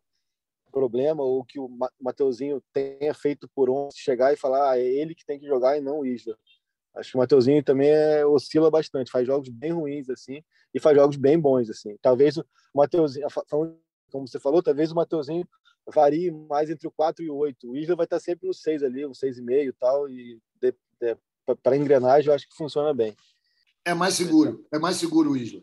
problema 0.72 1.22
ou 1.22 1.44
que 1.44 1.60
o 1.60 1.70
Mateuzinho 2.00 2.64
tenha 2.74 3.14
feito 3.14 3.50
por 3.54 3.70
ontem 3.70 3.98
chegar 3.98 4.34
e 4.34 4.38
falar 4.38 4.72
ah, 4.72 4.80
é 4.80 4.84
ele 4.84 5.14
que 5.14 5.26
tem 5.26 5.40
que 5.40 5.46
jogar 5.46 5.78
e 5.78 5.82
não 5.82 6.00
o 6.00 6.06
Isla. 6.06 6.38
Acho 6.96 7.12
que 7.12 7.18
o 7.18 7.20
Mateuzinho 7.20 7.64
também 7.64 7.90
é, 7.90 8.26
oscila 8.26 8.72
bastante, 8.72 9.12
faz 9.12 9.26
jogos 9.28 9.50
bem 9.50 9.72
ruins 9.72 10.10
assim 10.10 10.44
e 10.74 10.80
faz 10.80 10.98
jogos 10.98 11.18
bem 11.18 11.40
bons 11.40 11.70
assim. 11.70 11.98
Talvez 12.02 12.38
o 12.38 12.46
Mateuzinho, 12.74 13.28
como 14.12 14.28
você 14.28 14.40
falou, 14.40 14.64
talvez 14.64 14.92
o 14.92 14.96
Mateuzinho 14.96 15.48
varie 15.94 16.32
mais 16.32 16.70
entre 16.70 16.88
o 16.88 16.92
4 16.92 17.24
e 17.24 17.30
o 17.30 17.36
8. 17.36 17.70
O 17.70 17.78
Isla 17.78 17.96
vai 17.96 18.06
estar 18.06 18.20
sempre 18.20 18.48
no 18.48 18.54
6 18.54 18.84
ali, 18.84 19.06
um 19.06 19.12
6,5 19.12 19.68
e 19.68 19.74
tal 19.74 20.10
e 20.10 20.40
para 21.64 21.76
engrenagem 21.76 22.30
eu 22.30 22.34
acho 22.34 22.48
que 22.48 22.56
funciona 22.56 22.94
bem. 22.94 23.16
É 23.84 23.94
mais 23.94 24.14
seguro, 24.14 24.66
é 24.72 24.78
mais 24.78 24.98
seguro 24.98 25.32
o 25.32 25.38
Isla. 25.38 25.62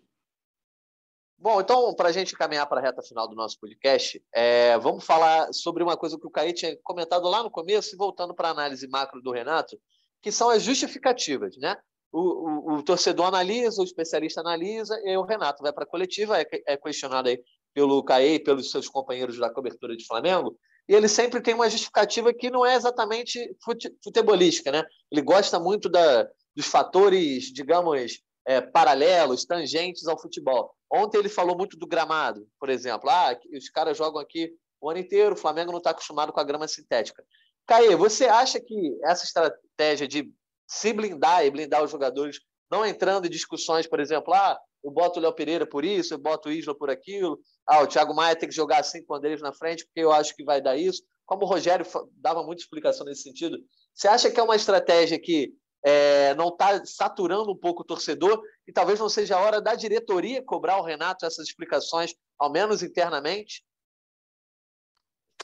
Bom, 1.40 1.60
então, 1.60 1.94
para 1.94 2.08
a 2.08 2.12
gente 2.12 2.34
caminhar 2.34 2.66
para 2.66 2.80
a 2.80 2.82
reta 2.82 3.00
final 3.00 3.28
do 3.28 3.36
nosso 3.36 3.60
podcast, 3.60 4.20
é, 4.34 4.76
vamos 4.78 5.04
falar 5.04 5.52
sobre 5.52 5.84
uma 5.84 5.96
coisa 5.96 6.18
que 6.18 6.26
o 6.26 6.30
Caí 6.30 6.52
tinha 6.52 6.76
comentado 6.82 7.28
lá 7.28 7.44
no 7.44 7.50
começo, 7.50 7.94
e 7.94 7.96
voltando 7.96 8.34
para 8.34 8.48
a 8.48 8.50
análise 8.50 8.88
macro 8.88 9.22
do 9.22 9.30
Renato, 9.30 9.78
que 10.20 10.32
são 10.32 10.50
as 10.50 10.64
justificativas. 10.64 11.56
Né? 11.56 11.76
O, 12.10 12.20
o, 12.20 12.74
o 12.74 12.82
torcedor 12.82 13.26
analisa, 13.26 13.80
o 13.80 13.84
especialista 13.84 14.40
analisa, 14.40 15.00
e 15.04 15.16
o 15.16 15.22
Renato 15.22 15.62
vai 15.62 15.72
para 15.72 15.84
a 15.84 15.86
coletiva, 15.86 16.40
é, 16.40 16.46
é, 16.66 16.76
questionado 16.76 17.28
aí 17.28 17.40
pelo 17.72 18.02
Caí 18.02 18.40
pelos 18.40 18.72
seus 18.72 18.88
companheiros 18.88 19.38
da 19.38 19.48
cobertura 19.48 19.96
de 19.96 20.04
Flamengo, 20.06 20.58
e 20.88 20.94
ele 20.94 21.06
sempre 21.06 21.40
tem 21.40 21.54
uma 21.54 21.70
justificativa 21.70 22.34
que 22.34 22.50
não 22.50 22.66
é 22.66 22.74
exatamente 22.74 23.54
fute, 23.62 23.94
futebolística. 24.02 24.72
Né? 24.72 24.82
Ele 25.08 25.22
gosta 25.22 25.60
muito 25.60 25.88
da, 25.88 26.28
dos 26.56 26.66
fatores, 26.66 27.44
digamos, 27.52 28.18
é, 28.48 28.62
paralelos, 28.62 29.44
tangentes 29.44 30.06
ao 30.08 30.18
futebol. 30.18 30.74
Ontem 30.90 31.18
ele 31.18 31.28
falou 31.28 31.54
muito 31.54 31.76
do 31.76 31.86
gramado, 31.86 32.48
por 32.58 32.70
exemplo. 32.70 33.10
Ah, 33.10 33.38
os 33.54 33.68
caras 33.68 33.98
jogam 33.98 34.18
aqui 34.18 34.50
o 34.80 34.88
ano 34.88 35.00
inteiro, 35.00 35.34
o 35.34 35.38
Flamengo 35.38 35.70
não 35.70 35.78
está 35.78 35.90
acostumado 35.90 36.32
com 36.32 36.40
a 36.40 36.44
grama 36.44 36.66
sintética. 36.66 37.22
Caê, 37.66 37.94
você 37.94 38.24
acha 38.24 38.58
que 38.58 38.98
essa 39.04 39.24
estratégia 39.24 40.08
de 40.08 40.32
se 40.66 40.94
blindar 40.94 41.44
e 41.44 41.50
blindar 41.50 41.84
os 41.84 41.90
jogadores, 41.90 42.40
não 42.70 42.86
entrando 42.86 43.26
em 43.26 43.30
discussões, 43.30 43.86
por 43.86 44.00
exemplo, 44.00 44.32
ah, 44.32 44.58
eu 44.82 44.90
boto 44.90 45.20
o 45.20 45.22
Léo 45.22 45.34
Pereira 45.34 45.68
por 45.68 45.84
isso, 45.84 46.14
eu 46.14 46.18
boto 46.18 46.48
o 46.48 46.52
Isla 46.52 46.74
por 46.74 46.88
aquilo, 46.88 47.38
ah, 47.66 47.82
o 47.82 47.86
Thiago 47.86 48.14
Maia 48.14 48.34
tem 48.34 48.48
que 48.48 48.54
jogar 48.54 48.80
assim 48.80 49.04
com 49.04 49.12
o 49.12 49.16
Andrés 49.18 49.42
na 49.42 49.52
frente, 49.52 49.84
porque 49.84 50.00
eu 50.00 50.10
acho 50.10 50.34
que 50.34 50.42
vai 50.42 50.62
dar 50.62 50.74
isso. 50.74 51.02
Como 51.26 51.44
o 51.44 51.46
Rogério 51.46 51.84
dava 52.14 52.42
muita 52.42 52.62
explicação 52.62 53.04
nesse 53.04 53.24
sentido, 53.24 53.58
você 53.92 54.08
acha 54.08 54.30
que 54.30 54.40
é 54.40 54.42
uma 54.42 54.56
estratégia 54.56 55.20
que 55.20 55.52
é, 55.84 56.34
não 56.34 56.48
está 56.48 56.84
saturando 56.84 57.52
um 57.52 57.56
pouco 57.56 57.82
o 57.82 57.86
torcedor 57.86 58.42
e 58.66 58.72
talvez 58.72 58.98
não 58.98 59.08
seja 59.08 59.36
a 59.36 59.40
hora 59.40 59.60
da 59.60 59.74
diretoria 59.74 60.42
cobrar 60.42 60.78
o 60.78 60.84
Renato 60.84 61.24
essas 61.24 61.46
explicações, 61.46 62.14
ao 62.38 62.50
menos 62.50 62.82
internamente? 62.82 63.64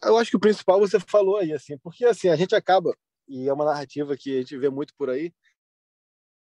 Eu 0.02 0.18
acho 0.18 0.30
que 0.30 0.36
o 0.36 0.40
principal 0.40 0.78
você 0.80 0.98
falou 1.00 1.38
aí, 1.38 1.52
assim, 1.52 1.78
porque 1.78 2.04
assim 2.04 2.28
a 2.28 2.36
gente 2.36 2.54
acaba 2.54 2.94
e 3.26 3.48
é 3.48 3.52
uma 3.52 3.64
narrativa 3.64 4.16
que 4.16 4.36
a 4.36 4.40
gente 4.40 4.56
vê 4.58 4.68
muito 4.68 4.94
por 4.96 5.08
aí, 5.08 5.32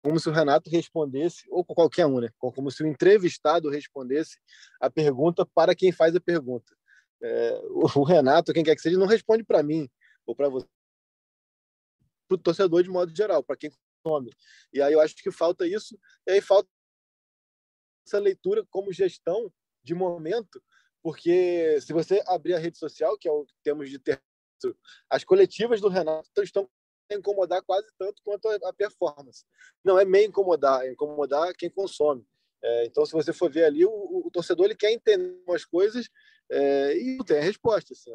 como 0.02 0.18
se 0.20 0.28
o 0.28 0.32
Renato 0.32 0.70
respondesse, 0.70 1.44
ou 1.50 1.64
qualquer 1.64 2.06
um, 2.06 2.20
né? 2.20 2.30
Como 2.38 2.70
se 2.70 2.82
o 2.82 2.86
entrevistado 2.86 3.68
respondesse 3.68 4.38
a 4.80 4.88
pergunta 4.88 5.44
para 5.44 5.74
quem 5.74 5.90
faz 5.90 6.14
a 6.14 6.20
pergunta. 6.20 6.76
É, 7.20 7.60
o 7.70 8.04
Renato, 8.04 8.52
quem 8.52 8.62
quer 8.62 8.76
que 8.76 8.80
seja, 8.80 8.96
não 8.96 9.06
responde 9.06 9.42
para 9.42 9.62
mim 9.62 9.90
ou 10.24 10.36
para 10.36 10.48
você, 10.48 10.66
para 12.28 12.34
o 12.34 12.38
torcedor 12.38 12.82
de 12.82 12.90
modo 12.90 13.14
geral, 13.14 13.42
para 13.42 13.56
quem 13.56 13.70
consome. 14.02 14.30
E 14.72 14.82
aí 14.82 14.92
eu 14.92 15.00
acho 15.00 15.16
que 15.16 15.30
falta 15.30 15.66
isso, 15.66 15.98
e 16.26 16.32
aí 16.32 16.40
falta 16.40 16.68
essa 18.06 18.18
leitura 18.18 18.64
como 18.70 18.92
gestão 18.92 19.52
de 19.82 19.94
momento, 19.94 20.62
porque 21.02 21.80
se 21.80 21.92
você 21.92 22.22
abrir 22.26 22.54
a 22.54 22.58
rede 22.58 22.78
social, 22.78 23.16
que 23.18 23.28
é 23.28 23.32
o 23.32 23.44
que 23.44 23.54
temos 23.62 23.90
de 23.90 23.98
ter, 23.98 24.22
as 25.08 25.24
coletivas 25.24 25.80
do 25.80 25.88
Renato 25.88 26.42
estão 26.42 26.68
incomodar 27.10 27.62
quase 27.62 27.88
tanto 27.98 28.20
quanto 28.22 28.48
a 28.48 28.72
performance. 28.72 29.44
Não 29.84 29.98
é 29.98 30.04
meio 30.04 30.28
incomodar, 30.28 30.84
é 30.84 30.92
incomodar 30.92 31.54
quem 31.54 31.70
consome. 31.70 32.26
É, 32.62 32.86
então, 32.86 33.06
se 33.06 33.12
você 33.12 33.32
for 33.32 33.50
ver 33.50 33.64
ali, 33.64 33.84
o, 33.84 33.90
o, 34.26 34.30
torcedor 34.32 34.66
ele 34.66 34.74
quer 34.74 34.90
entender 34.90 35.40
umas 35.46 35.64
coisas 35.64 36.08
é, 36.50 36.98
e 36.98 37.16
não 37.16 37.24
tem 37.24 37.38
a 37.38 37.42
resposta. 37.42 37.92
Assim. 37.92 38.10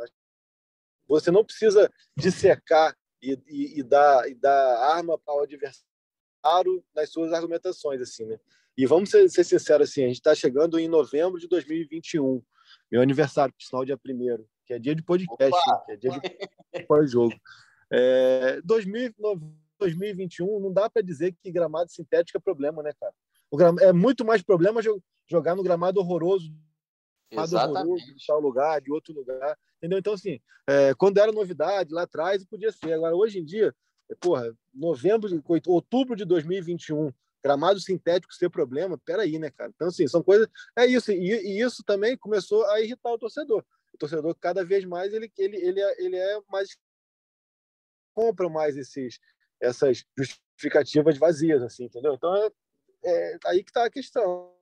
Você 1.07 1.32
não 1.32 1.45
precisa 1.45 1.91
dissecar 2.18 2.95
e, 3.24 3.41
e, 3.47 3.80
e, 3.80 3.84
dar, 3.84 4.30
e 4.30 4.36
dar 4.36 4.78
arma 4.95 5.17
para 5.17 5.36
o 5.36 5.43
adversário 5.43 6.84
nas 6.93 7.09
suas 7.09 7.32
argumentações. 7.32 8.01
assim, 8.01 8.26
né? 8.26 8.38
E 8.78 8.86
vamos 8.86 9.09
ser, 9.09 9.30
ser 9.30 9.43
sinceros, 9.43 9.89
assim, 9.89 10.03
a 10.03 10.07
gente 10.07 10.17
está 10.17 10.36
chegando 10.36 10.78
em 10.80 10.88
novembro 10.88 11.39
de 11.39 11.47
2021, 11.47 12.43
meu 12.91 13.01
aniversário, 13.01 13.53
por 13.53 13.63
sinal, 13.63 13.86
dia 13.86 13.95
1 13.95 14.45
que 14.65 14.74
é 14.74 14.80
dia 14.80 14.95
de 14.95 15.03
podcast, 15.03 15.61
que 15.86 15.91
é 15.91 15.97
dia 15.97 16.11
de 16.11 16.19
pós-jogo. 16.88 17.34
É, 17.91 18.61
2021 18.61 20.59
não 20.59 20.71
dá 20.71 20.89
para 20.89 21.01
dizer 21.01 21.34
que 21.34 21.51
gramado 21.51 21.91
sintético 21.91 22.38
é 22.38 22.41
problema, 22.41 22.82
né, 22.82 22.91
cara? 22.99 23.13
é 23.82 23.93
muito 23.93 24.26
mais 24.26 24.41
problema 24.41 24.82
jogar 25.28 25.55
no 25.55 25.61
gramado 25.61 25.99
horroroso, 25.99 26.51
horroroso 27.36 28.15
de 28.15 28.25
tal 28.25 28.39
lugar, 28.39 28.81
de 28.81 28.91
outro 28.91 29.13
lugar, 29.13 29.57
entendeu? 29.77 29.99
Então, 29.99 30.13
assim, 30.13 30.39
é, 30.67 30.93
quando 30.93 31.17
era 31.17 31.31
novidade 31.31 31.93
lá 31.93 32.03
atrás, 32.03 32.45
podia 32.45 32.71
ser. 32.71 32.93
Agora, 32.93 33.15
hoje 33.15 33.39
em 33.39 33.45
dia, 33.45 33.75
é, 34.09 34.15
porra, 34.15 34.55
novembro, 34.73 35.29
outubro 35.67 36.15
de 36.15 36.25
2021, 36.25 37.11
gramado 37.43 37.79
sintético 37.79 38.34
ser 38.34 38.49
problema, 38.49 38.97
peraí, 38.97 39.38
né, 39.38 39.49
cara? 39.49 39.71
Então, 39.75 39.88
assim, 39.88 40.07
são 40.07 40.23
coisas. 40.23 40.47
É 40.77 40.86
isso, 40.86 41.11
e, 41.11 41.17
e, 41.17 41.61
isso 41.61 41.84
também 41.84 42.17
começou 42.17 42.65
a 42.67 42.81
irritar 42.81 43.11
o 43.11 43.17
torcedor. 43.17 43.63
O 43.93 43.97
torcedor, 43.97 44.36
cada 44.39 44.63
vez 44.63 44.86
mais, 44.86 45.13
ele, 45.13 45.31
ele, 45.38 45.57
ele, 45.57 45.81
é, 45.81 46.03
ele 46.03 46.15
é 46.15 46.41
mais 46.49 46.77
compram 48.13 48.49
mais 48.49 48.77
esses, 48.77 49.19
essas 49.59 50.05
justificativas 50.17 51.17
vazias, 51.17 51.61
assim, 51.61 51.86
entendeu? 51.86 52.13
Então 52.13 52.36
é, 52.36 52.49
é 53.03 53.38
aí 53.45 53.63
que 53.63 53.71
está 53.71 53.86
a 53.86 53.89
questão. 53.89 54.53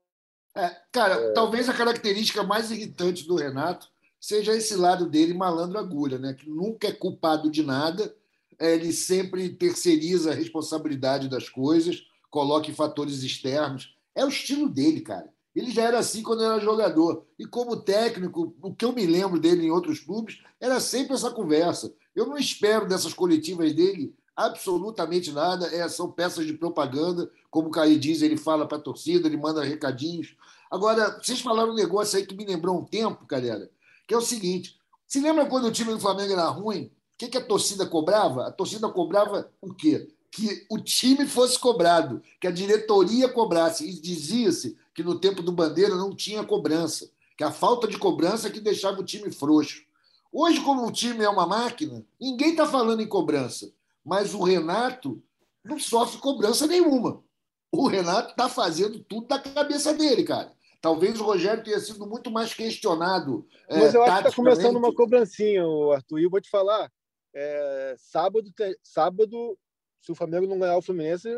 É, 0.55 0.69
cara, 0.91 1.15
é... 1.15 1.33
talvez 1.33 1.69
a 1.69 1.73
característica 1.73 2.43
mais 2.43 2.71
irritante 2.71 3.27
do 3.27 3.35
Renato 3.35 3.87
seja 4.19 4.55
esse 4.55 4.75
lado 4.75 5.09
dele 5.09 5.33
malandro 5.33 5.79
agulha, 5.79 6.19
né? 6.19 6.33
Que 6.33 6.49
nunca 6.49 6.87
é 6.87 6.91
culpado 6.91 7.49
de 7.49 7.63
nada, 7.63 8.15
é, 8.59 8.75
ele 8.75 8.93
sempre 8.93 9.49
terceiriza 9.49 10.31
a 10.31 10.35
responsabilidade 10.35 11.27
das 11.27 11.49
coisas, 11.49 12.03
coloca 12.29 12.69
em 12.69 12.75
fatores 12.75 13.23
externos. 13.23 13.95
É 14.13 14.23
o 14.23 14.29
estilo 14.29 14.69
dele, 14.69 15.01
cara. 15.01 15.27
Ele 15.55 15.71
já 15.71 15.83
era 15.83 15.99
assim 15.99 16.21
quando 16.21 16.43
era 16.43 16.59
jogador. 16.59 17.25
E 17.39 17.45
como 17.45 17.75
técnico, 17.75 18.55
o 18.61 18.73
que 18.73 18.85
eu 18.85 18.93
me 18.93 19.05
lembro 19.05 19.39
dele 19.39 19.65
em 19.65 19.71
outros 19.71 19.99
clubes 19.99 20.39
era 20.59 20.79
sempre 20.79 21.15
essa 21.15 21.31
conversa. 21.31 21.93
Eu 22.15 22.27
não 22.27 22.37
espero 22.37 22.87
dessas 22.87 23.13
coletivas 23.13 23.73
dele 23.73 24.13
absolutamente 24.45 25.31
nada. 25.31 25.67
É, 25.67 25.87
são 25.89 26.11
peças 26.11 26.45
de 26.45 26.53
propaganda. 26.53 27.29
Como 27.49 27.67
o 27.67 27.71
Caí 27.71 27.97
diz, 27.97 28.21
ele 28.21 28.37
fala 28.37 28.67
para 28.67 28.77
a 28.77 28.81
torcida, 28.81 29.27
ele 29.27 29.37
manda 29.37 29.63
recadinhos. 29.63 30.35
Agora, 30.69 31.19
vocês 31.21 31.41
falaram 31.41 31.71
um 31.71 31.75
negócio 31.75 32.17
aí 32.17 32.25
que 32.25 32.35
me 32.35 32.45
lembrou 32.45 32.77
um 32.77 32.85
tempo, 32.85 33.25
galera, 33.25 33.69
que 34.07 34.13
é 34.13 34.17
o 34.17 34.21
seguinte: 34.21 34.79
se 35.05 35.19
lembra 35.19 35.45
quando 35.45 35.65
o 35.65 35.71
time 35.71 35.91
do 35.91 35.99
Flamengo 35.99 36.31
era 36.31 36.47
ruim? 36.47 36.85
O 36.85 37.17
que, 37.17 37.27
que 37.27 37.37
a 37.37 37.45
torcida 37.45 37.85
cobrava? 37.85 38.47
A 38.47 38.51
torcida 38.51 38.87
cobrava 38.89 39.51
o 39.61 39.73
quê? 39.73 40.07
Que 40.31 40.65
o 40.69 40.79
time 40.79 41.27
fosse 41.27 41.59
cobrado, 41.59 42.21
que 42.39 42.47
a 42.47 42.51
diretoria 42.51 43.27
cobrasse. 43.27 43.87
E 43.87 43.93
dizia-se 43.93 44.77
que 44.95 45.03
no 45.03 45.19
tempo 45.19 45.41
do 45.41 45.51
Bandeira 45.51 45.95
não 45.95 46.15
tinha 46.15 46.43
cobrança, 46.43 47.11
que 47.37 47.43
a 47.43 47.51
falta 47.51 47.87
de 47.87 47.97
cobrança 47.97 48.47
é 48.47 48.51
que 48.51 48.61
deixava 48.61 49.01
o 49.01 49.03
time 49.03 49.29
frouxo. 49.31 49.83
Hoje, 50.31 50.61
como 50.61 50.87
o 50.87 50.91
time 50.91 51.25
é 51.25 51.29
uma 51.29 51.45
máquina, 51.45 52.05
ninguém 52.19 52.51
está 52.51 52.65
falando 52.65 53.01
em 53.01 53.07
cobrança, 53.07 53.69
mas 54.03 54.33
o 54.33 54.43
Renato 54.43 55.23
não 55.63 55.79
sofre 55.79 56.19
cobrança 56.19 56.67
nenhuma. 56.67 57.23
O 57.71 57.87
Renato 57.87 58.31
está 58.31 58.49
fazendo 58.49 58.99
tudo 58.99 59.27
da 59.27 59.39
cabeça 59.39 59.93
dele, 59.93 60.23
cara. 60.23 60.51
Talvez 60.81 61.19
o 61.19 61.23
Rogério 61.23 61.63
tenha 61.63 61.79
sido 61.79 62.05
muito 62.07 62.31
mais 62.31 62.53
questionado. 62.53 63.47
É, 63.69 63.79
mas 63.79 63.93
eu 63.93 64.01
acho 64.03 64.13
que 64.13 64.27
está 64.27 64.35
começando 64.35 64.75
uma 64.75 64.93
cobrancinha, 64.93 65.63
Arthur. 65.93 66.19
E 66.19 66.23
eu 66.23 66.29
vou 66.29 66.41
te 66.41 66.49
falar: 66.49 66.91
é, 67.33 67.95
sábado, 67.97 68.51
sábado, 68.83 69.57
se 70.01 70.11
o 70.11 70.15
Flamengo 70.15 70.47
não 70.47 70.59
ganhar 70.59 70.77
o 70.77 70.81
Fluminense, 70.81 71.29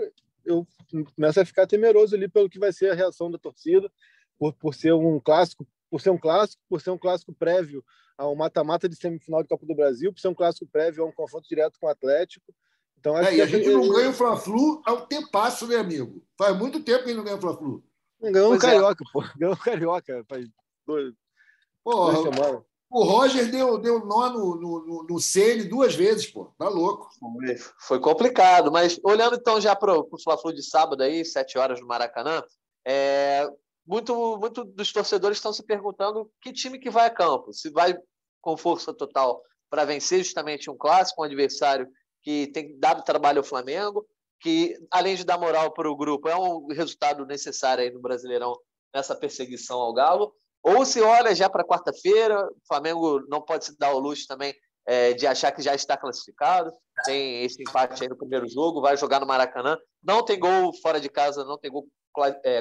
eu 0.45 0.65
começo 1.15 1.41
a 1.41 1.45
ficar 1.45 1.67
temeroso 1.67 2.15
ali 2.15 2.27
pelo 2.29 2.49
que 2.49 2.57
vai 2.57 2.71
ser 2.71 2.91
a 2.91 2.95
reação 2.95 3.29
da 3.29 3.37
torcida, 3.37 3.91
por, 4.39 4.53
por 4.53 4.73
ser 4.73 4.93
um 4.93 5.19
clássico, 5.19 5.67
por 5.89 6.01
ser 6.01 6.09
um 6.09 6.17
clássico, 6.17 6.63
por 6.69 6.81
ser 6.81 6.91
um 6.91 6.97
clássico 6.97 7.33
prévio 7.33 7.83
a 8.17 8.27
um 8.27 8.35
mata-mata 8.35 8.87
de 8.87 8.95
semifinal 8.95 9.41
de 9.41 9.49
Copa 9.49 9.65
do 9.65 9.75
Brasil, 9.75 10.13
por 10.13 10.19
ser 10.19 10.27
um 10.27 10.35
clássico 10.35 10.67
prévio 10.67 11.03
a 11.03 11.07
um 11.07 11.11
confronto 11.11 11.47
direto 11.47 11.79
com 11.79 11.87
o 11.87 11.89
Atlético. 11.89 12.53
Então, 12.99 13.15
acho 13.17 13.29
é, 13.29 13.31
que 13.31 13.37
e 13.37 13.41
a 13.41 13.45
gente 13.45 13.69
não 13.69 13.89
ganha 13.89 14.09
o 14.09 14.13
Fla-Flu 14.13 14.81
há 14.85 14.93
um 14.93 15.05
tempasso, 15.05 15.67
né, 15.67 15.75
amigo? 15.75 16.23
Faz 16.37 16.57
muito 16.57 16.81
tempo 16.81 17.03
que 17.03 17.05
a 17.05 17.07
gente 17.07 17.17
não 17.17 17.23
ganha 17.23 17.37
o 17.37 17.41
Fla-Flu. 17.41 17.83
Não 18.21 18.31
ganhou 18.31 18.51
o 18.51 18.55
é. 18.55 18.59
Carioca, 18.59 19.03
é. 19.03 19.11
pô. 19.11 19.23
Ganhou 19.37 19.53
o 19.53 19.57
Carioca 19.57 20.25
faz 20.29 20.47
dois, 20.87 21.13
Porra, 21.83 22.13
duas 22.13 22.35
semanas. 22.35 22.61
O 22.89 23.03
Roger 23.03 23.49
deu, 23.49 23.77
deu 23.79 24.05
nó 24.05 24.29
no, 24.29 24.55
no, 24.55 25.05
no 25.09 25.19
CN 25.19 25.63
duas 25.63 25.95
vezes, 25.95 26.27
pô. 26.27 26.53
Tá 26.57 26.69
louco. 26.69 27.09
Foi, 27.19 27.57
foi 27.79 27.99
complicado, 27.99 28.71
mas 28.71 28.99
olhando 29.03 29.35
então 29.35 29.59
já 29.59 29.75
para 29.75 29.97
o 29.97 30.07
Fla-Flu 30.23 30.53
de 30.53 30.63
sábado 30.63 31.01
aí, 31.01 31.25
sete 31.25 31.57
horas 31.57 31.81
no 31.81 31.87
Maracanã, 31.87 32.43
é, 32.85 33.49
muito, 33.85 34.37
muito 34.37 34.63
dos 34.63 34.91
torcedores 34.91 35.37
estão 35.37 35.53
se 35.53 35.63
perguntando 35.63 36.29
que 36.41 36.53
time 36.53 36.79
que 36.79 36.89
vai 36.89 37.07
a 37.07 37.09
campo. 37.09 37.53
Se 37.53 37.69
vai 37.69 37.97
com 38.41 38.57
força 38.57 38.93
total 38.93 39.41
para 39.69 39.85
vencer 39.85 40.19
justamente 40.19 40.69
um 40.69 40.77
clássico, 40.77 41.21
um 41.21 41.25
adversário 41.25 41.87
que 42.21 42.47
tem 42.47 42.77
dado 42.79 43.03
trabalho 43.03 43.39
ao 43.39 43.43
Flamengo, 43.43 44.05
que 44.39 44.77
além 44.91 45.15
de 45.15 45.23
dar 45.23 45.37
moral 45.37 45.71
para 45.71 45.89
o 45.89 45.95
grupo, 45.95 46.29
é 46.29 46.35
um 46.35 46.67
resultado 46.67 47.25
necessário 47.25 47.83
aí 47.83 47.91
no 47.91 48.01
Brasileirão 48.01 48.55
nessa 48.93 49.15
perseguição 49.15 49.79
ao 49.79 49.93
Galo. 49.93 50.33
Ou 50.61 50.85
se 50.85 51.01
olha 51.01 51.35
já 51.35 51.49
para 51.49 51.65
quarta-feira, 51.65 52.45
o 52.45 52.67
Flamengo 52.67 53.21
não 53.27 53.41
pode 53.41 53.65
se 53.65 53.77
dar 53.77 53.93
o 53.93 53.99
luxo 53.99 54.27
também 54.27 54.53
é, 54.85 55.13
de 55.13 55.27
achar 55.27 55.51
que 55.51 55.61
já 55.61 55.75
está 55.75 55.97
classificado. 55.97 56.71
Tem 57.05 57.43
esse 57.43 57.61
empate 57.61 58.03
aí 58.03 58.09
no 58.09 58.17
primeiro 58.17 58.47
jogo, 58.47 58.81
vai 58.81 58.95
jogar 58.95 59.19
no 59.19 59.27
Maracanã. 59.27 59.77
Não 60.01 60.23
tem 60.23 60.39
gol 60.39 60.73
fora 60.81 61.01
de 61.01 61.09
casa, 61.09 61.43
não 61.43 61.57
tem 61.57 61.71
gol 61.71 61.87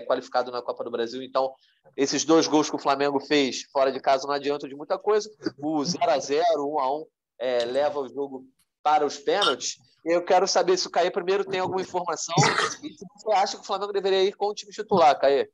qualificado 0.07 0.51
na 0.51 0.63
Copa 0.63 0.85
do 0.85 0.91
Brasil. 0.91 1.23
Então, 1.23 1.53
esses 1.97 2.25
dois 2.25 2.47
gols 2.47 2.71
que 2.71 2.77
o 2.77 2.81
Flamengo 2.81 3.21
fez 3.21 3.63
fora 3.73 3.93
de 3.93 4.01
casa 4.01 4.27
não 4.27 4.35
adiantam 4.35 4.69
de 4.69 4.75
muita 4.75 4.99
coisa. 4.99 5.31
O 5.59 5.79
0x0, 5.79 6.43
1x1, 6.57 7.07
é, 7.39 7.65
leva 7.65 8.01
o 8.01 8.09
jogo 8.09 8.45
para 8.83 9.05
os 9.05 9.19
pênaltis. 9.19 9.77
Eu 10.05 10.25
quero 10.25 10.49
saber 10.49 10.77
se 10.77 10.89
o 10.89 10.91
Caê 10.91 11.11
primeiro 11.11 11.45
tem 11.45 11.61
alguma 11.61 11.81
informação 11.81 12.35
e 12.83 12.93
se 12.93 13.07
você 13.15 13.33
acha 13.33 13.57
que 13.57 13.63
o 13.63 13.67
Flamengo 13.67 13.93
deveria 13.93 14.25
ir 14.25 14.33
com 14.33 14.47
o 14.47 14.55
time 14.55 14.73
titular, 14.73 15.19
Caê. 15.19 15.49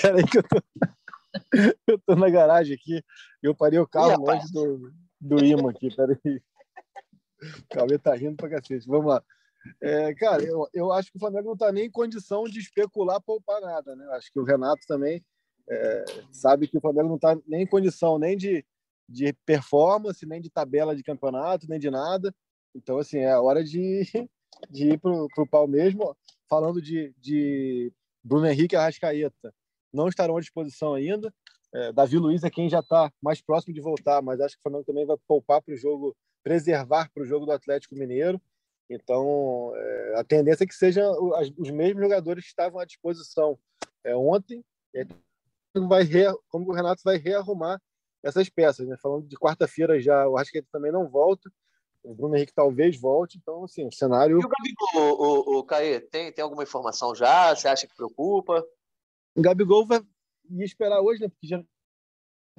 Peraí 0.00 0.24
que 0.24 0.38
eu 0.38 0.42
tô... 0.42 0.62
eu 1.86 1.98
tô 2.06 2.14
na 2.16 2.28
garagem 2.28 2.74
aqui 2.74 3.02
eu 3.42 3.54
parei 3.54 3.78
o 3.78 3.86
carro 3.86 4.20
longe 4.20 4.52
do, 4.52 4.92
do 5.20 5.44
imã 5.44 5.70
aqui, 5.70 5.94
peraí. 5.94 6.42
O 7.42 7.74
Cauê 7.74 7.98
tá 7.98 8.14
rindo 8.14 8.36
pra 8.36 8.50
cacete. 8.50 8.86
Vamos 8.86 9.06
lá. 9.06 9.24
É, 9.82 10.14
cara, 10.14 10.42
eu, 10.42 10.66
eu 10.72 10.92
acho 10.92 11.10
que 11.10 11.16
o 11.16 11.20
Flamengo 11.20 11.46
não 11.46 11.52
está 11.54 11.70
nem 11.72 11.86
em 11.86 11.90
condição 11.90 12.44
de 12.44 12.58
especular 12.58 13.20
poupar 13.20 13.60
nada, 13.60 13.94
né? 13.94 14.06
Acho 14.12 14.32
que 14.32 14.40
o 14.40 14.44
Renato 14.44 14.86
também 14.86 15.22
é, 15.68 16.04
sabe 16.32 16.66
que 16.66 16.78
o 16.78 16.80
Flamengo 16.80 17.08
não 17.08 17.16
está 17.16 17.36
nem 17.46 17.62
em 17.62 17.66
condição 17.66 18.18
nem 18.18 18.36
de, 18.36 18.64
de 19.08 19.32
performance, 19.44 20.26
nem 20.26 20.40
de 20.40 20.50
tabela 20.50 20.96
de 20.96 21.02
campeonato, 21.02 21.68
nem 21.68 21.78
de 21.78 21.90
nada. 21.90 22.34
Então, 22.74 22.98
assim, 22.98 23.18
é 23.18 23.30
a 23.30 23.40
hora 23.40 23.62
de, 23.62 24.02
de 24.70 24.90
ir 24.90 24.98
para 24.98 25.12
o 25.12 25.48
pau 25.48 25.66
mesmo. 25.66 26.16
Falando 26.48 26.82
de, 26.82 27.14
de 27.18 27.92
Bruno 28.24 28.46
Henrique 28.46 28.74
e 28.74 28.78
Arrascaeta, 28.78 29.54
não 29.92 30.08
estarão 30.08 30.36
à 30.36 30.40
disposição 30.40 30.94
ainda. 30.94 31.32
É, 31.72 31.92
Davi 31.92 32.18
Luiz 32.18 32.42
é 32.42 32.50
quem 32.50 32.68
já 32.68 32.80
está 32.80 33.12
mais 33.22 33.40
próximo 33.40 33.72
de 33.72 33.80
voltar, 33.80 34.20
mas 34.20 34.40
acho 34.40 34.56
que 34.56 34.60
o 34.60 34.62
Flamengo 34.62 34.84
também 34.84 35.06
vai 35.06 35.16
poupar 35.28 35.62
para 35.62 35.72
o 35.72 35.76
jogo, 35.76 36.16
preservar 36.42 37.08
para 37.14 37.22
o 37.22 37.26
jogo 37.26 37.46
do 37.46 37.52
Atlético 37.52 37.94
Mineiro. 37.94 38.40
Então, 38.90 39.72
é, 39.76 40.14
a 40.16 40.24
tendência 40.24 40.64
é 40.64 40.66
que 40.66 40.74
sejam 40.74 41.14
os 41.56 41.70
mesmos 41.70 42.02
jogadores 42.02 42.42
que 42.42 42.50
estavam 42.50 42.80
à 42.80 42.84
disposição 42.84 43.56
é, 44.02 44.16
ontem. 44.16 44.64
Vai 45.88 46.02
re, 46.02 46.24
como 46.48 46.68
o 46.68 46.74
Renato 46.74 47.00
vai 47.04 47.16
rearrumar 47.16 47.80
essas 48.20 48.48
peças. 48.48 48.88
Né? 48.88 48.96
Falando 49.00 49.28
de 49.28 49.36
quarta-feira 49.36 50.00
já, 50.00 50.26
o 50.26 50.34
Rascaeta 50.34 50.66
também 50.72 50.90
não 50.90 51.08
volta. 51.08 51.48
O 52.02 52.14
Bruno 52.14 52.34
Henrique 52.34 52.52
talvez 52.52 53.00
volte. 53.00 53.38
Então, 53.38 53.62
assim, 53.62 53.86
o 53.86 53.92
cenário. 53.92 54.40
E 54.40 54.44
o 54.44 54.48
Gabigol, 54.48 55.20
o, 55.20 55.54
o, 55.54 55.58
o 55.58 55.64
Caê, 55.64 56.00
tem, 56.00 56.32
tem 56.32 56.42
alguma 56.42 56.64
informação 56.64 57.14
já? 57.14 57.54
Você 57.54 57.68
acha 57.68 57.86
que 57.86 57.94
preocupa? 57.94 58.66
O 59.36 59.40
Gabigol 59.40 59.86
vai 59.86 60.02
ia 60.50 60.64
esperar 60.64 61.00
hoje, 61.00 61.20
né? 61.20 61.28
Porque 61.28 61.46
já 61.46 61.62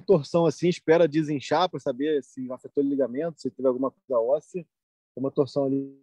torção 0.06 0.46
assim, 0.46 0.68
espera 0.68 1.06
desinchar 1.06 1.68
para 1.68 1.78
saber 1.78 2.24
se 2.24 2.50
afetou 2.50 2.82
o 2.82 2.88
ligamento, 2.88 3.40
se 3.40 3.50
teve 3.50 3.68
alguma 3.68 3.90
coisa 3.90 4.20
óssea. 4.20 4.66
Uma 5.14 5.30
torção 5.30 5.66
ali 5.66 6.02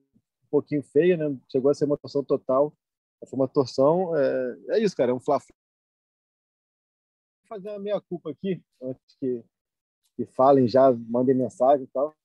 pouquinho 0.49 0.83
feia, 0.83 1.17
né? 1.17 1.37
Chegou 1.49 1.71
a 1.71 1.73
ser 1.73 1.85
uma 1.85 1.97
torção 1.97 2.23
total. 2.23 2.73
Foi 3.27 3.37
uma 3.37 3.47
torção. 3.47 4.15
É, 4.15 4.57
é 4.69 4.79
isso, 4.79 4.95
cara. 4.95 5.11
É 5.11 5.13
um 5.13 5.19
fla 5.19 5.39
fazer 7.49 7.69
a 7.69 7.79
minha 7.79 7.99
culpa 7.99 8.29
aqui, 8.29 8.61
antes 8.79 9.15
que, 9.19 9.43
que 10.15 10.25
falem 10.27 10.67
já, 10.67 10.91
mandem 10.91 11.35
mensagem 11.35 11.85
e 11.85 11.87
tal. 11.87 12.15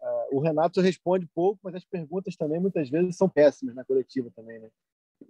Uh, 0.00 0.36
o 0.36 0.40
Renato 0.40 0.80
responde 0.80 1.24
pouco, 1.32 1.60
mas 1.62 1.76
as 1.76 1.84
perguntas 1.84 2.34
também 2.34 2.58
muitas 2.58 2.90
vezes 2.90 3.16
são 3.16 3.28
péssimas 3.28 3.76
na 3.76 3.84
coletiva 3.84 4.28
também, 4.34 4.58
né? 4.58 4.68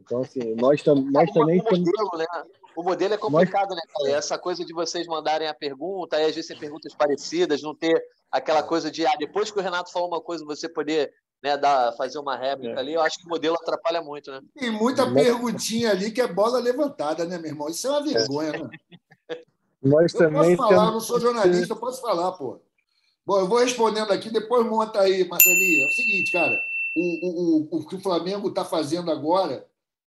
Então, 0.00 0.22
assim, 0.22 0.54
nós, 0.54 0.82
tam 0.82 0.94
nós 0.94 1.28
o 1.28 1.34
também 1.34 1.58
modelo, 1.58 1.82
temos... 1.82 2.18
né? 2.18 2.26
O 2.74 2.82
modelo 2.82 3.12
é 3.12 3.18
complicado, 3.18 3.68
nós... 3.68 3.76
né, 3.76 3.82
cara? 3.94 4.16
Essa 4.16 4.38
coisa 4.38 4.64
de 4.64 4.72
vocês 4.72 5.06
mandarem 5.06 5.46
a 5.46 5.52
pergunta, 5.52 6.16
aí 6.16 6.24
às 6.24 6.34
vezes 6.34 6.48
tem 6.48 6.58
perguntas 6.58 6.94
parecidas, 6.94 7.60
não 7.60 7.74
ter 7.74 8.02
aquela 8.30 8.62
coisa 8.62 8.90
de, 8.90 9.04
ah, 9.06 9.14
depois 9.18 9.50
que 9.50 9.58
o 9.58 9.62
Renato 9.62 9.92
falou 9.92 10.08
uma 10.08 10.22
coisa, 10.22 10.46
você 10.46 10.66
poder 10.66 11.12
né, 11.42 11.56
dar, 11.56 11.92
fazer 11.92 12.18
uma 12.18 12.36
réplica 12.36 12.74
é. 12.74 12.78
ali, 12.78 12.94
eu 12.94 13.02
acho 13.02 13.18
que 13.18 13.26
o 13.26 13.28
modelo 13.28 13.56
atrapalha 13.56 14.00
muito, 14.00 14.30
né? 14.30 14.40
Tem 14.54 14.70
muita 14.70 15.10
perguntinha 15.12 15.90
ali 15.90 16.12
que 16.12 16.20
é 16.20 16.26
bola 16.26 16.60
levantada, 16.60 17.24
né, 17.24 17.36
meu 17.36 17.50
irmão? 17.50 17.68
Isso 17.68 17.86
é 17.88 17.90
uma 17.90 18.02
vergonha, 18.02 18.52
né? 18.52 18.70
Nós 19.82 20.14
eu 20.14 20.18
também 20.20 20.56
posso 20.56 20.68
falar, 20.68 20.84
temos... 20.86 20.92
não 20.92 21.00
sou 21.00 21.20
jornalista, 21.20 21.74
eu 21.74 21.78
posso 21.78 22.00
falar, 22.00 22.32
pô. 22.32 22.60
Bom, 23.26 23.40
eu 23.40 23.48
vou 23.48 23.58
respondendo 23.58 24.12
aqui, 24.12 24.30
depois 24.30 24.64
monta 24.64 25.00
aí, 25.00 25.26
Marcelinho. 25.28 25.82
É 25.82 25.86
o 25.86 25.90
seguinte, 25.90 26.32
cara, 26.32 26.56
o, 26.94 27.00
o, 27.00 27.68
o, 27.72 27.78
o 27.78 27.86
que 27.86 27.96
o 27.96 28.00
Flamengo 28.00 28.48
está 28.48 28.64
fazendo 28.64 29.10
agora 29.10 29.66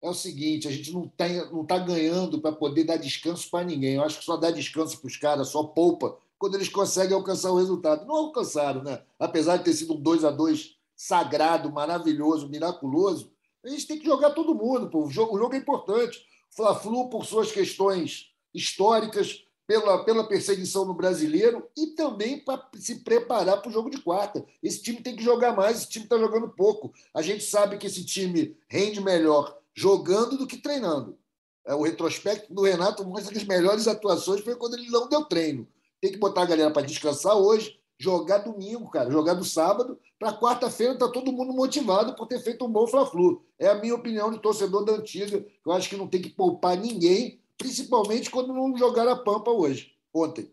é 0.01 0.09
o 0.09 0.13
seguinte: 0.13 0.67
a 0.67 0.71
gente 0.71 0.91
não 0.91 1.05
está 1.05 1.27
não 1.51 1.65
tá 1.65 1.79
ganhando 1.79 2.39
para 2.39 2.51
poder 2.51 2.83
dar 2.83 2.97
descanso 2.97 3.49
para 3.49 3.65
ninguém. 3.65 3.95
Eu 3.95 4.03
acho 4.03 4.19
que 4.19 4.25
só 4.25 4.37
dá 4.37 4.51
descanso 4.51 4.99
para 4.99 5.07
os 5.07 5.17
caras, 5.17 5.47
só 5.49 5.63
poupa, 5.63 6.17
quando 6.37 6.55
eles 6.55 6.69
conseguem 6.69 7.15
alcançar 7.15 7.51
o 7.51 7.57
resultado. 7.57 8.05
Não 8.05 8.15
alcançaram, 8.15 8.83
né? 8.83 9.01
Apesar 9.19 9.57
de 9.57 9.63
ter 9.63 9.73
sido 9.73 9.93
um 9.93 10.01
2 10.01 10.23
a 10.23 10.31
2 10.31 10.75
sagrado, 10.95 11.71
maravilhoso, 11.71 12.49
miraculoso, 12.49 13.31
a 13.63 13.69
gente 13.69 13.87
tem 13.87 13.99
que 13.99 14.05
jogar 14.05 14.31
todo 14.31 14.55
mundo. 14.55 14.89
Pô. 14.89 15.05
O, 15.05 15.09
jogo, 15.09 15.35
o 15.35 15.39
jogo 15.39 15.55
é 15.55 15.57
importante. 15.57 16.23
Fla-Flu, 16.51 17.09
por 17.09 17.25
suas 17.25 17.51
questões 17.51 18.31
históricas, 18.53 19.43
pela, 19.67 20.03
pela 20.05 20.27
perseguição 20.27 20.85
no 20.85 20.93
brasileiro 20.93 21.67
e 21.75 21.87
também 21.87 22.43
para 22.43 22.69
se 22.75 23.03
preparar 23.03 23.61
para 23.61 23.69
o 23.69 23.73
jogo 23.73 23.89
de 23.89 24.01
quarta. 24.01 24.45
Esse 24.61 24.81
time 24.81 25.01
tem 25.01 25.15
que 25.15 25.23
jogar 25.23 25.55
mais, 25.55 25.79
esse 25.79 25.89
time 25.89 26.05
está 26.05 26.17
jogando 26.17 26.49
pouco. 26.49 26.93
A 27.13 27.21
gente 27.21 27.43
sabe 27.43 27.77
que 27.77 27.87
esse 27.87 28.05
time 28.05 28.55
rende 28.69 29.01
melhor 29.01 29.57
jogando 29.73 30.37
do 30.37 30.47
que 30.47 30.57
treinando. 30.57 31.17
É, 31.65 31.73
o 31.73 31.81
retrospecto 31.81 32.53
do 32.53 32.61
Renato 32.61 33.03
mostra 33.03 33.31
que 33.31 33.39
as 33.39 33.43
melhores 33.43 33.87
atuações 33.87 34.41
foi 34.41 34.55
quando 34.55 34.75
ele 34.75 34.89
não 34.89 35.09
deu 35.09 35.25
treino. 35.25 35.67
Tem 35.99 36.11
que 36.11 36.19
botar 36.19 36.43
a 36.43 36.45
galera 36.45 36.71
para 36.71 36.85
descansar 36.85 37.35
hoje, 37.35 37.79
jogar 37.97 38.39
domingo, 38.39 38.89
cara, 38.89 39.09
jogar 39.09 39.33
do 39.33 39.45
sábado, 39.45 39.99
para 40.19 40.37
quarta-feira 40.37 40.97
tá 40.97 41.09
todo 41.09 41.31
mundo 41.31 41.53
motivado 41.53 42.15
por 42.15 42.27
ter 42.27 42.39
feito 42.39 42.65
um 42.65 42.71
bom 42.71 42.87
Fla-Flu. 42.87 43.45
É 43.57 43.67
a 43.67 43.75
minha 43.75 43.95
opinião 43.95 44.31
de 44.31 44.39
torcedor 44.39 44.83
da 44.83 44.93
antiga. 44.93 45.45
Eu 45.65 45.71
acho 45.71 45.89
que 45.89 45.97
não 45.97 46.07
tem 46.07 46.21
que 46.21 46.29
poupar 46.29 46.77
ninguém, 46.77 47.41
principalmente 47.57 48.29
quando 48.29 48.53
não 48.53 48.75
jogar 48.77 49.07
a 49.07 49.15
pampa 49.15 49.51
hoje, 49.51 49.93
ontem. 50.13 50.51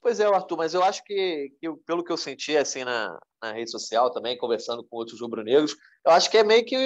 Pois 0.00 0.20
é, 0.20 0.24
Arthur, 0.24 0.56
mas 0.56 0.72
eu 0.72 0.84
acho 0.84 1.02
que, 1.02 1.52
que 1.60 1.68
pelo 1.84 2.04
que 2.04 2.12
eu 2.12 2.16
senti 2.16 2.56
assim 2.56 2.84
na, 2.84 3.18
na 3.42 3.52
rede 3.52 3.70
social 3.70 4.10
também, 4.10 4.38
conversando 4.38 4.84
com 4.84 4.96
outros 4.96 5.20
rubro-negros, 5.20 5.76
eu 6.04 6.12
acho 6.12 6.30
que 6.30 6.38
é 6.38 6.44
meio 6.44 6.64
que 6.64 6.76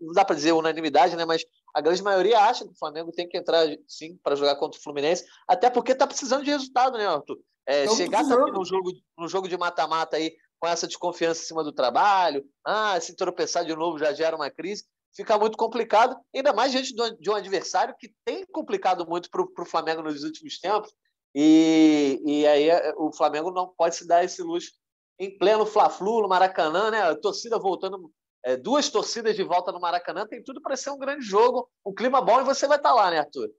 não 0.00 0.12
dá 0.14 0.24
para 0.24 0.36
dizer 0.36 0.52
unanimidade, 0.52 1.16
né? 1.16 1.24
Mas 1.24 1.44
a 1.74 1.80
grande 1.80 2.02
maioria 2.02 2.38
acha 2.40 2.64
que 2.64 2.72
o 2.72 2.78
Flamengo 2.78 3.12
tem 3.12 3.28
que 3.28 3.36
entrar 3.36 3.66
sim 3.86 4.16
para 4.22 4.34
jogar 4.34 4.56
contra 4.56 4.78
o 4.78 4.82
Fluminense, 4.82 5.24
até 5.46 5.68
porque 5.68 5.92
está 5.92 6.06
precisando 6.06 6.44
de 6.44 6.50
resultado, 6.50 6.96
né, 6.96 7.06
Arthur? 7.06 7.38
É, 7.66 7.86
chegar 7.88 8.26
também 8.26 8.52
num 8.52 8.64
jogo, 8.64 8.92
num 9.16 9.28
jogo 9.28 9.48
de 9.48 9.56
mata-mata 9.56 10.16
aí 10.16 10.34
com 10.58 10.68
essa 10.68 10.86
desconfiança 10.86 11.42
em 11.42 11.46
cima 11.46 11.64
do 11.64 11.72
trabalho, 11.72 12.44
ah, 12.64 13.00
se 13.00 13.16
tropeçar 13.16 13.64
de 13.64 13.74
novo 13.74 13.98
já 13.98 14.12
gera 14.12 14.36
uma 14.36 14.50
crise, 14.50 14.84
fica 15.14 15.38
muito 15.38 15.56
complicado, 15.56 16.16
ainda 16.34 16.52
mais 16.52 16.70
diante 16.72 16.94
de 17.18 17.30
um 17.30 17.34
adversário 17.34 17.94
que 17.98 18.12
tem 18.24 18.44
complicado 18.46 19.06
muito 19.06 19.30
para 19.30 19.42
o 19.42 19.66
Flamengo 19.66 20.02
nos 20.02 20.22
últimos 20.22 20.58
tempos, 20.58 20.92
e, 21.34 22.20
e 22.24 22.46
aí 22.46 22.68
é, 22.68 22.92
o 22.96 23.12
Flamengo 23.12 23.50
não 23.50 23.68
pode 23.68 23.96
se 23.96 24.06
dar 24.06 24.24
esse 24.24 24.42
luxo 24.42 24.72
em 25.18 25.36
pleno 25.36 25.66
Fla-Flu, 25.66 26.22
no 26.22 26.28
Maracanã, 26.28 26.90
né? 26.90 27.02
A 27.02 27.14
torcida 27.14 27.58
voltando 27.58 28.10
é, 28.42 28.56
duas 28.56 28.88
torcidas 28.88 29.36
de 29.36 29.44
volta 29.44 29.70
no 29.70 29.80
Maracanã, 29.80 30.26
tem 30.26 30.42
tudo 30.42 30.60
para 30.60 30.76
ser 30.76 30.90
um 30.90 30.98
grande 30.98 31.24
jogo, 31.24 31.68
um 31.84 31.94
clima 31.94 32.20
bom 32.20 32.40
e 32.40 32.44
você 32.44 32.66
vai 32.66 32.78
estar 32.78 32.90
tá 32.90 32.94
lá, 32.94 33.10
né, 33.10 33.18
Arthur? 33.18 33.50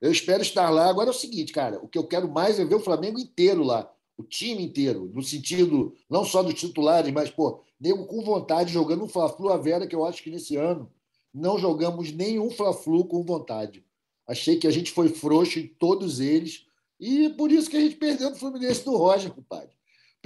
Eu 0.00 0.10
espero 0.10 0.42
estar 0.42 0.70
lá. 0.70 0.88
Agora 0.88 1.08
é 1.08 1.10
o 1.10 1.14
seguinte, 1.14 1.52
cara, 1.52 1.78
o 1.82 1.88
que 1.88 1.98
eu 1.98 2.06
quero 2.06 2.28
mais 2.28 2.58
é 2.58 2.64
ver 2.64 2.74
o 2.74 2.80
Flamengo 2.80 3.18
inteiro 3.18 3.62
lá, 3.62 3.90
o 4.16 4.22
time 4.22 4.64
inteiro, 4.64 5.10
no 5.12 5.22
sentido 5.22 5.94
não 6.08 6.24
só 6.24 6.42
dos 6.42 6.54
titulares, 6.54 7.12
mas, 7.12 7.30
pô, 7.30 7.60
nego 7.80 8.06
com 8.06 8.22
vontade, 8.22 8.72
jogando 8.72 9.04
um 9.04 9.08
Fla-Flu 9.08 9.50
a 9.52 9.56
Vera, 9.56 9.86
que 9.86 9.94
eu 9.94 10.04
acho 10.04 10.22
que 10.22 10.30
nesse 10.30 10.56
ano 10.56 10.90
não 11.32 11.58
jogamos 11.58 12.12
nenhum 12.12 12.50
Fla-Flu 12.50 13.04
com 13.04 13.22
vontade. 13.22 13.84
Achei 14.26 14.56
que 14.56 14.66
a 14.66 14.70
gente 14.70 14.90
foi 14.90 15.08
frouxo 15.08 15.58
em 15.58 15.66
todos 15.66 16.20
eles 16.20 16.66
e 16.98 17.28
por 17.30 17.52
isso 17.52 17.68
que 17.70 17.76
a 17.76 17.80
gente 17.80 17.96
perdeu 17.96 18.30
no 18.30 18.36
Fluminense 18.36 18.84
do 18.84 18.96
Roger, 18.96 19.32
compadre 19.32 19.76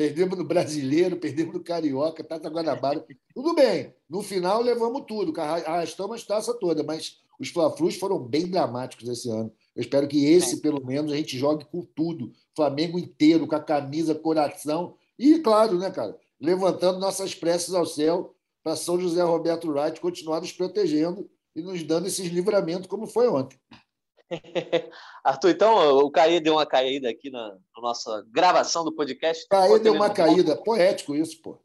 perdemos 0.00 0.38
no 0.38 0.44
Brasileiro, 0.44 1.18
perdemos 1.18 1.52
no 1.52 1.62
Carioca, 1.62 2.24
Tata 2.24 2.48
Guanabara. 2.48 3.04
Tudo 3.34 3.54
bem, 3.54 3.94
no 4.08 4.22
final 4.22 4.62
levamos 4.62 5.04
tudo, 5.06 5.38
arrastamos 5.38 6.22
a 6.22 6.26
taça 6.26 6.54
toda, 6.54 6.82
mas 6.82 7.20
os 7.38 7.50
Fla-Flus 7.50 7.96
foram 7.96 8.18
bem 8.18 8.46
dramáticos 8.46 9.06
esse 9.06 9.28
ano. 9.28 9.52
Eu 9.80 9.82
espero 9.82 10.06
que 10.06 10.26
esse, 10.26 10.60
pelo 10.60 10.84
menos, 10.84 11.10
a 11.10 11.16
gente 11.16 11.38
jogue 11.38 11.64
com 11.64 11.80
tudo. 11.80 12.34
Flamengo 12.54 12.98
inteiro, 12.98 13.46
com 13.46 13.54
a 13.54 13.64
camisa, 13.64 14.14
coração. 14.14 14.94
E, 15.18 15.38
claro, 15.38 15.78
né, 15.78 15.90
cara, 15.90 16.14
levantando 16.38 16.98
nossas 16.98 17.34
preces 17.34 17.72
ao 17.72 17.86
céu 17.86 18.36
para 18.62 18.76
São 18.76 19.00
José 19.00 19.22
Roberto 19.22 19.70
Wright 19.70 19.98
continuar 19.98 20.42
nos 20.42 20.52
protegendo 20.52 21.30
e 21.56 21.62
nos 21.62 21.82
dando 21.82 22.08
esses 22.08 22.28
livramentos, 22.28 22.88
como 22.88 23.06
foi 23.06 23.26
ontem. 23.26 23.58
Arthur, 25.24 25.48
então 25.48 25.96
o 26.00 26.10
Caí 26.10 26.40
deu 26.40 26.56
uma 26.56 26.66
caída 26.66 27.08
aqui 27.08 27.30
na, 27.30 27.48
na 27.48 27.80
nossa 27.80 28.22
gravação 28.30 28.84
do 28.84 28.94
podcast. 28.94 29.48
Caí 29.48 29.78
deu 29.78 29.94
uma 29.94 30.10
caída, 30.10 30.56
poético 30.56 31.16
isso, 31.16 31.40
pô. 31.40 31.58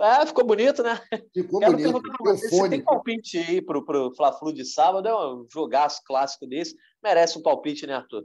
É, 0.00 0.26
ficou 0.26 0.44
bonito, 0.44 0.82
né? 0.82 1.00
Ficou 1.34 1.60
Quero 1.60 1.72
bonito. 1.72 2.00
Ficou 2.00 2.36
você, 2.36 2.48
você 2.48 2.68
tem 2.68 2.82
palpite 2.82 3.38
aí 3.38 3.60
para 3.60 3.78
o 3.78 4.14
Fla-Flu 4.14 4.52
de 4.52 4.64
sábado? 4.64 5.08
É 5.08 5.34
um 5.34 5.46
jogaço 5.52 6.02
clássico 6.04 6.46
desse. 6.46 6.76
Merece 7.02 7.38
um 7.38 7.42
palpite, 7.42 7.86
né, 7.86 7.94
Arthur? 7.94 8.24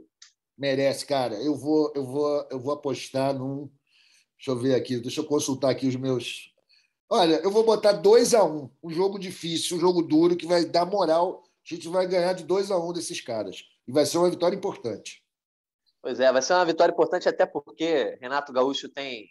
Merece, 0.56 1.04
cara. 1.04 1.34
Eu 1.34 1.56
vou, 1.56 1.92
eu 1.94 2.04
vou, 2.04 2.48
eu 2.50 2.60
vou 2.60 2.72
apostar 2.72 3.34
num. 3.34 3.70
Deixa 4.36 4.50
eu 4.52 4.56
ver 4.56 4.74
aqui, 4.74 4.98
deixa 4.98 5.20
eu 5.20 5.24
consultar 5.24 5.70
aqui 5.70 5.88
os 5.88 5.96
meus. 5.96 6.52
Olha, 7.10 7.36
eu 7.42 7.50
vou 7.50 7.64
botar 7.64 7.92
2 7.92 8.34
a 8.34 8.44
1 8.44 8.56
um, 8.56 8.70
um 8.84 8.90
jogo 8.90 9.18
difícil, 9.18 9.76
um 9.76 9.80
jogo 9.80 10.02
duro 10.02 10.36
que 10.36 10.46
vai 10.46 10.64
dar 10.64 10.84
moral. 10.84 11.42
A 11.68 11.74
gente 11.74 11.88
vai 11.88 12.06
ganhar 12.06 12.34
de 12.34 12.44
2 12.44 12.70
a 12.70 12.78
1 12.78 12.88
um 12.88 12.92
desses 12.92 13.20
caras. 13.20 13.64
E 13.86 13.92
vai 13.92 14.06
ser 14.06 14.18
uma 14.18 14.30
vitória 14.30 14.54
importante. 14.54 15.24
Pois 16.00 16.20
é, 16.20 16.32
vai 16.32 16.40
ser 16.40 16.52
uma 16.52 16.64
vitória 16.64 16.92
importante 16.92 17.28
até 17.28 17.44
porque 17.44 18.16
Renato 18.20 18.52
Gaúcho 18.52 18.88
tem 18.88 19.28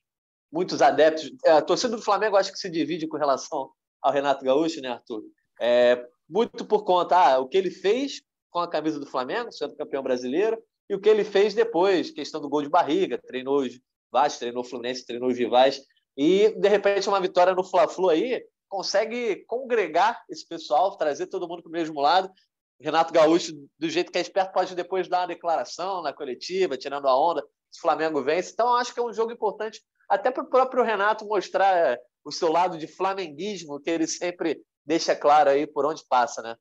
muitos 0.52 0.82
adeptos. 0.82 1.32
É, 1.46 1.52
a 1.52 1.62
torcida 1.62 1.96
do 1.96 2.02
Flamengo 2.02 2.38
acho 2.38 2.52
que 2.52 2.60
se 2.60 2.70
divide 2.70 3.08
com 3.08 3.18
relação 3.18 3.70
ao 4.02 4.12
Renato 4.12 4.44
Gaúcho, 4.44 4.82
né, 4.82 4.90
Arthur? 4.90 5.24
É, 5.60 6.06
muito 6.30 6.66
por 6.66 6.84
conta 6.84 7.18
ah, 7.18 7.40
o 7.40 7.48
que 7.48 7.58
ele 7.58 7.72
fez 7.72 8.22
com 8.50 8.60
a 8.60 8.70
camisa 8.70 9.00
do 9.00 9.06
Flamengo, 9.06 9.52
sendo 9.52 9.76
campeão 9.76 10.04
brasileiro, 10.04 10.58
e 10.90 10.96
o 10.96 11.00
que 11.00 11.10
ele 11.10 11.24
fez 11.24 11.54
depois, 11.54 12.12
questão 12.12 12.40
do 12.40 12.50
gol 12.50 12.62
de 12.62 12.70
barriga, 12.70 13.18
treinou 13.18 13.60
os 13.60 13.80
Vasco, 14.12 14.40
treinou 14.40 14.64
o 14.64 14.66
Fluminense, 14.66 15.06
treinou 15.06 15.30
os 15.30 15.38
rivais, 15.38 15.82
e 16.16 16.50
de 16.58 16.68
repente 16.70 17.10
uma 17.10 17.20
vitória 17.20 17.54
no 17.54 17.64
Fla-Flu 17.64 18.10
aí 18.10 18.42
consegue 18.70 19.44
congregar 19.46 20.24
esse 20.30 20.48
pessoal, 20.48 20.96
trazer 20.98 21.28
todo 21.28 21.48
mundo 21.48 21.62
para 21.62 21.70
o 21.70 21.74
mesmo 21.74 22.00
lado 22.00 22.32
Renato 22.80 23.14
Gaúcho, 23.14 23.54
do 23.80 23.90
jeito 23.90 24.12
que 24.12 24.18
é 24.18 24.22
esperto, 24.22 24.54
pode 24.54 24.76
depois 24.76 25.08
dar 25.08 25.22
uma 25.22 25.28
declaração 25.28 26.02
na 26.02 26.14
coletiva, 26.14 26.78
tirando 26.78 27.08
a 27.08 27.20
onda, 27.20 27.42
se 27.72 27.80
o 27.80 27.82
Flamengo 27.82 28.24
vence. 28.24 28.52
Então, 28.54 28.76
acho 28.76 28.94
que 28.94 29.00
é 29.00 29.04
um 29.04 29.14
jogo 29.14 29.32
importante, 29.32 29.82
até 30.08 30.32
para 30.32 30.44
o 30.44 30.50
próprio 30.50 30.84
Renato 30.84 31.26
mostrar 31.26 31.76
é, 31.76 32.00
o 32.24 32.32
seu 32.32 32.52
lado 32.52 32.78
de 32.78 32.88
flamenguismo, 32.88 33.80
que 33.80 33.90
ele 33.90 34.08
sempre 34.08 34.62
deixa 34.86 35.16
claro 35.16 35.50
aí 35.50 35.66
por 35.66 35.86
onde 35.86 36.04
passa, 36.08 36.42
né? 36.42 36.56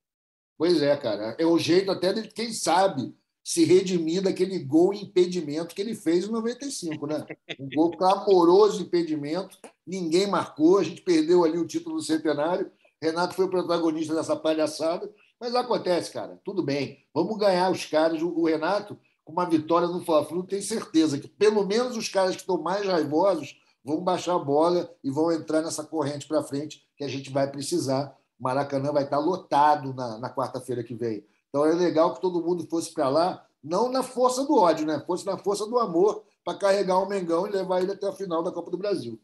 Pois 0.59 0.83
é, 0.83 0.97
cara. 0.97 1.37
É 1.39 1.45
o 1.45 1.59
jeito 1.59 1.91
até 1.91 2.13
de, 2.13 2.29
quem 2.29 2.53
sabe, 2.53 3.15
se 3.45 3.65
redimir 3.65 4.23
daquele 4.23 4.59
gol 4.59 4.93
impedimento 4.93 5.75
que 5.75 5.81
ele 5.81 5.95
fez 5.95 6.25
em 6.25 6.33
95, 6.33 7.07
né? 7.07 7.25
Um 7.61 7.69
gol 7.69 7.91
clamoroso 7.93 8.83
impedimento, 8.83 9.59
ninguém 9.87 10.27
marcou, 10.27 10.79
a 10.79 10.83
gente 10.83 11.03
perdeu 11.03 11.45
ali 11.45 11.59
o 11.59 11.67
título 11.67 11.97
do 11.97 12.03
centenário. 12.03 12.71
Renato 13.01 13.35
foi 13.35 13.45
o 13.45 13.51
protagonista 13.51 14.15
dessa 14.15 14.35
palhaçada, 14.35 15.09
mas 15.41 15.55
acontece, 15.55 16.13
cara, 16.13 16.41
tudo 16.45 16.63
bem. 16.63 17.05
Vamos 17.15 17.37
ganhar 17.37 17.71
os 17.71 17.85
caras. 17.85 18.23
O 18.23 18.45
Renato, 18.45 18.99
com 19.25 19.33
uma 19.33 19.49
vitória 19.49 19.87
no 19.89 20.05
Fla-Flu, 20.05 20.45
tem 20.45 20.61
certeza 20.63 21.19
que 21.19 21.29
pelo 21.29 21.67
menos 21.67 21.97
os 21.97 22.09
caras 22.09 22.35
que 22.35 22.41
estão 22.41 22.61
mais 22.61 22.87
raivosos 22.87 23.61
vão 23.85 24.03
baixar 24.03 24.35
a 24.35 24.39
bola 24.39 24.91
e 25.05 25.11
vão 25.11 25.31
entrar 25.31 25.63
nessa 25.63 25.85
corrente 25.85 26.27
para 26.27 26.43
frente 26.43 26.83
que 26.97 27.05
a 27.05 27.09
gente 27.09 27.31
vai 27.31 27.51
precisar. 27.51 28.17
Maracanã 28.39 28.93
vai 28.93 29.05
estar 29.05 29.19
lotado 29.19 29.95
na, 29.95 30.19
na 30.19 30.35
quarta-feira 30.35 30.83
que 30.83 30.95
vem. 30.95 31.25
Então 31.49 31.65
é 31.65 31.73
legal 31.73 32.13
que 32.15 32.21
todo 32.21 32.43
mundo 32.43 32.67
fosse 32.69 32.93
para 32.93 33.09
lá, 33.09 33.47
não 33.63 33.91
na 33.91 34.03
força 34.03 34.45
do 34.45 34.57
ódio, 34.57 34.87
né? 34.87 35.03
Fosse 35.07 35.25
na 35.25 35.39
força 35.39 35.67
do 35.67 35.79
amor 35.79 36.23
para 36.45 36.59
carregar 36.59 36.99
o 36.99 37.09
Mengão 37.09 37.47
e 37.47 37.51
levar 37.51 37.83
ele 37.83 37.93
até 37.93 38.07
a 38.07 38.13
final 38.13 38.43
da 38.43 38.53
Copa 38.53 38.71
do 38.71 38.79
Brasil. 38.79 39.19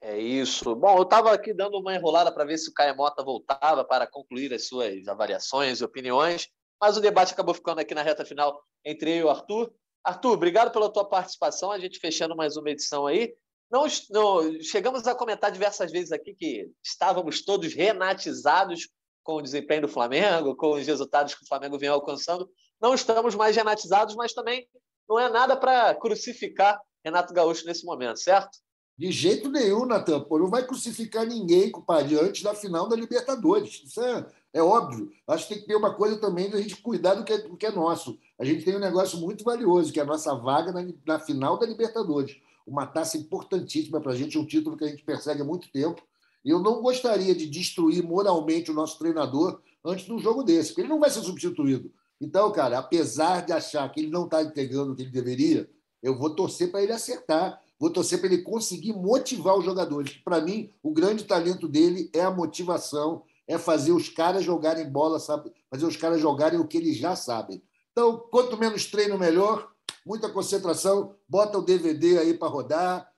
É 0.00 0.18
isso. 0.18 0.74
Bom, 0.74 0.98
eu 0.98 1.02
estava 1.02 1.32
aqui 1.32 1.54
dando 1.54 1.78
uma 1.78 1.94
enrolada 1.94 2.32
para 2.32 2.44
ver 2.44 2.58
se 2.58 2.68
o 2.68 2.74
Caio 2.74 2.96
Mota 2.96 3.22
voltava 3.22 3.84
para 3.84 4.06
concluir 4.06 4.52
as 4.52 4.68
suas 4.68 5.08
avaliações 5.08 5.80
e 5.80 5.84
opiniões, 5.84 6.48
mas 6.80 6.96
o 6.96 7.00
debate 7.00 7.32
acabou 7.32 7.54
ficando 7.54 7.80
aqui 7.80 7.94
na 7.94 8.02
reta 8.02 8.24
final 8.24 8.62
entre 8.84 9.10
eu 9.12 9.16
e 9.16 9.24
o 9.24 9.30
Arthur. 9.30 9.72
Arthur, 10.04 10.32
obrigado 10.32 10.70
pela 10.70 10.92
tua 10.92 11.08
participação. 11.08 11.70
A 11.72 11.78
gente 11.78 11.98
fechando 11.98 12.36
mais 12.36 12.56
uma 12.56 12.70
edição 12.70 13.06
aí. 13.06 13.34
Não, 13.70 13.86
não, 14.10 14.60
chegamos 14.60 15.06
a 15.06 15.14
comentar 15.14 15.50
diversas 15.50 15.90
vezes 15.90 16.12
aqui 16.12 16.34
que 16.34 16.70
estávamos 16.82 17.42
todos 17.42 17.74
renatizados 17.74 18.88
com 19.22 19.36
o 19.36 19.42
desempenho 19.42 19.82
do 19.82 19.88
Flamengo, 19.88 20.54
com 20.54 20.72
os 20.72 20.86
resultados 20.86 21.34
que 21.34 21.42
o 21.42 21.48
Flamengo 21.48 21.78
vem 21.78 21.88
alcançando. 21.88 22.48
Não 22.80 22.94
estamos 22.94 23.34
mais 23.34 23.56
renatizados, 23.56 24.14
mas 24.14 24.34
também 24.34 24.68
não 25.08 25.18
é 25.18 25.30
nada 25.30 25.56
para 25.56 25.94
crucificar 25.94 26.78
Renato 27.02 27.32
Gaúcho 27.32 27.66
nesse 27.66 27.84
momento, 27.84 28.18
certo? 28.18 28.58
De 28.96 29.10
jeito 29.10 29.50
nenhum, 29.50 29.84
Natan. 29.84 30.20
Pô, 30.20 30.38
não 30.38 30.48
vai 30.48 30.64
crucificar 30.64 31.26
ninguém, 31.26 31.70
compadre, 31.70 32.18
antes 32.18 32.42
da 32.42 32.54
final 32.54 32.88
da 32.88 32.94
Libertadores. 32.94 33.82
Isso 33.84 34.00
é, 34.00 34.26
é 34.52 34.62
óbvio. 34.62 35.10
Acho 35.26 35.48
que 35.48 35.54
tem 35.54 35.62
que 35.62 35.68
ter 35.68 35.76
uma 35.76 35.94
coisa 35.94 36.16
também 36.18 36.48
da 36.48 36.60
gente 36.60 36.76
cuidar 36.76 37.14
do 37.14 37.24
que, 37.24 37.32
é, 37.32 37.38
do 37.38 37.56
que 37.56 37.66
é 37.66 37.72
nosso. 37.72 38.18
A 38.38 38.44
gente 38.44 38.64
tem 38.64 38.76
um 38.76 38.80
negócio 38.80 39.18
muito 39.18 39.42
valioso, 39.42 39.92
que 39.92 39.98
é 39.98 40.02
a 40.02 40.06
nossa 40.06 40.34
vaga 40.34 40.72
na, 40.72 40.86
na 41.06 41.18
final 41.18 41.58
da 41.58 41.66
Libertadores 41.66 42.36
uma 42.66 42.86
taça 42.86 43.18
importantíssima 43.18 44.00
para 44.00 44.12
a 44.12 44.16
gente, 44.16 44.38
um 44.38 44.46
título 44.46 44.76
que 44.76 44.84
a 44.84 44.88
gente 44.88 45.04
persegue 45.04 45.42
há 45.42 45.44
muito 45.44 45.70
tempo. 45.70 46.02
E 46.44 46.50
eu 46.50 46.60
não 46.60 46.82
gostaria 46.82 47.34
de 47.34 47.46
destruir 47.46 48.02
moralmente 48.02 48.70
o 48.70 48.74
nosso 48.74 48.98
treinador 48.98 49.60
antes 49.84 50.06
de 50.06 50.12
um 50.12 50.18
jogo 50.18 50.42
desse, 50.42 50.70
porque 50.70 50.82
ele 50.82 50.88
não 50.88 51.00
vai 51.00 51.10
ser 51.10 51.22
substituído. 51.22 51.92
Então, 52.20 52.50
cara, 52.52 52.78
apesar 52.78 53.44
de 53.44 53.52
achar 53.52 53.90
que 53.90 54.00
ele 54.00 54.10
não 54.10 54.24
está 54.24 54.42
entregando 54.42 54.92
o 54.92 54.96
que 54.96 55.02
ele 55.02 55.10
deveria, 55.10 55.68
eu 56.02 56.18
vou 56.18 56.34
torcer 56.34 56.70
para 56.70 56.82
ele 56.82 56.92
acertar, 56.92 57.60
vou 57.78 57.90
torcer 57.90 58.18
para 58.18 58.32
ele 58.32 58.42
conseguir 58.42 58.92
motivar 58.92 59.56
os 59.56 59.64
jogadores. 59.64 60.12
Para 60.24 60.40
mim, 60.40 60.70
o 60.82 60.92
grande 60.92 61.24
talento 61.24 61.68
dele 61.68 62.10
é 62.14 62.20
a 62.20 62.30
motivação, 62.30 63.22
é 63.46 63.58
fazer 63.58 63.92
os 63.92 64.08
caras 64.08 64.44
jogarem 64.44 64.90
bola, 64.90 65.18
sabe? 65.18 65.52
fazer 65.70 65.86
os 65.86 65.96
caras 65.96 66.20
jogarem 66.20 66.60
o 66.60 66.66
que 66.66 66.76
eles 66.76 66.96
já 66.96 67.16
sabem. 67.16 67.62
Então, 67.90 68.18
quanto 68.30 68.56
menos 68.56 68.86
treino, 68.86 69.18
melhor 69.18 69.68
muita 70.06 70.28
concentração, 70.28 71.16
bota 71.28 71.58
o 71.58 71.62
DVD 71.62 72.18
aí 72.18 72.34
para 72.34 72.48
rodar, 72.48 73.10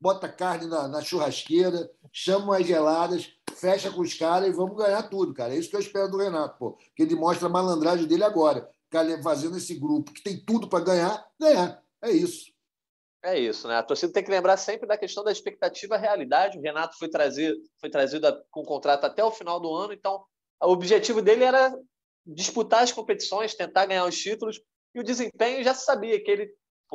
bota 0.00 0.28
carne 0.28 0.66
na, 0.66 0.86
na, 0.88 1.02
churrasqueira, 1.02 1.90
chama 2.12 2.56
as 2.56 2.66
geladas, 2.66 3.32
fecha 3.54 3.90
com 3.90 4.00
os 4.00 4.14
caras 4.14 4.48
e 4.48 4.52
vamos 4.52 4.76
ganhar 4.76 5.02
tudo, 5.04 5.34
cara. 5.34 5.54
É 5.54 5.58
isso 5.58 5.68
que 5.68 5.76
eu 5.76 5.80
espero 5.80 6.10
do 6.10 6.18
Renato, 6.18 6.58
pô. 6.58 6.78
Que 6.94 7.02
ele 7.02 7.16
mostra 7.16 7.46
a 7.46 7.50
malandragem 7.50 8.06
dele 8.06 8.24
agora, 8.24 8.70
fazendo 9.22 9.56
esse 9.56 9.74
grupo 9.74 10.12
que 10.12 10.22
tem 10.22 10.38
tudo 10.38 10.68
para 10.68 10.84
ganhar, 10.84 11.26
ganhar. 11.38 11.82
É 12.00 12.10
isso. 12.10 12.52
É 13.22 13.38
isso, 13.38 13.66
né? 13.66 13.76
A 13.76 13.82
torcida 13.82 14.12
tem 14.12 14.22
que 14.22 14.30
lembrar 14.30 14.56
sempre 14.56 14.86
da 14.86 14.96
questão 14.96 15.24
da 15.24 15.32
expectativa 15.32 15.96
realidade. 15.96 16.58
O 16.58 16.62
Renato 16.62 16.96
foi 16.98 17.08
trazido, 17.08 17.58
foi 17.80 17.90
trazido 17.90 18.26
com 18.50 18.62
contrato 18.62 19.04
até 19.04 19.24
o 19.24 19.32
final 19.32 19.58
do 19.58 19.74
ano, 19.74 19.92
então 19.92 20.24
o 20.62 20.70
objetivo 20.70 21.20
dele 21.20 21.44
era 21.44 21.74
disputar 22.24 22.82
as 22.82 22.92
competições, 22.92 23.54
tentar 23.54 23.86
ganhar 23.86 24.04
os 24.04 24.16
títulos. 24.16 24.60
E 24.94 25.00
o 25.00 25.04
desempenho 25.04 25.64
já 25.64 25.74
se 25.74 25.84
sabia 25.84 26.22
que 26.22 26.30
ele, 26.30 26.50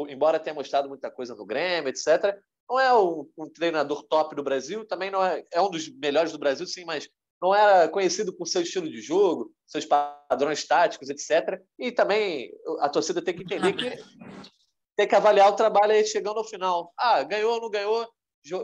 embora 0.10 0.40
tenha 0.40 0.54
mostrado 0.54 0.88
muita 0.88 1.12
coisa 1.12 1.36
no 1.36 1.46
Grêmio, 1.46 1.90
etc., 1.90 2.38
não 2.70 2.80
é 2.80 2.94
um, 2.94 3.30
um 3.38 3.50
treinador 3.50 4.04
top 4.04 4.36
do 4.36 4.44
Brasil, 4.44 4.86
também 4.88 5.12
não 5.12 5.24
é, 5.24 5.44
é 5.52 5.62
um 5.62 5.70
dos 5.70 5.90
melhores 5.98 6.32
do 6.32 6.40
Brasil, 6.40 6.66
sim, 6.66 6.86
mas 6.86 7.10
não 7.42 7.54
era 7.54 7.90
conhecido 7.90 8.34
por 8.34 8.48
seu 8.48 8.62
estilo 8.62 8.90
de 8.90 9.02
jogo, 9.02 9.52
seus 9.68 9.86
padrões 9.86 10.66
táticos, 10.66 11.10
etc. 11.10 11.62
E 11.78 11.92
também 11.92 12.50
a 12.80 12.88
torcida 12.88 13.22
tem 13.22 13.36
que 13.36 13.44
entender 13.44 13.74
que 13.74 14.02
tem 14.96 15.08
que 15.08 15.16
avaliar 15.16 15.50
o 15.50 15.56
trabalho 15.56 15.94
aí 15.94 16.06
chegando 16.06 16.38
ao 16.38 16.48
final. 16.48 16.94
Ah, 16.98 17.24
ganhou 17.24 17.54
ou 17.54 17.62
não 17.62 17.70
ganhou? 17.70 18.08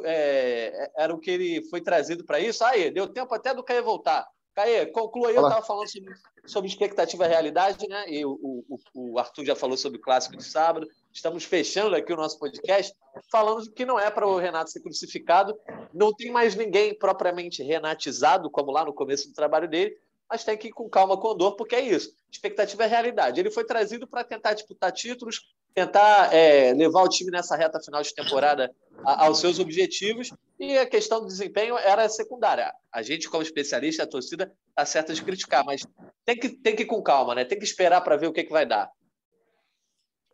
É, 0.03 0.91
era 0.97 1.13
o 1.13 1.19
que 1.19 1.31
ele 1.31 1.69
foi 1.69 1.81
trazido 1.81 2.25
para 2.25 2.39
isso. 2.39 2.63
Aí, 2.63 2.91
deu 2.91 3.07
tempo 3.07 3.33
até 3.33 3.53
do 3.53 3.63
Caio 3.63 3.83
voltar. 3.83 4.27
Caê, 4.59 4.85
conclua 4.87 5.29
aí, 5.29 5.35
eu 5.35 5.43
estava 5.43 5.65
falando 5.65 5.89
sobre, 5.89 6.13
sobre 6.45 6.69
expectativa 6.69 7.25
e 7.25 7.29
realidade, 7.29 7.87
né? 7.87 8.03
E 8.09 8.25
o, 8.25 8.65
o, 8.67 8.79
o, 8.93 9.19
Arthur 9.19 9.45
já 9.45 9.55
falou 9.55 9.77
sobre 9.77 9.99
o 9.99 10.01
clássico 10.01 10.35
de 10.35 10.43
sábado. 10.43 10.85
Estamos 11.13 11.45
fechando 11.45 11.95
aqui 11.95 12.11
o 12.11 12.17
nosso 12.17 12.37
podcast, 12.37 12.93
falando 13.31 13.71
que 13.71 13.85
não 13.85 13.97
é 13.97 14.11
para 14.11 14.27
o 14.27 14.37
Renato 14.37 14.69
ser 14.69 14.81
crucificado. 14.81 15.57
Não 15.93 16.13
tem 16.13 16.29
mais 16.29 16.55
ninguém 16.55 16.93
propriamente 16.93 17.63
renatizado, 17.63 18.49
como 18.51 18.71
lá 18.71 18.83
no 18.83 18.93
começo 18.93 19.29
do 19.29 19.33
trabalho 19.33 19.69
dele, 19.69 19.95
mas 20.29 20.43
tem 20.43 20.57
que 20.57 20.67
ir 20.67 20.71
com 20.71 20.89
calma, 20.89 21.17
com 21.17 21.35
dor, 21.35 21.55
porque 21.55 21.75
é 21.75 21.81
isso. 21.81 22.11
Expectativa 22.29 22.83
é 22.83 22.87
realidade. 22.87 23.39
Ele 23.39 23.49
foi 23.49 23.63
trazido 23.63 24.07
para 24.07 24.23
tentar 24.23 24.53
disputar 24.53 24.91
títulos, 24.91 25.41
tentar 25.73 26.33
é, 26.33 26.73
levar 26.73 27.03
o 27.03 27.09
time 27.09 27.31
nessa 27.31 27.55
reta 27.55 27.79
final 27.79 28.01
de 28.01 28.13
temporada 28.13 28.73
aos 29.03 29.39
seus 29.39 29.59
objetivos 29.59 30.31
e 30.59 30.77
a 30.77 30.85
questão 30.85 31.21
do 31.21 31.27
desempenho 31.27 31.77
era 31.77 32.09
secundária. 32.09 32.73
A 32.91 33.01
gente, 33.01 33.29
como 33.29 33.43
especialista, 33.43 34.03
a 34.03 34.07
torcida, 34.07 34.53
está 34.69 34.85
certa 34.85 35.13
de 35.13 35.23
criticar, 35.23 35.63
mas 35.63 35.87
tem 36.25 36.37
que, 36.37 36.49
tem 36.49 36.75
que 36.75 36.83
ir 36.83 36.85
com 36.85 37.01
calma, 37.01 37.33
né? 37.33 37.45
Tem 37.45 37.57
que 37.57 37.63
esperar 37.63 38.01
para 38.01 38.17
ver 38.17 38.27
o 38.27 38.33
que, 38.33 38.43
que 38.43 38.51
vai 38.51 38.65
dar. 38.65 38.91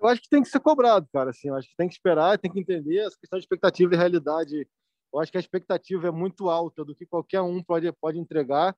Eu 0.02 0.08
acho 0.08 0.22
que 0.22 0.30
tem 0.30 0.42
que 0.42 0.50
ser 0.50 0.60
cobrado, 0.60 1.08
cara. 1.14 1.30
Assim, 1.30 1.50
eu 1.50 1.56
acho 1.56 1.70
que 1.70 1.76
tem 1.76 1.88
que 1.88 1.96
esperar, 1.96 2.38
tem 2.38 2.52
que 2.52 2.60
entender 2.60 2.98
essa 2.98 3.18
questão 3.18 3.38
de 3.38 3.46
expectativa 3.46 3.94
e 3.94 3.98
realidade. 3.98 4.68
Eu 5.14 5.20
acho 5.20 5.32
que 5.32 5.38
a 5.38 5.42
expectativa 5.42 6.08
é 6.08 6.12
muito 6.12 6.50
alta 6.50 6.84
do 6.84 6.96
que 6.96 7.06
qualquer 7.06 7.42
um 7.42 7.64
pode, 7.64 7.92
pode 7.94 8.20
entregar. 8.20 8.76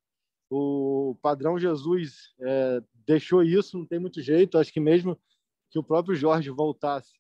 O 0.49 1.17
padrão 1.21 1.59
Jesus 1.59 2.33
é, 2.39 2.81
deixou 3.05 3.43
isso, 3.43 3.77
não 3.77 3.85
tem 3.85 3.99
muito 3.99 4.21
jeito. 4.21 4.55
Eu 4.55 4.61
acho 4.61 4.71
que 4.71 4.79
mesmo 4.79 5.19
que 5.69 5.79
o 5.79 5.83
próprio 5.83 6.15
Jorge 6.15 6.49
voltasse, 6.49 7.13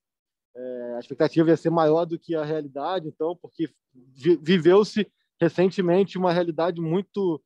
é, 0.55 0.93
a 0.95 0.99
expectativa 0.99 1.49
ia 1.49 1.57
ser 1.57 1.69
maior 1.69 2.05
do 2.05 2.17
que 2.17 2.35
a 2.35 2.43
realidade, 2.43 3.07
então, 3.07 3.35
porque 3.35 3.69
vi, 3.93 4.35
viveu-se 4.37 5.09
recentemente 5.39 6.17
uma 6.17 6.33
realidade 6.33 6.81
muito, 6.81 7.41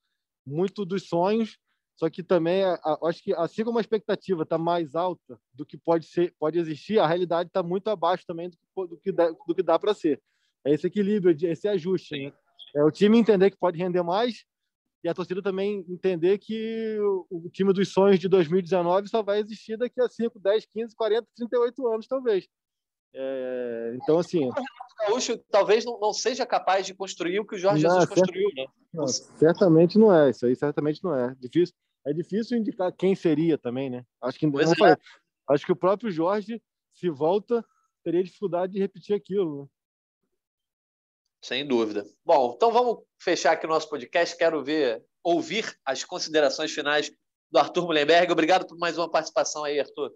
muito 0.46 0.86
dos 0.86 1.08
sonhos, 1.08 1.58
só 1.98 2.10
que 2.10 2.24
também 2.24 2.64
a, 2.64 2.80
a, 2.84 3.10
acho 3.10 3.22
que 3.22 3.34
assim 3.36 3.64
como 3.64 3.78
a 3.78 3.82
expectativa 3.82 4.44
está 4.44 4.58
mais 4.58 4.96
alta 4.96 5.40
do 5.54 5.66
que 5.66 5.78
pode 5.78 6.06
ser, 6.06 6.34
pode 6.40 6.58
existir, 6.58 7.00
a 7.00 7.06
realidade 7.06 7.50
está 7.50 7.62
muito 7.62 7.90
abaixo 7.90 8.26
também 8.26 8.50
do, 8.50 8.88
do 8.88 8.98
que 8.98 9.12
dá, 9.12 9.30
do 9.30 9.54
que 9.54 9.62
dá 9.62 9.78
para 9.78 9.94
ser. 9.94 10.22
É 10.66 10.74
esse 10.74 10.88
equilíbrio, 10.88 11.36
esse 11.48 11.68
ajuste. 11.68 12.18
Né? 12.18 12.34
É 12.76 12.84
o 12.84 12.92
time 12.92 13.18
entender 13.18 13.52
que 13.52 13.58
pode 13.58 13.78
render 13.78 14.02
mais 14.04 14.46
e 15.04 15.10
a 15.10 15.14
torcida 15.14 15.42
também 15.42 15.84
entender 15.90 16.38
que 16.38 16.98
o, 17.30 17.50
time 17.50 17.74
dos 17.74 17.90
sonhos 17.90 18.20
de 18.20 18.28
2019 18.28 19.08
só 19.08 19.24
vai 19.24 19.40
existir 19.40 19.78
daqui 19.78 20.00
a 20.00 20.08
5, 20.08 20.40
10, 20.40 20.66
15, 20.68 20.96
40, 20.96 21.28
38 21.36 21.88
anos, 21.88 22.08
talvez. 22.08 22.48
É, 23.14 23.94
então, 23.96 24.20
assim. 24.20 24.48
O 24.48 24.54
Gaúcho 25.00 25.38
talvez 25.50 25.84
não, 25.84 26.00
não, 26.00 26.14
seja 26.14 26.46
capaz 26.46 26.86
de 26.86 26.94
construir 26.94 27.40
o 27.40 27.46
que 27.46 27.56
o 27.56 27.58
Jorge 27.58 27.84
não, 27.84 27.90
Jesus 27.96 28.10
construiu, 28.10 28.50
né? 28.56 28.66
Não, 28.94 29.08
certamente 29.08 29.98
não 29.98 30.14
é. 30.14 30.30
Isso 30.30 30.46
aí 30.46 30.56
certamente 30.56 31.04
não 31.04 31.16
é. 31.16 31.36
Difícil, 31.40 31.76
é 32.06 32.14
difícil 32.14 32.58
indicar 32.58 32.92
quem 32.92 33.16
seria 33.16 33.58
também, 33.58 33.90
né? 33.90 34.06
Acho 34.22 34.40
que, 34.40 34.46
é. 34.46 34.76
falei, 34.76 34.96
acho 35.50 35.66
que 35.66 35.72
o 35.72 35.76
próprio 35.76 36.12
Jorge, 36.12 36.62
se 36.94 37.10
volta, 37.10 37.66
teria 38.04 38.24
dificuldade 38.24 38.74
de 38.74 38.80
repetir 38.80 39.16
aquilo. 39.16 39.70
Sem 41.44 41.66
dúvida. 41.66 42.06
Bom, 42.26 42.54
então 42.56 42.72
vamos 42.72 43.00
fechar 43.20 43.54
aqui 43.54 43.66
o 43.66 43.70
nosso 43.70 43.90
podcast. 43.90 44.38
Quero 44.38 44.64
ver, 44.64 45.04
ouvir 45.24 45.76
as 45.86 46.04
considerações 46.04 46.72
finais 46.72 47.12
do 47.52 47.58
Arthur 47.58 47.86
Mullenberg. 47.86 48.32
Obrigado 48.32 48.68
por 48.68 48.78
mais 48.78 48.98
uma 48.98 49.10
participação 49.10 49.64
aí, 49.64 49.80
Arthur. 49.80 50.12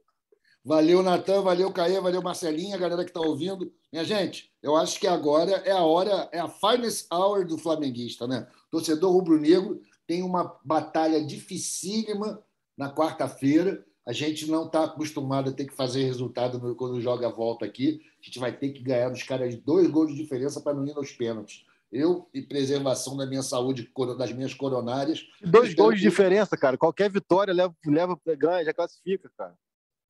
Valeu, 0.63 1.03
Natan, 1.03 1.41
valeu, 1.43 1.71
Caê, 1.71 2.01
valeu, 2.01 2.23
Marcelinha, 2.23 2.75
galera 2.75 3.03
que 3.03 3.11
está 3.11 3.21
ouvindo. 3.21 3.71
Minha 3.93 4.03
gente, 4.03 4.51
eu 4.63 4.75
acho 4.75 4.99
que 4.99 5.05
agora 5.05 5.51
é 5.63 5.71
a 5.71 5.83
hora, 5.83 6.27
é 6.31 6.39
a 6.39 6.47
finest 6.47 7.05
hour 7.13 7.45
do 7.45 7.55
flamenguista, 7.55 8.25
né? 8.25 8.47
Torcedor 8.71 9.11
rubro-negro 9.11 9.79
tem 10.07 10.23
uma 10.23 10.59
batalha 10.65 11.23
dificílima 11.23 12.43
na 12.75 12.91
quarta-feira. 12.91 13.84
A 14.05 14.13
gente 14.13 14.49
não 14.49 14.67
está 14.67 14.83
acostumado 14.83 15.49
a 15.49 15.53
ter 15.53 15.65
que 15.65 15.73
fazer 15.73 16.03
resultado 16.03 16.75
quando 16.75 17.01
joga 17.01 17.27
a 17.27 17.31
volta 17.31 17.65
aqui. 17.65 18.01
A 18.21 18.25
gente 18.25 18.39
vai 18.39 18.55
ter 18.55 18.69
que 18.69 18.81
ganhar 18.81 19.09
dos 19.09 19.23
caras 19.23 19.55
dois 19.55 19.87
gols 19.89 20.11
de 20.11 20.21
diferença 20.21 20.61
para 20.61 20.73
não 20.73 20.85
ir 20.85 20.93
nos 20.93 21.11
pênaltis. 21.11 21.65
Eu 21.91 22.27
e 22.33 22.41
preservação 22.41 23.17
da 23.17 23.25
minha 23.25 23.41
saúde, 23.41 23.89
das 24.17 24.31
minhas 24.31 24.53
coronárias. 24.53 25.25
Dois 25.41 25.73
gols 25.73 25.95
de 25.95 26.01
diferença, 26.01 26.55
cara. 26.55 26.77
Qualquer 26.77 27.09
vitória 27.09 27.53
leva, 27.53 27.75
leva 27.85 28.19
ganha, 28.37 28.65
já 28.65 28.73
classifica, 28.73 29.31
cara. 29.37 29.55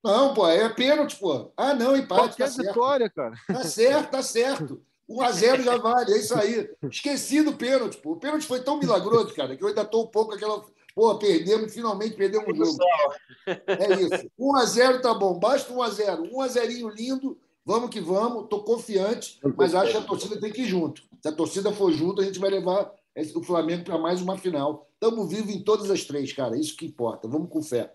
Não, 0.04 0.34
pô, 0.34 0.46
é 0.48 0.68
pênalti, 0.68 1.16
pô. 1.16 1.52
Ah, 1.56 1.74
não, 1.74 1.96
empate. 1.96 2.20
Qualquer 2.20 2.44
tá 2.44 2.50
certo. 2.50 2.68
vitória, 2.68 3.10
cara. 3.10 3.34
Tá 3.46 3.64
certo, 3.64 4.10
tá 4.10 4.22
certo. 4.22 4.82
1x0 5.08 5.62
já 5.62 5.76
vale, 5.78 6.12
é 6.12 6.18
isso 6.18 6.38
aí. 6.38 6.68
Esqueci 6.90 7.42
do 7.42 7.54
pênalti, 7.54 7.96
pô. 7.98 8.12
O 8.12 8.16
pênalti 8.16 8.46
foi 8.46 8.60
tão 8.60 8.78
milagroso, 8.78 9.34
cara, 9.34 9.56
que 9.56 9.62
eu 9.62 9.68
ainda 9.68 9.82
estou 9.82 10.04
um 10.04 10.08
pouco 10.08 10.34
aquela. 10.34 10.64
Pô, 10.96 11.14
perdemos, 11.18 11.74
finalmente 11.74 12.16
perdemos 12.16 12.48
o 12.48 12.64
jogo. 12.64 12.78
É 13.46 14.00
isso. 14.00 14.30
1x0 14.40 15.02
tá 15.02 15.12
bom, 15.12 15.38
basta 15.38 15.70
1x0. 15.70 16.30
1x0 16.32 16.94
lindo, 16.96 17.38
vamos 17.62 17.90
que 17.90 18.00
vamos, 18.00 18.44
estou 18.44 18.64
confiante, 18.64 19.38
mas 19.58 19.74
acho 19.74 19.92
que 19.92 19.98
a 19.98 20.04
torcida 20.04 20.40
tem 20.40 20.50
que 20.50 20.62
ir 20.62 20.66
junto. 20.66 21.02
Se 21.20 21.28
a 21.28 21.32
torcida 21.32 21.70
for 21.70 21.92
junto, 21.92 22.22
a 22.22 22.24
gente 22.24 22.38
vai 22.38 22.48
levar 22.48 22.90
o 23.34 23.42
Flamengo 23.42 23.84
para 23.84 23.98
mais 23.98 24.22
uma 24.22 24.38
final. 24.38 24.88
Estamos 24.94 25.30
vivos 25.30 25.54
em 25.54 25.62
todas 25.62 25.90
as 25.90 26.02
três, 26.02 26.32
cara. 26.32 26.56
Isso 26.56 26.74
que 26.74 26.86
importa. 26.86 27.28
Vamos 27.28 27.50
com 27.50 27.62
fé. 27.62 27.92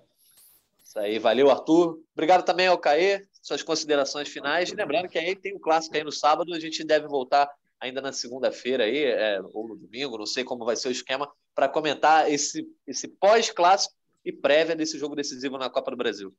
Isso 0.85 0.99
aí, 0.99 1.17
valeu, 1.17 1.49
Arthur. 1.49 1.99
Obrigado 2.13 2.45
também 2.45 2.67
ao 2.67 2.77
Caê, 2.77 3.25
suas 3.41 3.63
considerações 3.63 4.29
finais. 4.29 4.71
lembrando 4.71 5.09
que 5.09 5.17
aí 5.17 5.35
tem 5.35 5.55
um 5.55 5.59
clássico 5.59 5.97
aí 5.97 6.03
no 6.03 6.11
sábado, 6.11 6.53
a 6.53 6.59
gente 6.59 6.83
deve 6.83 7.07
voltar 7.07 7.49
ainda 7.79 7.99
na 7.99 8.13
segunda-feira 8.13 8.83
aí, 8.83 9.05
é, 9.05 9.41
ou 9.53 9.67
no 9.67 9.75
domingo, 9.75 10.19
não 10.19 10.25
sei 10.27 10.43
como 10.43 10.63
vai 10.63 10.75
ser 10.75 10.89
o 10.89 10.91
esquema, 10.91 11.27
para 11.55 11.69
comentar 11.69 12.31
esse, 12.31 12.67
esse 12.87 13.07
pós-clássico 13.07 13.93
e 14.23 14.31
prévia 14.31 14.75
desse 14.75 14.97
jogo 14.97 15.15
decisivo 15.15 15.57
na 15.57 15.69
Copa 15.69 15.91
do 15.91 15.97
Brasil. 15.97 16.33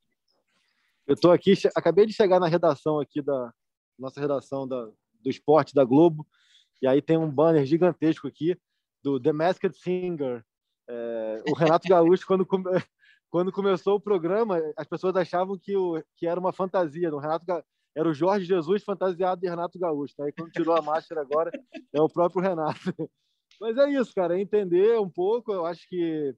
Eu 1.06 1.14
estou 1.14 1.32
aqui, 1.32 1.54
acabei 1.74 2.06
de 2.06 2.12
chegar 2.12 2.38
na 2.38 2.46
redação 2.46 3.00
aqui 3.00 3.20
da 3.20 3.52
nossa 3.98 4.20
redação 4.20 4.66
da, 4.66 4.84
do 5.20 5.30
esporte 5.30 5.74
da 5.74 5.84
Globo, 5.84 6.26
e 6.80 6.86
aí 6.86 7.02
tem 7.02 7.16
um 7.16 7.30
banner 7.30 7.64
gigantesco 7.64 8.26
aqui 8.26 8.56
do 9.02 9.20
The 9.20 9.32
Masked 9.32 9.76
Singer. 9.76 10.44
É, 10.88 11.42
o 11.48 11.54
Renato 11.54 11.86
Gaúcho, 11.88 12.26
quando, 12.26 12.46
quando 13.30 13.52
começou 13.52 13.96
o 13.96 14.00
programa, 14.00 14.60
as 14.76 14.86
pessoas 14.86 15.14
achavam 15.16 15.58
que, 15.58 15.76
o, 15.76 16.02
que 16.16 16.26
era 16.26 16.38
uma 16.38 16.52
fantasia. 16.52 17.12
O 17.12 17.18
Renato 17.18 17.44
era 17.94 18.08
o 18.08 18.14
Jorge 18.14 18.46
Jesus 18.46 18.82
fantasiado 18.82 19.40
de 19.40 19.48
Renato 19.48 19.78
Gaúcho. 19.78 20.14
Aí 20.22 20.32
quando 20.32 20.50
tirou 20.50 20.74
a 20.74 20.82
máscara 20.82 21.20
agora, 21.20 21.50
é 21.92 22.00
o 22.00 22.08
próprio 22.08 22.42
Renato. 22.42 22.94
Mas 23.62 23.78
é 23.78 23.88
isso, 23.90 24.12
cara, 24.12 24.40
entender 24.40 24.98
um 24.98 25.08
pouco. 25.08 25.52
Eu 25.52 25.64
acho 25.64 25.88
que 25.88 26.34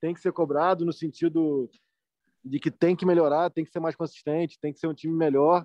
tem 0.00 0.14
que 0.14 0.20
ser 0.20 0.32
cobrado 0.32 0.86
no 0.86 0.92
sentido 0.92 1.68
de 2.44 2.60
que 2.60 2.70
tem 2.70 2.94
que 2.94 3.04
melhorar, 3.04 3.50
tem 3.50 3.64
que 3.64 3.72
ser 3.72 3.80
mais 3.80 3.96
consistente, 3.96 4.56
tem 4.60 4.72
que 4.72 4.78
ser 4.78 4.86
um 4.86 4.94
time 4.94 5.12
melhor, 5.12 5.64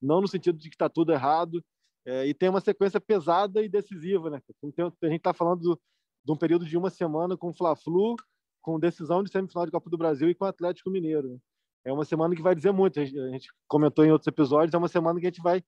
não 0.00 0.22
no 0.22 0.26
sentido 0.26 0.56
de 0.56 0.70
que 0.70 0.74
está 0.74 0.88
tudo 0.88 1.12
errado. 1.12 1.62
É, 2.06 2.26
e 2.26 2.32
tem 2.32 2.48
uma 2.48 2.62
sequência 2.62 2.98
pesada 2.98 3.62
e 3.62 3.68
decisiva, 3.68 4.30
né? 4.30 4.40
a 4.62 5.06
gente 5.08 5.16
está 5.18 5.34
falando 5.34 5.78
de 6.24 6.32
um 6.32 6.36
período 6.36 6.64
de 6.64 6.78
uma 6.78 6.88
semana 6.88 7.36
com 7.36 7.50
o 7.50 7.54
Fla-Flu, 7.54 8.16
com 8.62 8.80
decisão 8.80 9.22
de 9.22 9.30
semifinal 9.30 9.66
de 9.66 9.72
Copa 9.72 9.90
do 9.90 9.98
Brasil 9.98 10.30
e 10.30 10.34
com 10.34 10.46
Atlético 10.46 10.88
Mineiro. 10.88 11.28
Né? 11.28 11.38
É 11.84 11.92
uma 11.92 12.06
semana 12.06 12.34
que 12.34 12.40
vai 12.40 12.54
dizer 12.54 12.72
muito. 12.72 12.98
A 12.98 13.04
gente 13.04 13.48
comentou 13.68 14.06
em 14.06 14.10
outros 14.10 14.26
episódios, 14.26 14.72
é 14.72 14.78
uma 14.78 14.88
semana 14.88 15.20
que 15.20 15.26
a 15.26 15.30
gente 15.30 15.42
vai, 15.42 15.62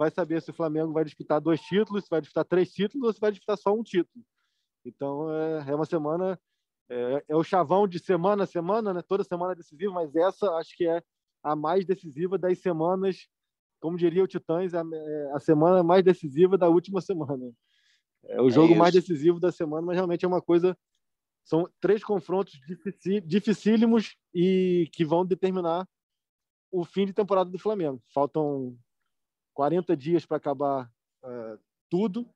vai 0.00 0.10
saber 0.10 0.40
se 0.40 0.50
o 0.50 0.54
Flamengo 0.54 0.94
vai 0.94 1.04
disputar 1.04 1.42
dois 1.42 1.60
títulos, 1.60 2.04
se 2.04 2.10
vai 2.10 2.22
disputar 2.22 2.42
três 2.46 2.72
títulos 2.72 3.06
ou 3.06 3.12
se 3.12 3.20
vai 3.20 3.30
disputar 3.30 3.58
só 3.58 3.74
um 3.74 3.82
título. 3.82 4.24
Então 4.82 5.30
é, 5.30 5.70
é 5.70 5.74
uma 5.74 5.84
semana, 5.84 6.40
é, 6.88 7.22
é, 7.28 7.36
o 7.36 7.44
chavão 7.44 7.86
de 7.86 7.98
semana 7.98 8.44
a 8.44 8.46
semana, 8.46 8.94
né? 8.94 9.02
toda 9.06 9.22
semana 9.22 9.52
é 9.52 9.56
decisiva, 9.56 9.92
mas 9.92 10.16
essa 10.16 10.50
acho 10.52 10.74
que 10.74 10.88
é 10.88 11.02
a 11.42 11.54
mais 11.54 11.84
decisiva 11.84 12.38
das 12.38 12.58
semanas, 12.60 13.28
como 13.78 13.98
diria 13.98 14.24
o 14.24 14.26
Titãs, 14.26 14.72
a, 14.72 14.80
é 14.80 15.32
a 15.34 15.38
semana 15.38 15.82
mais 15.82 16.02
decisiva 16.02 16.56
da 16.56 16.70
última 16.70 17.02
semana. 17.02 17.52
É 18.24 18.40
o 18.40 18.48
é 18.48 18.50
jogo 18.50 18.74
mais 18.74 18.94
decisivo 18.94 19.38
da 19.38 19.52
semana, 19.52 19.86
mas 19.86 19.96
realmente 19.96 20.24
é 20.24 20.28
uma 20.28 20.40
coisa 20.40 20.74
são 21.44 21.70
três 21.78 22.02
confrontos 22.02 22.58
dificílimos 23.26 24.16
e 24.32 24.88
que 24.94 25.04
vão 25.04 25.26
determinar 25.26 25.86
o 26.72 26.86
fim 26.86 27.04
de 27.04 27.12
temporada 27.12 27.50
do 27.50 27.58
Flamengo. 27.58 28.00
Faltam 28.14 28.78
40 29.54 29.96
dias 29.96 30.24
para 30.26 30.36
acabar 30.36 30.90
uh, 31.24 31.58
tudo 31.88 32.28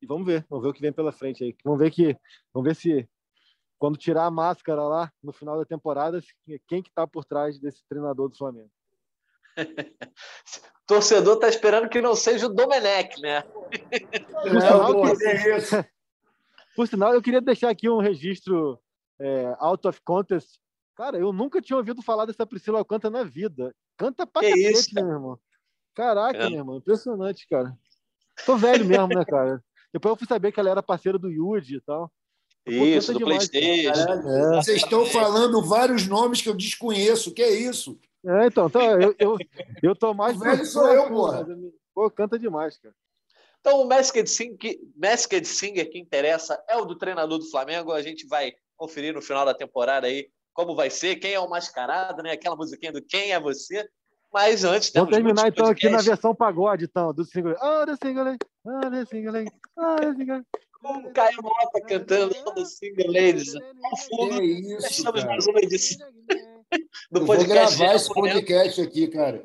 e 0.00 0.06
vamos 0.06 0.26
ver, 0.26 0.46
vamos 0.48 0.64
ver 0.64 0.70
o 0.70 0.72
que 0.72 0.80
vem 0.80 0.92
pela 0.92 1.12
frente 1.12 1.42
aí. 1.42 1.56
Vamos 1.64 1.78
ver 1.78 1.90
que, 1.90 2.16
vamos 2.52 2.68
ver 2.68 2.74
se 2.74 3.08
quando 3.78 3.96
tirar 3.96 4.26
a 4.26 4.30
máscara 4.30 4.82
lá 4.82 5.12
no 5.22 5.32
final 5.32 5.58
da 5.58 5.64
temporada, 5.64 6.20
quem 6.66 6.82
que 6.82 6.88
está 6.88 7.06
por 7.06 7.24
trás 7.24 7.58
desse 7.58 7.84
treinador 7.88 8.28
do 8.28 8.36
Flamengo? 8.36 8.70
torcedor 10.86 11.34
está 11.34 11.48
esperando 11.48 11.88
que 11.88 12.00
não 12.00 12.14
seja 12.14 12.46
o 12.46 12.54
Domenech, 12.54 13.20
né? 13.20 13.42
Não, 14.44 14.92
não, 14.92 15.06
é 15.06 15.58
isso. 15.58 15.84
Por 16.74 16.86
sinal, 16.86 17.12
eu 17.12 17.22
queria 17.22 17.40
deixar 17.40 17.70
aqui 17.70 17.88
um 17.88 17.98
registro 17.98 18.78
é, 19.18 19.56
out 19.58 19.86
of 19.88 20.00
contest. 20.02 20.58
Cara, 20.94 21.18
eu 21.18 21.32
nunca 21.32 21.60
tinha 21.60 21.76
ouvido 21.76 22.02
falar 22.02 22.26
dessa 22.26 22.46
Priscila 22.46 22.78
Alcântara 22.78 23.12
na 23.12 23.24
vida. 23.24 23.74
Canta 23.96 24.26
pra 24.26 24.42
que 24.42 24.50
cacete, 24.50 24.72
isso, 24.72 24.94
né, 24.94 25.02
meu 25.02 25.12
irmão? 25.12 25.40
Caraca, 25.96 26.38
é. 26.38 26.50
meu 26.50 26.58
irmão, 26.58 26.76
impressionante, 26.76 27.48
cara. 27.48 27.76
Tô 28.44 28.56
velho 28.56 28.84
mesmo, 28.84 29.08
né, 29.08 29.24
cara? 29.24 29.64
Depois 29.92 30.12
eu 30.12 30.16
fui 30.16 30.26
saber 30.26 30.52
que 30.52 30.60
ela 30.60 30.70
era 30.70 30.82
parceira 30.82 31.18
do 31.18 31.30
Yuji 31.30 31.76
e 31.76 31.80
tal. 31.80 32.12
Isso, 32.66 33.12
do 33.14 33.20
demais, 33.20 33.48
Playstation. 33.48 34.28
É. 34.28 34.56
Vocês 34.56 34.82
estão 34.82 35.06
falando 35.06 35.62
vários 35.62 36.06
nomes 36.06 36.42
que 36.42 36.48
eu 36.48 36.54
desconheço. 36.54 37.32
Que 37.32 37.42
é 37.42 37.50
isso? 37.50 37.98
É, 38.26 38.46
então, 38.46 38.66
então 38.66 39.00
eu, 39.00 39.14
eu, 39.18 39.38
eu 39.82 39.96
tô 39.96 40.12
mais... 40.12 40.36
O 40.36 40.40
velho 40.40 40.66
sou 40.66 40.86
eu, 40.92 41.08
pô. 41.08 41.30
Pô, 41.94 42.10
canta 42.10 42.38
demais, 42.38 42.76
cara. 42.76 42.94
Então, 43.60 43.80
o 43.80 43.88
Masked 43.88 44.28
Singer, 44.28 44.78
Masked 44.96 45.46
Singer 45.46 45.90
que 45.90 45.98
interessa 45.98 46.62
é 46.68 46.76
o 46.76 46.84
do 46.84 46.96
treinador 46.96 47.38
do 47.38 47.50
Flamengo. 47.50 47.92
A 47.92 48.02
gente 48.02 48.26
vai 48.26 48.52
conferir 48.76 49.14
no 49.14 49.22
final 49.22 49.46
da 49.46 49.54
temporada 49.54 50.06
aí 50.06 50.28
como 50.52 50.74
vai 50.74 50.90
ser, 50.90 51.16
quem 51.16 51.32
é 51.32 51.40
o 51.40 51.48
mascarado, 51.48 52.22
né? 52.22 52.32
Aquela 52.32 52.56
musiquinha 52.56 52.92
do 52.92 53.02
Quem 53.02 53.32
é 53.32 53.40
Você. 53.40 53.88
Mas 54.36 54.64
antes 54.64 54.90
Vamos 54.90 55.08
terminar 55.08 55.48
então 55.48 55.64
aqui 55.64 55.88
na 55.88 56.02
versão 56.02 56.34
pagode, 56.34 56.84
então, 56.84 57.10
do 57.10 57.24
single. 57.24 57.54
Oh, 57.58 57.86
the 57.86 57.96
single, 57.96 58.36
oh, 58.66 58.90
the 58.90 59.06
single, 59.06 59.44
oh, 59.78 59.96
the 59.96 60.14
single. 60.14 60.42
O 60.84 61.10
Caio 61.14 61.38
Mota 61.42 61.80
cantando 61.88 62.36
oh, 62.44 62.52
the 62.52 62.64
single 62.66 63.10
ladies. 63.10 63.54
Ao 63.54 63.96
fundo, 63.96 64.42
isso, 64.42 64.88
estamos 64.88 65.24
mais 65.24 65.46
uma 65.46 65.58
edição 65.60 66.06
do 67.10 67.24
podcast. 67.24 67.24
Eu 67.24 67.24
vou 67.24 67.46
gravar 67.46 67.94
esse 67.94 68.12
podcast 68.12 68.80
aqui, 68.82 69.08
cara. 69.08 69.42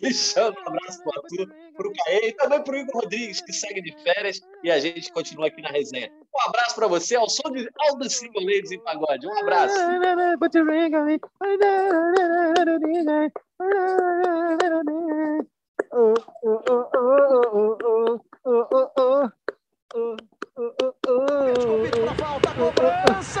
Deixando 0.00 0.56
um 0.58 0.68
abraço 0.68 1.02
para 1.04 1.22
tu, 1.22 1.46
para 1.76 1.88
o 1.88 1.92
Caê 1.92 2.28
e 2.28 2.32
também 2.34 2.62
para 2.62 2.74
o 2.74 2.76
Igor 2.76 3.02
Rodrigues, 3.02 3.40
que 3.40 3.52
segue 3.52 3.82
de 3.82 3.96
férias 4.02 4.40
e 4.62 4.70
a 4.70 4.78
gente 4.78 5.12
continua 5.12 5.46
aqui 5.46 5.62
na 5.62 5.70
resenha. 5.70 6.10
Um 6.12 6.48
abraço 6.48 6.74
para 6.74 6.86
você, 6.86 7.16
ao 7.16 7.28
som 7.28 7.50
de 7.50 7.64
the 7.64 8.08
Single 8.08 8.44
Ladies 8.44 8.70
em 8.70 8.80
Pagode. 8.80 9.26
Um 9.26 9.38
abraço. 9.38 9.74
falta, 22.16 22.50
cobrança! 22.54 23.40